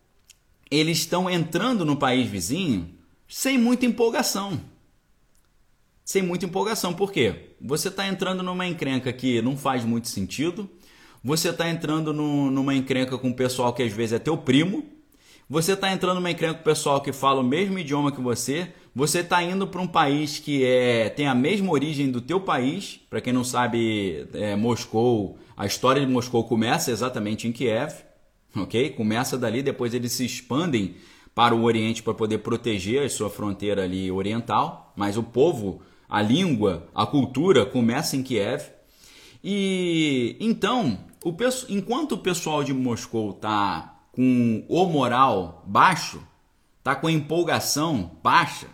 eles 0.69 0.99
estão 0.99 1.29
entrando 1.29 1.85
no 1.85 1.95
país 1.95 2.27
vizinho 2.29 2.93
sem 3.27 3.57
muita 3.57 3.85
empolgação. 3.85 4.59
Sem 6.03 6.21
muita 6.21 6.45
empolgação. 6.45 6.93
Por 6.93 7.11
quê? 7.11 7.55
Você 7.61 7.87
está 7.87 8.07
entrando 8.07 8.43
numa 8.43 8.67
encrenca 8.67 9.11
que 9.11 9.41
não 9.41 9.57
faz 9.57 9.83
muito 9.85 10.07
sentido. 10.07 10.69
Você 11.27 11.49
está 11.49 11.69
entrando 11.69 12.13
no, 12.13 12.49
numa 12.49 12.73
encrenca 12.73 13.17
com 13.17 13.27
o 13.27 13.33
pessoal 13.33 13.73
que 13.73 13.83
às 13.83 13.91
vezes 13.91 14.13
é 14.13 14.19
teu 14.19 14.37
primo, 14.37 14.85
você 15.49 15.73
está 15.73 15.91
entrando 15.91 16.15
numa 16.15 16.31
encrenca 16.31 16.53
com 16.53 16.61
o 16.61 16.63
pessoal 16.63 17.01
que 17.01 17.11
fala 17.11 17.41
o 17.41 17.43
mesmo 17.43 17.77
idioma 17.77 18.13
que 18.13 18.21
você, 18.21 18.71
você 18.95 19.19
está 19.19 19.43
indo 19.43 19.67
para 19.67 19.81
um 19.81 19.87
país 19.87 20.39
que 20.39 20.63
é, 20.63 21.09
tem 21.09 21.27
a 21.27 21.35
mesma 21.35 21.69
origem 21.69 22.09
do 22.09 22.21
teu 22.21 22.39
país. 22.39 23.01
Para 23.09 23.19
quem 23.19 23.33
não 23.33 23.43
sabe, 23.43 24.25
é, 24.33 24.55
Moscou, 24.55 25.37
a 25.57 25.65
história 25.65 26.05
de 26.05 26.09
Moscou 26.09 26.45
começa 26.45 26.91
exatamente 26.91 27.45
em 27.45 27.51
Kiev, 27.51 27.93
ok? 28.55 28.91
Começa 28.91 29.37
dali, 29.37 29.61
depois 29.61 29.93
eles 29.93 30.13
se 30.13 30.25
expandem 30.25 30.95
para 31.35 31.53
o 31.53 31.63
Oriente 31.63 32.01
para 32.03 32.13
poder 32.13 32.37
proteger 32.37 33.03
a 33.03 33.09
sua 33.09 33.29
fronteira 33.29 33.83
ali 33.83 34.09
oriental. 34.09 34.93
Mas 34.95 35.17
o 35.17 35.23
povo, 35.23 35.81
a 36.07 36.21
língua, 36.21 36.87
a 36.95 37.05
cultura 37.05 37.65
começa 37.65 38.15
em 38.15 38.23
Kiev. 38.23 38.63
E 39.43 40.37
então, 40.39 40.97
o, 41.23 41.35
enquanto 41.69 42.13
o 42.13 42.17
pessoal 42.17 42.63
de 42.63 42.73
Moscou 42.73 43.31
está 43.31 43.95
com 44.11 44.65
o 44.67 44.85
moral 44.85 45.63
baixo, 45.67 46.21
está 46.79 46.95
com 46.95 47.07
a 47.07 47.11
empolgação 47.11 48.11
baixa, 48.23 48.67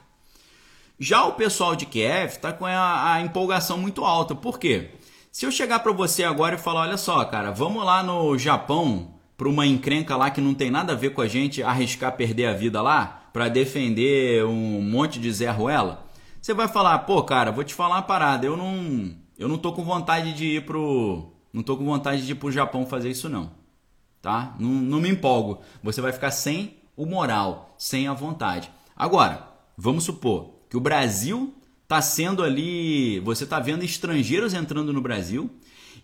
já 1.00 1.26
o 1.26 1.34
pessoal 1.34 1.76
de 1.76 1.86
Kiev 1.86 2.32
está 2.32 2.54
com 2.54 2.66
a, 2.66 3.14
a, 3.14 3.22
empolgação 3.22 3.78
muito 3.78 4.06
alta. 4.06 4.34
Por 4.34 4.58
quê? 4.58 4.92
Se 5.32 5.46
eu 5.46 5.52
chegar 5.52 5.80
para 5.80 5.92
você 5.92 6.24
agora 6.24 6.56
e 6.56 6.60
falar, 6.60 6.82
olha 6.82 6.98
só, 6.98 7.26
cara, 7.26 7.52
vamos 7.52 7.84
lá 7.84 8.04
no 8.04 8.38
Japão 8.38 9.16
para 9.36 9.50
uma 9.50 9.66
encrenca 9.66 10.16
lá 10.16 10.30
que 10.30 10.40
não 10.40 10.54
tem 10.54 10.70
nada 10.72 10.94
a 10.94 10.96
ver 10.96 11.10
com 11.10 11.22
a 11.22 11.28
gente 11.28 11.64
arriscar 11.64 12.16
perder 12.16 12.46
a 12.46 12.54
vida 12.54 12.82
lá 12.82 13.24
para 13.34 13.50
defender 13.50 14.46
um 14.46 14.82
monte 14.82 15.20
de 15.20 15.32
Zé 15.32 15.50
Ruela, 15.50 16.06
você 16.40 16.54
vai 16.54 16.68
falar, 16.68 17.00
pô, 17.00 17.24
cara, 17.24 17.52
vou 17.52 17.64
te 17.64 17.74
falar 17.74 17.96
uma 17.96 18.02
parada, 18.04 18.46
eu 18.46 18.56
não, 18.56 19.12
eu 19.38 19.48
não 19.48 19.58
tô 19.58 19.74
com 19.74 19.84
vontade 19.84 20.34
de 20.34 20.58
ir 20.58 20.66
pro, 20.66 21.33
não 21.54 21.62
tô 21.62 21.78
com 21.78 21.86
vontade 21.86 22.26
de 22.26 22.32
ir 22.32 22.36
pro 22.36 22.52
Japão 22.52 22.86
fazer 22.86 23.12
isso 23.12 23.30
não, 23.30 23.52
tá? 24.22 24.56
Não, 24.60 24.70
não 24.70 25.00
me 25.00 25.10
empolgo. 25.10 25.62
Você 25.84 26.02
vai 26.02 26.12
ficar 26.12 26.32
sem 26.32 26.78
o 26.98 27.06
moral, 27.06 27.76
sem 27.78 28.08
a 28.08 28.14
vontade. 28.14 28.72
Agora, 28.96 29.48
vamos 29.78 30.04
supor 30.04 30.56
que 30.70 30.76
o 30.76 30.82
Brasil 30.82 31.54
está 31.84 32.02
sendo 32.02 32.44
ali, 32.44 33.20
você 33.20 33.44
está 33.44 33.60
vendo 33.60 33.84
estrangeiros 33.84 34.54
entrando 34.54 34.92
no 34.92 35.02
Brasil, 35.02 35.50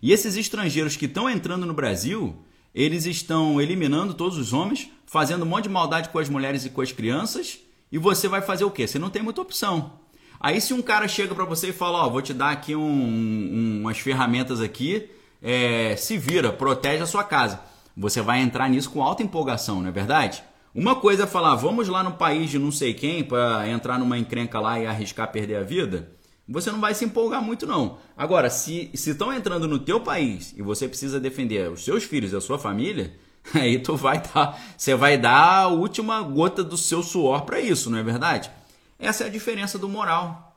e 0.00 0.12
esses 0.12 0.36
estrangeiros 0.36 0.96
que 0.96 1.06
estão 1.06 1.28
entrando 1.28 1.66
no 1.66 1.74
Brasil, 1.74 2.36
eles 2.72 3.06
estão 3.06 3.60
eliminando 3.60 4.14
todos 4.14 4.38
os 4.38 4.52
homens, 4.52 4.88
fazendo 5.04 5.42
um 5.42 5.48
monte 5.48 5.64
de 5.64 5.70
maldade 5.70 6.10
com 6.10 6.18
as 6.20 6.28
mulheres 6.28 6.64
e 6.64 6.70
com 6.70 6.80
as 6.80 6.92
crianças, 6.92 7.58
e 7.90 7.98
você 7.98 8.28
vai 8.28 8.40
fazer 8.40 8.64
o 8.64 8.70
quê? 8.70 8.86
Você 8.86 8.98
não 8.98 9.10
tem 9.10 9.22
muita 9.22 9.40
opção. 9.40 9.98
Aí 10.38 10.60
se 10.60 10.72
um 10.72 10.80
cara 10.80 11.08
chega 11.08 11.34
para 11.34 11.44
você 11.44 11.68
e 11.68 11.72
fala, 11.72 11.98
ó, 11.98 12.06
oh, 12.06 12.10
vou 12.10 12.22
te 12.22 12.32
dar 12.32 12.50
aqui 12.50 12.74
um, 12.74 12.80
um, 12.80 13.80
umas 13.80 13.98
ferramentas 13.98 14.60
aqui, 14.60 15.10
é, 15.42 15.96
se 15.96 16.16
vira, 16.16 16.52
protege 16.52 17.02
a 17.02 17.06
sua 17.06 17.24
casa. 17.24 17.60
Você 17.96 18.20
vai 18.20 18.40
entrar 18.40 18.68
nisso 18.68 18.90
com 18.90 19.02
alta 19.02 19.22
empolgação, 19.22 19.80
não 19.80 19.88
é 19.88 19.92
verdade? 19.92 20.42
Uma 20.74 20.94
coisa 20.94 21.24
é 21.24 21.26
falar, 21.26 21.56
vamos 21.56 21.88
lá 21.88 22.02
no 22.02 22.12
país 22.12 22.50
de 22.50 22.58
não 22.58 22.70
sei 22.70 22.94
quem 22.94 23.24
para 23.24 23.68
entrar 23.68 23.98
numa 23.98 24.16
encrenca 24.16 24.60
lá 24.60 24.78
e 24.78 24.86
arriscar 24.86 25.30
perder 25.32 25.56
a 25.56 25.62
vida. 25.62 26.12
Você 26.48 26.70
não 26.70 26.80
vai 26.80 26.94
se 26.94 27.04
empolgar 27.04 27.42
muito 27.42 27.66
não. 27.66 27.98
Agora, 28.16 28.50
se 28.50 28.90
estão 28.92 29.32
entrando 29.32 29.68
no 29.68 29.78
teu 29.78 30.00
país 30.00 30.52
e 30.56 30.62
você 30.62 30.88
precisa 30.88 31.20
defender 31.20 31.70
os 31.70 31.84
seus 31.84 32.04
filhos 32.04 32.32
e 32.32 32.36
a 32.36 32.40
sua 32.40 32.58
família, 32.58 33.14
aí 33.54 33.78
tu 33.78 33.96
vai 33.96 34.20
dar, 34.20 34.60
você 34.76 34.94
vai 34.94 35.16
dar 35.16 35.62
a 35.62 35.68
última 35.68 36.20
gota 36.22 36.62
do 36.62 36.76
seu 36.76 37.02
suor 37.02 37.42
para 37.42 37.60
isso, 37.60 37.90
não 37.90 37.98
é 37.98 38.02
verdade? 38.02 38.50
Essa 38.98 39.24
é 39.24 39.26
a 39.26 39.30
diferença 39.30 39.78
do 39.78 39.88
moral. 39.88 40.56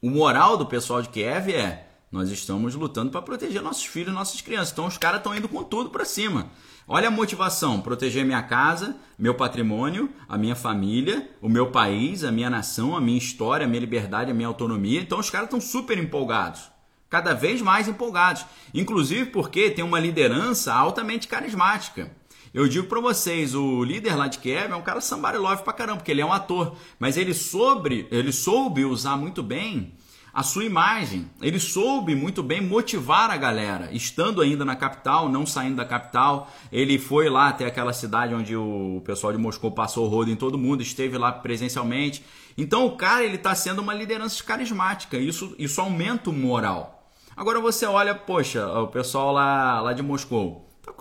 O 0.00 0.10
moral 0.10 0.56
do 0.56 0.66
pessoal 0.66 1.00
de 1.00 1.08
Kiev 1.08 1.54
é 1.54 1.86
nós 2.12 2.30
estamos 2.30 2.74
lutando 2.74 3.10
para 3.10 3.22
proteger 3.22 3.62
nossos 3.62 3.86
filhos, 3.86 4.12
nossas 4.12 4.42
crianças. 4.42 4.70
Então 4.72 4.86
os 4.86 4.98
caras 4.98 5.20
estão 5.20 5.34
indo 5.34 5.48
com 5.48 5.64
tudo 5.64 5.88
para 5.88 6.04
cima. 6.04 6.50
Olha 6.86 7.08
a 7.08 7.10
motivação: 7.10 7.80
proteger 7.80 8.22
minha 8.22 8.42
casa, 8.42 8.94
meu 9.18 9.34
patrimônio, 9.34 10.10
a 10.28 10.36
minha 10.36 10.54
família, 10.54 11.30
o 11.40 11.48
meu 11.48 11.70
país, 11.70 12.22
a 12.22 12.30
minha 12.30 12.50
nação, 12.50 12.94
a 12.94 13.00
minha 13.00 13.16
história, 13.16 13.64
a 13.64 13.68
minha 13.68 13.80
liberdade, 13.80 14.30
a 14.30 14.34
minha 14.34 14.46
autonomia. 14.46 15.00
Então 15.00 15.18
os 15.18 15.30
caras 15.30 15.46
estão 15.46 15.60
super 15.60 15.96
empolgados. 15.96 16.70
Cada 17.08 17.32
vez 17.32 17.62
mais 17.62 17.88
empolgados. 17.88 18.44
Inclusive 18.74 19.30
porque 19.30 19.70
tem 19.70 19.84
uma 19.84 19.98
liderança 19.98 20.74
altamente 20.74 21.26
carismática. 21.26 22.14
Eu 22.52 22.68
digo 22.68 22.86
para 22.86 23.00
vocês, 23.00 23.54
o 23.54 23.82
líder 23.82 24.14
lá 24.14 24.28
de 24.28 24.38
Kiev 24.38 24.70
é 24.70 24.76
um 24.76 24.82
cara 24.82 25.00
somebody 25.00 25.38
love 25.38 25.62
pra 25.62 25.72
caramba, 25.72 25.98
porque 25.98 26.10
ele 26.10 26.20
é 26.20 26.26
um 26.26 26.32
ator. 26.32 26.76
Mas 26.98 27.16
ele, 27.16 27.32
sobre, 27.32 28.06
ele 28.10 28.30
soube 28.30 28.84
usar 28.84 29.16
muito 29.16 29.42
bem 29.42 29.94
a 30.32 30.42
sua 30.42 30.64
imagem. 30.64 31.28
Ele 31.40 31.60
soube 31.60 32.14
muito 32.14 32.42
bem 32.42 32.60
motivar 32.60 33.30
a 33.30 33.36
galera, 33.36 33.90
estando 33.92 34.40
ainda 34.40 34.64
na 34.64 34.74
capital, 34.74 35.28
não 35.28 35.44
saindo 35.44 35.76
da 35.76 35.84
capital. 35.84 36.50
Ele 36.70 36.98
foi 36.98 37.28
lá 37.28 37.48
até 37.48 37.66
aquela 37.66 37.92
cidade 37.92 38.34
onde 38.34 38.56
o 38.56 39.02
pessoal 39.04 39.32
de 39.32 39.38
Moscou 39.38 39.70
passou 39.70 40.06
o 40.06 40.08
rodo 40.08 40.30
em 40.30 40.36
todo 40.36 40.56
mundo, 40.56 40.82
esteve 40.82 41.18
lá 41.18 41.30
presencialmente. 41.30 42.24
Então 42.56 42.86
o 42.86 42.96
cara 42.96 43.24
ele 43.24 43.36
está 43.36 43.54
sendo 43.54 43.80
uma 43.80 43.94
liderança 43.94 44.42
carismática. 44.42 45.18
Isso, 45.18 45.54
isso 45.58 45.80
aumenta 45.80 46.30
o 46.30 46.32
moral. 46.32 47.10
Agora 47.36 47.60
você 47.60 47.86
olha, 47.86 48.14
poxa, 48.14 48.66
o 48.66 48.88
pessoal 48.88 49.32
lá, 49.32 49.80
lá 49.80 49.92
de 49.92 50.02
Moscou, 50.02 50.68
tá 50.82 50.92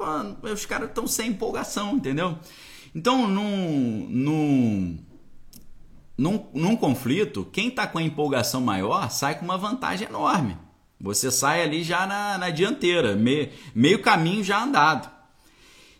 os 0.51 0.65
caras 0.65 0.89
estão 0.89 1.05
sem 1.07 1.29
empolgação, 1.29 1.95
entendeu? 1.95 2.37
Então, 2.93 3.27
num, 3.27 4.07
num 4.09 4.97
num, 6.21 6.45
num 6.53 6.75
conflito, 6.75 7.49
quem 7.51 7.69
está 7.69 7.87
com 7.87 7.97
a 7.97 8.03
empolgação 8.03 8.61
maior 8.61 9.09
sai 9.09 9.39
com 9.39 9.43
uma 9.43 9.57
vantagem 9.57 10.07
enorme. 10.07 10.55
Você 10.99 11.31
sai 11.31 11.63
ali 11.63 11.83
já 11.83 12.05
na, 12.05 12.37
na 12.37 12.51
dianteira, 12.51 13.15
meio, 13.15 13.49
meio 13.73 14.03
caminho 14.03 14.43
já 14.43 14.63
andado. 14.63 15.09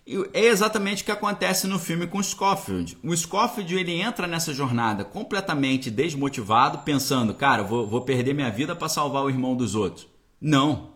E 0.06 0.24
é 0.32 0.46
exatamente 0.46 1.02
o 1.02 1.06
que 1.06 1.12
acontece 1.12 1.66
no 1.66 1.80
filme 1.80 2.06
com 2.06 2.20
o 2.20 2.24
Scofield. 2.24 3.00
O 3.04 3.18
Scofield 3.18 3.76
ele 3.76 4.00
entra 4.00 4.28
nessa 4.28 4.54
jornada 4.54 5.04
completamente 5.04 5.90
desmotivado, 5.90 6.80
pensando, 6.80 7.34
cara, 7.34 7.64
vou, 7.64 7.88
vou 7.88 8.02
perder 8.02 8.36
minha 8.36 8.52
vida 8.52 8.76
para 8.76 8.90
salvar 8.90 9.24
o 9.24 9.30
irmão 9.30 9.56
dos 9.56 9.74
outros. 9.74 10.08
Não. 10.40 10.92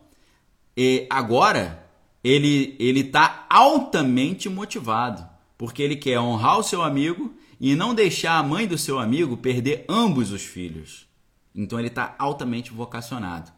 E 0.78 1.08
agora 1.10 1.84
ele 2.24 2.76
ele 2.80 3.00
está 3.00 3.48
altamente 3.50 4.48
motivado, 4.50 5.28
porque 5.58 5.82
ele 5.82 5.96
quer 5.96 6.20
honrar 6.20 6.60
o 6.60 6.64
seu 6.64 6.84
amigo 6.84 7.34
e 7.60 7.76
não 7.76 7.94
deixar 7.94 8.38
a 8.38 8.44
mãe 8.44 8.68
do 8.68 8.78
seu 8.78 9.00
amigo 9.00 9.38
perder 9.38 9.86
ambos 9.88 10.32
os 10.32 10.44
filhos. 10.44 11.08
Então 11.54 11.80
ele 11.80 11.88
está 11.88 12.16
altamente 12.20 12.72
vocacionado. 12.72 13.52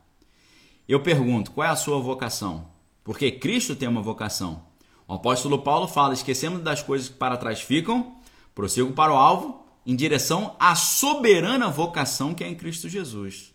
Eu 0.87 1.01
pergunto, 1.01 1.51
qual 1.51 1.67
é 1.67 1.71
a 1.71 1.75
sua 1.75 1.99
vocação? 1.99 2.69
Porque 3.03 3.31
Cristo 3.31 3.75
tem 3.75 3.87
uma 3.87 4.01
vocação. 4.01 4.65
O 5.07 5.13
apóstolo 5.13 5.59
Paulo 5.59 5.87
fala: 5.87 6.13
esquecemos 6.13 6.61
das 6.61 6.83
coisas 6.83 7.09
que 7.09 7.15
para 7.15 7.37
trás 7.37 7.61
ficam, 7.61 8.17
prossigo 8.53 8.91
para 8.91 9.13
o 9.13 9.17
alvo, 9.17 9.65
em 9.85 9.95
direção 9.95 10.55
à 10.59 10.75
soberana 10.75 11.69
vocação 11.69 12.33
que 12.33 12.43
é 12.43 12.47
em 12.47 12.55
Cristo 12.55 12.89
Jesus. 12.89 13.53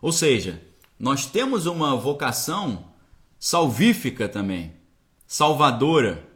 Ou 0.00 0.12
seja, 0.12 0.62
nós 0.98 1.26
temos 1.26 1.66
uma 1.66 1.94
vocação 1.94 2.86
salvífica 3.38 4.28
também, 4.28 4.72
salvadora. 5.26 6.26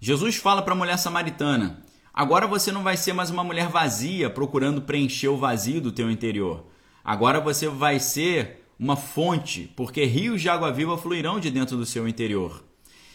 Jesus 0.00 0.36
fala 0.36 0.62
para 0.62 0.72
a 0.72 0.76
mulher 0.76 0.98
samaritana: 0.98 1.82
Agora 2.16 2.46
você 2.46 2.72
não 2.72 2.82
vai 2.82 2.96
ser 2.96 3.12
mais 3.12 3.28
uma 3.28 3.44
mulher 3.44 3.68
vazia 3.68 4.30
procurando 4.30 4.80
preencher 4.80 5.28
o 5.28 5.36
vazio 5.36 5.82
do 5.82 5.92
teu 5.92 6.10
interior. 6.10 6.64
Agora 7.04 7.42
você 7.42 7.68
vai 7.68 8.00
ser 8.00 8.66
uma 8.78 8.96
fonte, 8.96 9.70
porque 9.76 10.02
rios 10.06 10.40
de 10.40 10.48
água 10.48 10.72
viva 10.72 10.96
fluirão 10.96 11.38
de 11.38 11.50
dentro 11.50 11.76
do 11.76 11.84
seu 11.84 12.08
interior. 12.08 12.64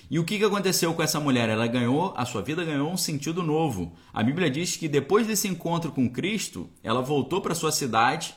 E 0.07 0.19
o 0.19 0.23
que 0.23 0.43
aconteceu 0.43 0.93
com 0.93 1.01
essa 1.01 1.19
mulher? 1.19 1.49
Ela 1.49 1.65
ganhou, 1.65 2.13
a 2.15 2.25
sua 2.25 2.43
vida 2.43 2.63
ganhou 2.63 2.91
um 2.91 2.97
sentido 2.97 3.41
novo. 3.41 3.91
A 4.13 4.21
Bíblia 4.21 4.51
diz 4.51 4.77
que 4.77 4.87
depois 4.87 5.25
desse 5.25 5.47
encontro 5.47 5.91
com 5.91 6.07
Cristo, 6.07 6.69
ela 6.83 7.01
voltou 7.01 7.41
para 7.41 7.55
sua 7.55 7.71
cidade, 7.71 8.35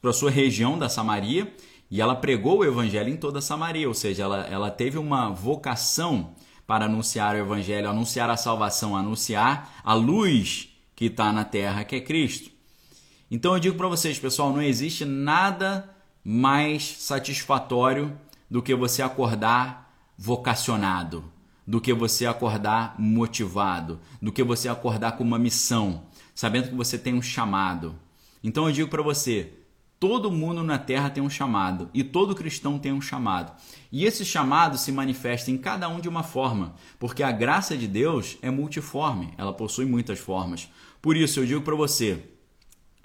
para 0.00 0.12
sua 0.12 0.30
região 0.30 0.78
da 0.78 0.88
Samaria, 0.88 1.52
e 1.90 2.00
ela 2.00 2.14
pregou 2.14 2.58
o 2.58 2.64
evangelho 2.64 3.08
em 3.08 3.16
toda 3.16 3.40
a 3.40 3.42
Samaria, 3.42 3.88
ou 3.88 3.94
seja, 3.94 4.22
ela, 4.22 4.46
ela 4.46 4.70
teve 4.70 4.96
uma 4.96 5.30
vocação 5.30 6.36
para 6.66 6.86
anunciar 6.86 7.34
o 7.34 7.38
Evangelho, 7.38 7.88
anunciar 7.88 8.30
a 8.30 8.36
salvação, 8.36 8.96
anunciar 8.96 9.80
a 9.84 9.94
luz 9.94 10.68
que 10.96 11.06
está 11.06 11.32
na 11.32 11.44
terra, 11.44 11.84
que 11.84 11.96
é 11.96 12.00
Cristo. 12.00 12.50
Então 13.30 13.54
eu 13.54 13.60
digo 13.60 13.76
para 13.76 13.88
vocês, 13.88 14.18
pessoal, 14.18 14.52
não 14.52 14.62
existe 14.62 15.04
nada 15.04 15.90
mais 16.24 16.84
satisfatório 16.84 18.16
do 18.50 18.62
que 18.62 18.74
você 18.74 19.02
acordar 19.02 19.92
vocacionado, 20.16 21.24
do 21.66 21.80
que 21.80 21.92
você 21.92 22.26
acordar 22.26 22.94
motivado, 22.98 24.00
do 24.22 24.32
que 24.32 24.42
você 24.42 24.68
acordar 24.68 25.12
com 25.12 25.24
uma 25.24 25.38
missão, 25.38 26.04
sabendo 26.34 26.68
que 26.68 26.74
você 26.74 26.96
tem 26.96 27.14
um 27.14 27.22
chamado. 27.22 27.94
Então 28.42 28.66
eu 28.66 28.72
digo 28.72 28.88
para 28.88 29.02
você, 29.02 29.52
Todo 29.98 30.30
mundo 30.30 30.62
na 30.62 30.78
Terra 30.78 31.08
tem 31.08 31.22
um 31.22 31.30
chamado 31.30 31.88
e 31.94 32.04
todo 32.04 32.34
cristão 32.34 32.78
tem 32.78 32.92
um 32.92 33.00
chamado. 33.00 33.52
E 33.90 34.04
esse 34.04 34.24
chamado 34.24 34.76
se 34.76 34.92
manifesta 34.92 35.50
em 35.50 35.56
cada 35.56 35.88
um 35.88 36.00
de 36.00 36.08
uma 36.08 36.22
forma, 36.22 36.74
porque 36.98 37.22
a 37.22 37.32
graça 37.32 37.76
de 37.76 37.86
Deus 37.86 38.36
é 38.42 38.50
multiforme, 38.50 39.32
ela 39.38 39.52
possui 39.52 39.86
muitas 39.86 40.18
formas. 40.18 40.68
Por 41.00 41.16
isso 41.16 41.40
eu 41.40 41.46
digo 41.46 41.62
para 41.62 41.74
você, 41.74 42.22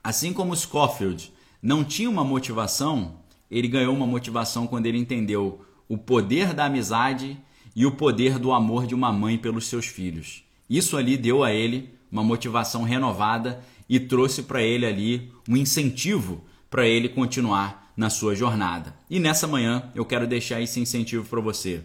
assim 0.03 0.33
como 0.33 0.55
Scofield 0.55 1.31
não 1.61 1.83
tinha 1.83 2.09
uma 2.09 2.23
motivação, 2.23 3.19
ele 3.49 3.67
ganhou 3.67 3.95
uma 3.95 4.07
motivação 4.07 4.67
quando 4.67 4.85
ele 4.85 4.97
entendeu 4.97 5.65
o 5.87 5.97
poder 5.97 6.53
da 6.53 6.65
amizade 6.65 7.37
e 7.75 7.85
o 7.85 7.91
poder 7.91 8.37
do 8.37 8.51
amor 8.51 8.85
de 8.85 8.95
uma 8.95 9.11
mãe 9.11 9.37
pelos 9.37 9.67
seus 9.67 9.85
filhos. 9.85 10.43
Isso 10.69 10.97
ali 10.97 11.17
deu 11.17 11.43
a 11.43 11.53
ele 11.53 11.93
uma 12.11 12.23
motivação 12.23 12.83
renovada 12.83 13.63
e 13.87 13.99
trouxe 13.99 14.43
para 14.43 14.61
ele 14.61 14.85
ali 14.85 15.31
um 15.47 15.57
incentivo 15.57 16.43
para 16.69 16.87
ele 16.87 17.09
continuar 17.09 17.91
na 17.95 18.09
sua 18.09 18.35
jornada. 18.35 18.95
E 19.09 19.19
nessa 19.19 19.47
manhã 19.47 19.91
eu 19.93 20.05
quero 20.05 20.27
deixar 20.27 20.61
esse 20.61 20.79
incentivo 20.79 21.25
para 21.25 21.41
você. 21.41 21.83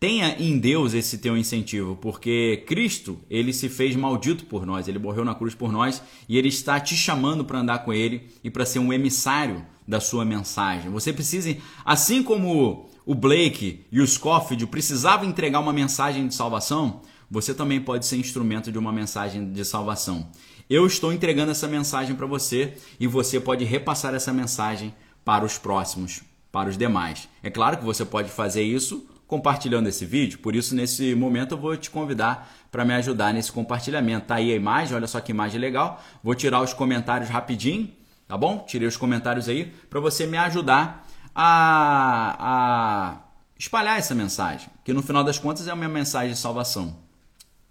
Tenha 0.00 0.36
em 0.38 0.58
Deus 0.58 0.92
esse 0.92 1.18
teu 1.18 1.36
incentivo, 1.36 1.96
porque 1.96 2.62
Cristo, 2.66 3.18
ele 3.30 3.52
se 3.52 3.68
fez 3.68 3.96
maldito 3.96 4.44
por 4.44 4.66
nós, 4.66 4.86
ele 4.86 4.98
morreu 4.98 5.24
na 5.24 5.34
cruz 5.34 5.54
por 5.54 5.72
nós 5.72 6.02
e 6.28 6.36
ele 6.36 6.48
está 6.48 6.78
te 6.78 6.94
chamando 6.94 7.44
para 7.44 7.60
andar 7.60 7.78
com 7.80 7.92
ele 7.92 8.28
e 8.42 8.50
para 8.50 8.66
ser 8.66 8.80
um 8.80 8.92
emissário 8.92 9.64
da 9.86 10.00
sua 10.00 10.24
mensagem. 10.24 10.90
Você 10.90 11.12
precisa, 11.12 11.56
assim 11.84 12.22
como 12.22 12.90
o 13.06 13.14
Blake 13.14 13.86
e 13.90 14.00
o 14.00 14.06
Scofield 14.06 14.66
precisavam 14.66 15.28
entregar 15.28 15.60
uma 15.60 15.72
mensagem 15.72 16.26
de 16.26 16.34
salvação, 16.34 17.00
você 17.34 17.52
também 17.52 17.80
pode 17.80 18.06
ser 18.06 18.16
instrumento 18.16 18.70
de 18.70 18.78
uma 18.78 18.92
mensagem 18.92 19.50
de 19.50 19.64
salvação. 19.64 20.28
Eu 20.70 20.86
estou 20.86 21.12
entregando 21.12 21.50
essa 21.50 21.66
mensagem 21.66 22.14
para 22.14 22.26
você 22.26 22.74
e 23.00 23.08
você 23.08 23.40
pode 23.40 23.64
repassar 23.64 24.14
essa 24.14 24.32
mensagem 24.32 24.94
para 25.24 25.44
os 25.44 25.58
próximos, 25.58 26.22
para 26.52 26.68
os 26.68 26.78
demais. 26.78 27.28
É 27.42 27.50
claro 27.50 27.76
que 27.76 27.84
você 27.84 28.04
pode 28.04 28.30
fazer 28.30 28.62
isso 28.62 29.04
compartilhando 29.26 29.88
esse 29.88 30.06
vídeo, 30.06 30.38
por 30.38 30.54
isso 30.54 30.76
nesse 30.76 31.12
momento 31.16 31.54
eu 31.54 31.58
vou 31.58 31.76
te 31.76 31.90
convidar 31.90 32.54
para 32.70 32.84
me 32.84 32.94
ajudar 32.94 33.34
nesse 33.34 33.50
compartilhamento. 33.50 34.26
Tá 34.28 34.36
aí 34.36 34.52
a 34.52 34.54
imagem, 34.54 34.94
olha 34.94 35.08
só 35.08 35.20
que 35.20 35.32
imagem 35.32 35.60
legal. 35.60 36.00
Vou 36.22 36.36
tirar 36.36 36.60
os 36.60 36.72
comentários 36.72 37.28
rapidinho, 37.28 37.90
tá 38.28 38.38
bom? 38.38 38.64
Tirei 38.64 38.86
os 38.86 38.96
comentários 38.96 39.48
aí 39.48 39.72
para 39.90 39.98
você 39.98 40.24
me 40.24 40.36
ajudar 40.36 41.04
a, 41.34 42.36
a 42.38 43.18
espalhar 43.58 43.98
essa 43.98 44.14
mensagem, 44.14 44.68
que 44.84 44.92
no 44.92 45.02
final 45.02 45.24
das 45.24 45.36
contas 45.36 45.66
é 45.66 45.74
uma 45.74 45.88
mensagem 45.88 46.30
de 46.30 46.38
salvação. 46.38 47.02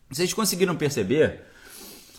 Vocês 0.10 0.34
conseguiram 0.34 0.76
perceber 0.76 1.42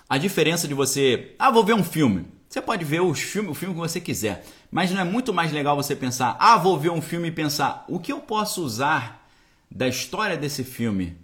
a 0.09 0.19
diferença 0.19 0.69
de 0.69 0.75
você, 0.75 1.35
ah, 1.39 1.51
vou 1.51 1.65
ver 1.65 1.75
um 1.75 1.85
filme. 1.85 2.27
Você 2.49 2.61
pode 2.63 2.85
ver 2.85 3.01
os 3.01 3.21
filme, 3.21 3.49
o 3.49 3.55
filme 3.55 3.75
que 3.75 3.81
você 3.81 4.01
quiser, 4.01 4.47
mas 4.71 4.91
não 4.91 5.01
é 5.01 5.05
muito 5.05 5.35
mais 5.35 5.51
legal 5.51 5.75
você 5.75 5.97
pensar, 5.97 6.37
ah, 6.39 6.57
vou 6.57 6.79
ver 6.79 6.91
um 6.91 7.03
filme 7.03 7.29
e 7.29 7.33
pensar, 7.33 7.85
o 7.89 7.99
que 7.99 8.13
eu 8.13 8.21
posso 8.21 8.63
usar 8.63 9.29
da 9.69 9.89
história 9.89 10.37
desse 10.37 10.63
filme 10.63 11.17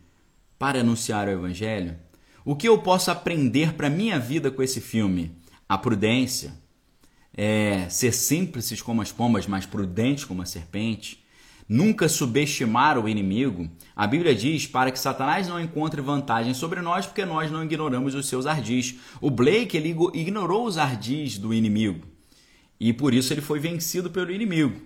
para 0.59 0.81
anunciar 0.81 1.29
o 1.29 1.31
evangelho? 1.31 1.97
O 2.45 2.57
que 2.57 2.69
eu 2.69 2.79
posso 2.79 3.11
aprender 3.11 3.75
para 3.75 3.89
minha 3.89 4.19
vida 4.19 4.51
com 4.51 4.63
esse 4.63 4.81
filme? 4.81 5.37
A 5.69 5.79
prudência, 5.79 6.53
é, 7.37 7.89
ser 7.89 8.13
simples 8.13 8.83
como 8.83 9.03
as 9.03 9.13
pombas, 9.13 9.47
mas 9.47 9.67
prudentes 9.67 10.25
como 10.25 10.43
a 10.43 10.47
serpente, 10.47 11.23
nunca 11.71 12.09
subestimar 12.09 12.99
o 12.99 13.09
inimigo, 13.09 13.71
a 13.95 14.05
Bíblia 14.05 14.35
diz 14.35 14.67
para 14.67 14.91
que 14.91 14.99
Satanás 14.99 15.47
não 15.47 15.61
encontre 15.61 16.01
vantagem 16.01 16.53
sobre 16.53 16.81
nós, 16.81 17.07
porque 17.07 17.25
nós 17.25 17.49
não 17.49 17.63
ignoramos 17.63 18.17
os 18.17 18.27
seus 18.27 18.45
ardis. 18.45 18.97
O 19.21 19.31
Blake 19.31 19.77
ele 19.77 19.97
ignorou 20.13 20.67
os 20.67 20.77
ardis 20.77 21.39
do 21.39 21.55
inimigo 21.55 22.09
e 22.81 22.93
por 22.93 23.15
isso 23.15 23.33
ele 23.33 23.41
foi 23.41 23.61
vencido 23.61 24.11
pelo 24.11 24.33
inimigo. 24.33 24.81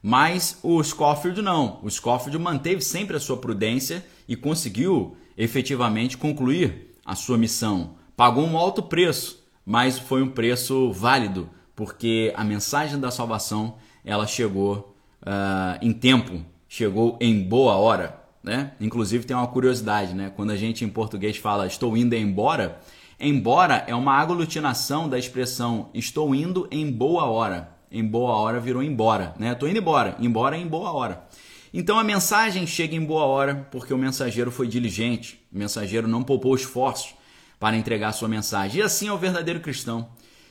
Mas 0.00 0.56
o 0.62 0.80
Scofield 0.84 1.42
não. 1.42 1.80
O 1.82 1.90
Scofield 1.90 2.38
manteve 2.38 2.80
sempre 2.80 3.16
a 3.16 3.20
sua 3.20 3.36
prudência 3.36 4.06
e 4.28 4.36
conseguiu 4.36 5.16
efetivamente 5.36 6.16
concluir 6.16 6.94
a 7.04 7.16
sua 7.16 7.36
missão. 7.36 7.96
Pagou 8.16 8.44
um 8.46 8.56
alto 8.56 8.84
preço, 8.84 9.44
mas 9.66 9.98
foi 9.98 10.22
um 10.22 10.30
preço 10.30 10.92
válido, 10.92 11.50
porque 11.74 12.32
a 12.36 12.44
mensagem 12.44 13.00
da 13.00 13.10
salvação 13.10 13.78
ela 14.04 14.28
chegou 14.28 14.89
uh, 15.22 15.78
em 15.82 15.92
tempo, 15.92 16.44
chegou 16.68 17.16
em 17.20 17.42
boa 17.42 17.74
hora. 17.74 18.18
Né? 18.42 18.72
Inclusive 18.80 19.24
tem 19.24 19.36
uma 19.36 19.46
curiosidade, 19.46 20.14
né? 20.14 20.32
quando 20.34 20.50
a 20.50 20.56
gente 20.56 20.84
em 20.84 20.88
português 20.88 21.36
fala 21.36 21.66
estou 21.66 21.96
indo 21.96 22.14
embora, 22.14 22.80
embora 23.18 23.84
é 23.86 23.94
uma 23.94 24.14
aglutinação 24.14 25.08
da 25.08 25.18
expressão 25.18 25.90
estou 25.92 26.34
indo 26.34 26.66
em 26.70 26.90
boa 26.90 27.24
hora. 27.24 27.76
Em 27.92 28.04
boa 28.04 28.36
hora 28.36 28.60
virou 28.60 28.82
embora, 28.82 29.34
né? 29.36 29.50
Estou 29.50 29.68
indo 29.68 29.78
embora, 29.78 30.16
embora 30.20 30.56
em 30.56 30.64
boa 30.64 30.92
hora. 30.92 31.26
Então 31.74 31.98
a 31.98 32.04
mensagem 32.04 32.64
chega 32.64 32.94
em 32.94 33.04
boa 33.04 33.24
hora 33.24 33.66
porque 33.70 33.92
o 33.92 33.98
mensageiro 33.98 34.50
foi 34.52 34.68
diligente, 34.68 35.44
o 35.52 35.58
mensageiro 35.58 36.06
não 36.06 36.22
poupou 36.22 36.54
esforços 36.54 37.14
para 37.58 37.76
entregar 37.76 38.12
sua 38.12 38.28
mensagem. 38.28 38.80
E 38.80 38.82
assim 38.82 39.08
é 39.08 39.12
o 39.12 39.18
verdadeiro 39.18 39.58
cristão 39.58 40.08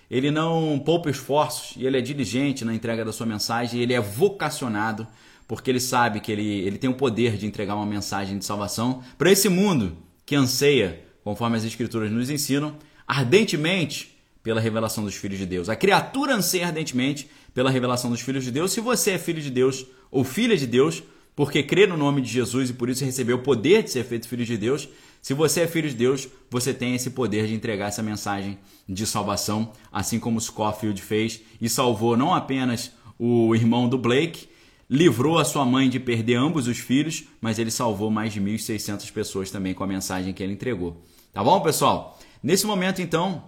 ele 0.09 0.31
não 0.31 0.79
poupa 0.79 1.09
esforços 1.09 1.75
e 1.77 1.85
ele 1.85 1.97
é 1.97 2.01
diligente 2.01 2.65
na 2.65 2.73
entrega 2.73 3.05
da 3.05 3.13
sua 3.13 3.25
mensagem, 3.25 3.81
ele 3.81 3.93
é 3.93 3.99
vocacionado, 4.01 5.07
porque 5.47 5.69
ele 5.69 5.79
sabe 5.79 6.19
que 6.19 6.31
ele, 6.31 6.61
ele 6.61 6.77
tem 6.77 6.89
o 6.89 6.95
poder 6.95 7.37
de 7.37 7.45
entregar 7.45 7.75
uma 7.75 7.85
mensagem 7.85 8.37
de 8.37 8.45
salvação 8.45 9.03
para 9.17 9.31
esse 9.31 9.49
mundo 9.49 9.97
que 10.25 10.35
anseia, 10.35 11.03
conforme 11.23 11.57
as 11.57 11.63
Escrituras 11.63 12.11
nos 12.11 12.29
ensinam, 12.29 12.75
ardentemente 13.07 14.19
pela 14.41 14.61
revelação 14.61 15.03
dos 15.03 15.15
filhos 15.15 15.37
de 15.37 15.45
Deus. 15.45 15.69
A 15.69 15.75
criatura 15.75 16.35
anseia 16.35 16.67
ardentemente 16.67 17.29
pela 17.53 17.69
revelação 17.69 18.09
dos 18.09 18.21
filhos 18.21 18.43
de 18.43 18.51
Deus. 18.51 18.71
Se 18.71 18.79
você 18.79 19.11
é 19.11 19.17
filho 19.17 19.41
de 19.41 19.49
Deus 19.49 19.85
ou 20.09 20.23
filha 20.23 20.55
de 20.55 20.65
Deus, 20.65 21.03
porque 21.35 21.63
crê 21.63 21.87
no 21.87 21.97
nome 21.97 22.21
de 22.21 22.29
Jesus 22.29 22.69
e 22.69 22.73
por 22.73 22.89
isso 22.89 23.05
recebeu 23.05 23.37
o 23.37 23.43
poder 23.43 23.83
de 23.83 23.91
ser 23.91 24.03
feito 24.03 24.27
filho 24.27 24.45
de 24.45 24.57
Deus, 24.57 24.89
se 25.21 25.33
você 25.33 25.61
é 25.61 25.67
filho 25.67 25.89
de 25.89 25.95
Deus, 25.95 26.27
você 26.49 26.73
tem 26.73 26.95
esse 26.95 27.11
poder 27.11 27.47
de 27.47 27.53
entregar 27.53 27.87
essa 27.87 28.01
mensagem 28.01 28.57
de 28.87 29.05
salvação, 29.05 29.71
assim 29.91 30.19
como 30.19 30.39
Scofield 30.39 31.01
fez 31.01 31.41
e 31.59 31.67
salvou 31.69 32.15
não 32.15 32.33
apenas 32.33 32.91
o 33.17 33.53
irmão 33.53 33.89
do 33.89 33.97
Blake, 33.97 34.47
livrou 34.89 35.37
a 35.37 35.45
sua 35.45 35.65
mãe 35.65 35.89
de 35.89 35.99
perder 35.99 36.35
ambos 36.35 36.67
os 36.67 36.79
filhos, 36.79 37.25
mas 37.39 37.59
ele 37.59 37.69
salvou 37.69 38.09
mais 38.09 38.33
de 38.33 38.41
1.600 38.41 39.11
pessoas 39.11 39.51
também 39.51 39.73
com 39.73 39.83
a 39.83 39.87
mensagem 39.87 40.33
que 40.33 40.41
ele 40.41 40.53
entregou. 40.53 41.03
Tá 41.31 41.43
bom, 41.43 41.59
pessoal? 41.61 42.17
Nesse 42.41 42.65
momento, 42.65 43.01
então, 43.01 43.43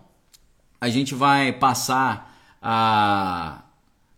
a 0.80 0.89
gente 0.89 1.15
vai 1.15 1.51
passar 1.53 2.57
a 2.61 3.63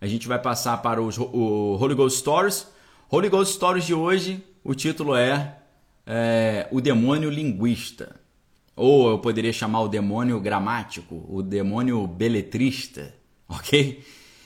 a 0.02 0.08
gente 0.08 0.28
vai 0.28 0.38
passar 0.38 0.82
para 0.82 1.02
os, 1.02 1.18
o 1.18 1.78
Holy 1.80 1.96
Ghost 1.96 2.20
Stories. 2.20 2.68
Holy 3.10 3.30
Ghost 3.30 3.54
Stories 3.54 3.86
de 3.86 3.94
hoje, 3.94 4.44
o 4.62 4.76
título 4.76 5.16
é 5.16 5.63
é, 6.06 6.68
o 6.72 6.82
demônio 6.82 7.30
linguista. 7.30 8.16
Ou 8.76 9.10
eu 9.10 9.20
poderia 9.20 9.54
chamar 9.54 9.82
o 9.82 9.88
demônio 9.88 10.40
gramático, 10.40 11.24
o 11.30 11.42
demônio 11.44 12.06
beletrista, 12.08 13.14
ok? 13.48 14.04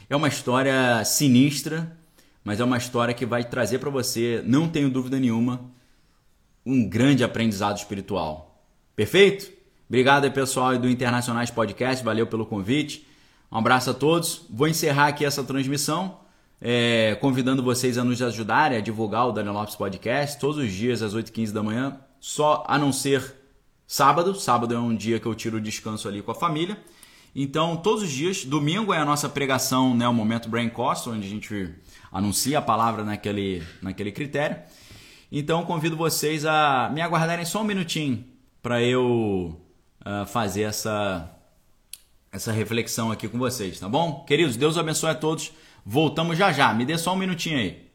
É 0.10 0.16
uma 0.16 0.28
história 0.28 1.04
sinistra, 1.06 1.98
mas 2.44 2.60
é 2.60 2.64
uma 2.64 2.78
história 2.78 3.14
que 3.14 3.26
vai 3.26 3.44
trazer 3.44 3.80
para 3.80 3.90
você, 3.90 4.42
não 4.46 4.68
tenho 4.68 4.90
dúvida 4.90 5.20
nenhuma, 5.20 5.72
um 6.66 6.88
grande 6.88 7.24
aprendizado 7.24 7.78
espiritual. 7.78 8.64
Perfeito? 8.96 9.50
Obrigado 9.88 10.26
aí, 10.26 10.30
pessoal 10.30 10.78
do 10.78 10.90
Internacionais 10.90 11.50
Podcast, 11.50 12.04
valeu 12.04 12.28
pelo 12.28 12.46
convite. 12.46 13.08
Um 13.50 13.58
abraço 13.58 13.90
a 13.90 13.94
todos. 13.94 14.46
Vou 14.50 14.68
encerrar 14.68 15.08
aqui 15.08 15.24
essa 15.24 15.44
transmissão 15.44 16.20
é, 16.62 17.18
convidando 17.22 17.62
vocês 17.62 17.98
a 17.98 18.04
nos 18.04 18.22
ajudarem 18.22 18.78
a 18.78 18.82
divulgar 18.82 19.28
o 19.28 19.32
Daniel 19.32 19.54
Lopes 19.54 19.76
Podcast 19.76 20.40
todos 20.40 20.58
os 20.58 20.72
dias 20.72 21.02
às 21.02 21.16
8h15 21.16 21.52
da 21.52 21.62
manhã, 21.62 22.00
só 22.20 22.64
a 22.68 22.78
não 22.78 22.92
ser 22.92 23.36
sábado. 23.86 24.34
Sábado 24.36 24.74
é 24.74 24.80
um 24.80 24.96
dia 24.96 25.20
que 25.20 25.26
eu 25.26 25.36
tiro 25.36 25.58
o 25.58 25.62
descanso 25.62 26.08
ali 26.08 26.22
com 26.22 26.32
a 26.32 26.36
família. 26.36 26.78
Então, 27.36 27.78
todos 27.78 28.04
os 28.04 28.12
dias, 28.12 28.44
domingo 28.44 28.92
é 28.92 28.98
a 28.98 29.06
nossa 29.06 29.30
pregação, 29.30 29.96
né, 29.96 30.08
o 30.08 30.14
Momento 30.14 30.50
Brain 30.50 30.70
Cost, 30.70 31.08
onde 31.08 31.28
a 31.28 31.30
gente 31.30 31.70
anuncia 32.12 32.58
a 32.58 32.62
palavra 32.62 33.04
naquele, 33.04 33.62
naquele 33.80 34.12
critério. 34.12 34.58
Então, 35.32 35.64
convido 35.64 35.96
vocês 35.96 36.46
a 36.46 36.90
me 36.92 37.02
aguardarem 37.02 37.46
só 37.46 37.62
um 37.62 37.66
minutinho 37.66 38.26
para 38.62 38.82
eu 38.82 39.62
uh, 40.02 40.26
fazer 40.26 40.64
essa, 40.64 41.30
essa 42.32 42.52
reflexão 42.52 43.12
aqui 43.12 43.28
com 43.28 43.38
vocês, 43.38 43.80
tá 43.80 43.88
bom? 43.88 44.24
Queridos, 44.26 44.56
Deus 44.56 44.76
abençoe 44.76 45.12
a 45.12 45.16
todos. 45.16 45.52
Voltamos 45.90 46.38
já 46.38 46.52
já. 46.52 46.74
Me 46.74 46.86
dê 46.86 46.98
só 46.98 47.14
um 47.14 47.16
minutinho 47.16 47.58
aí. 47.58 47.87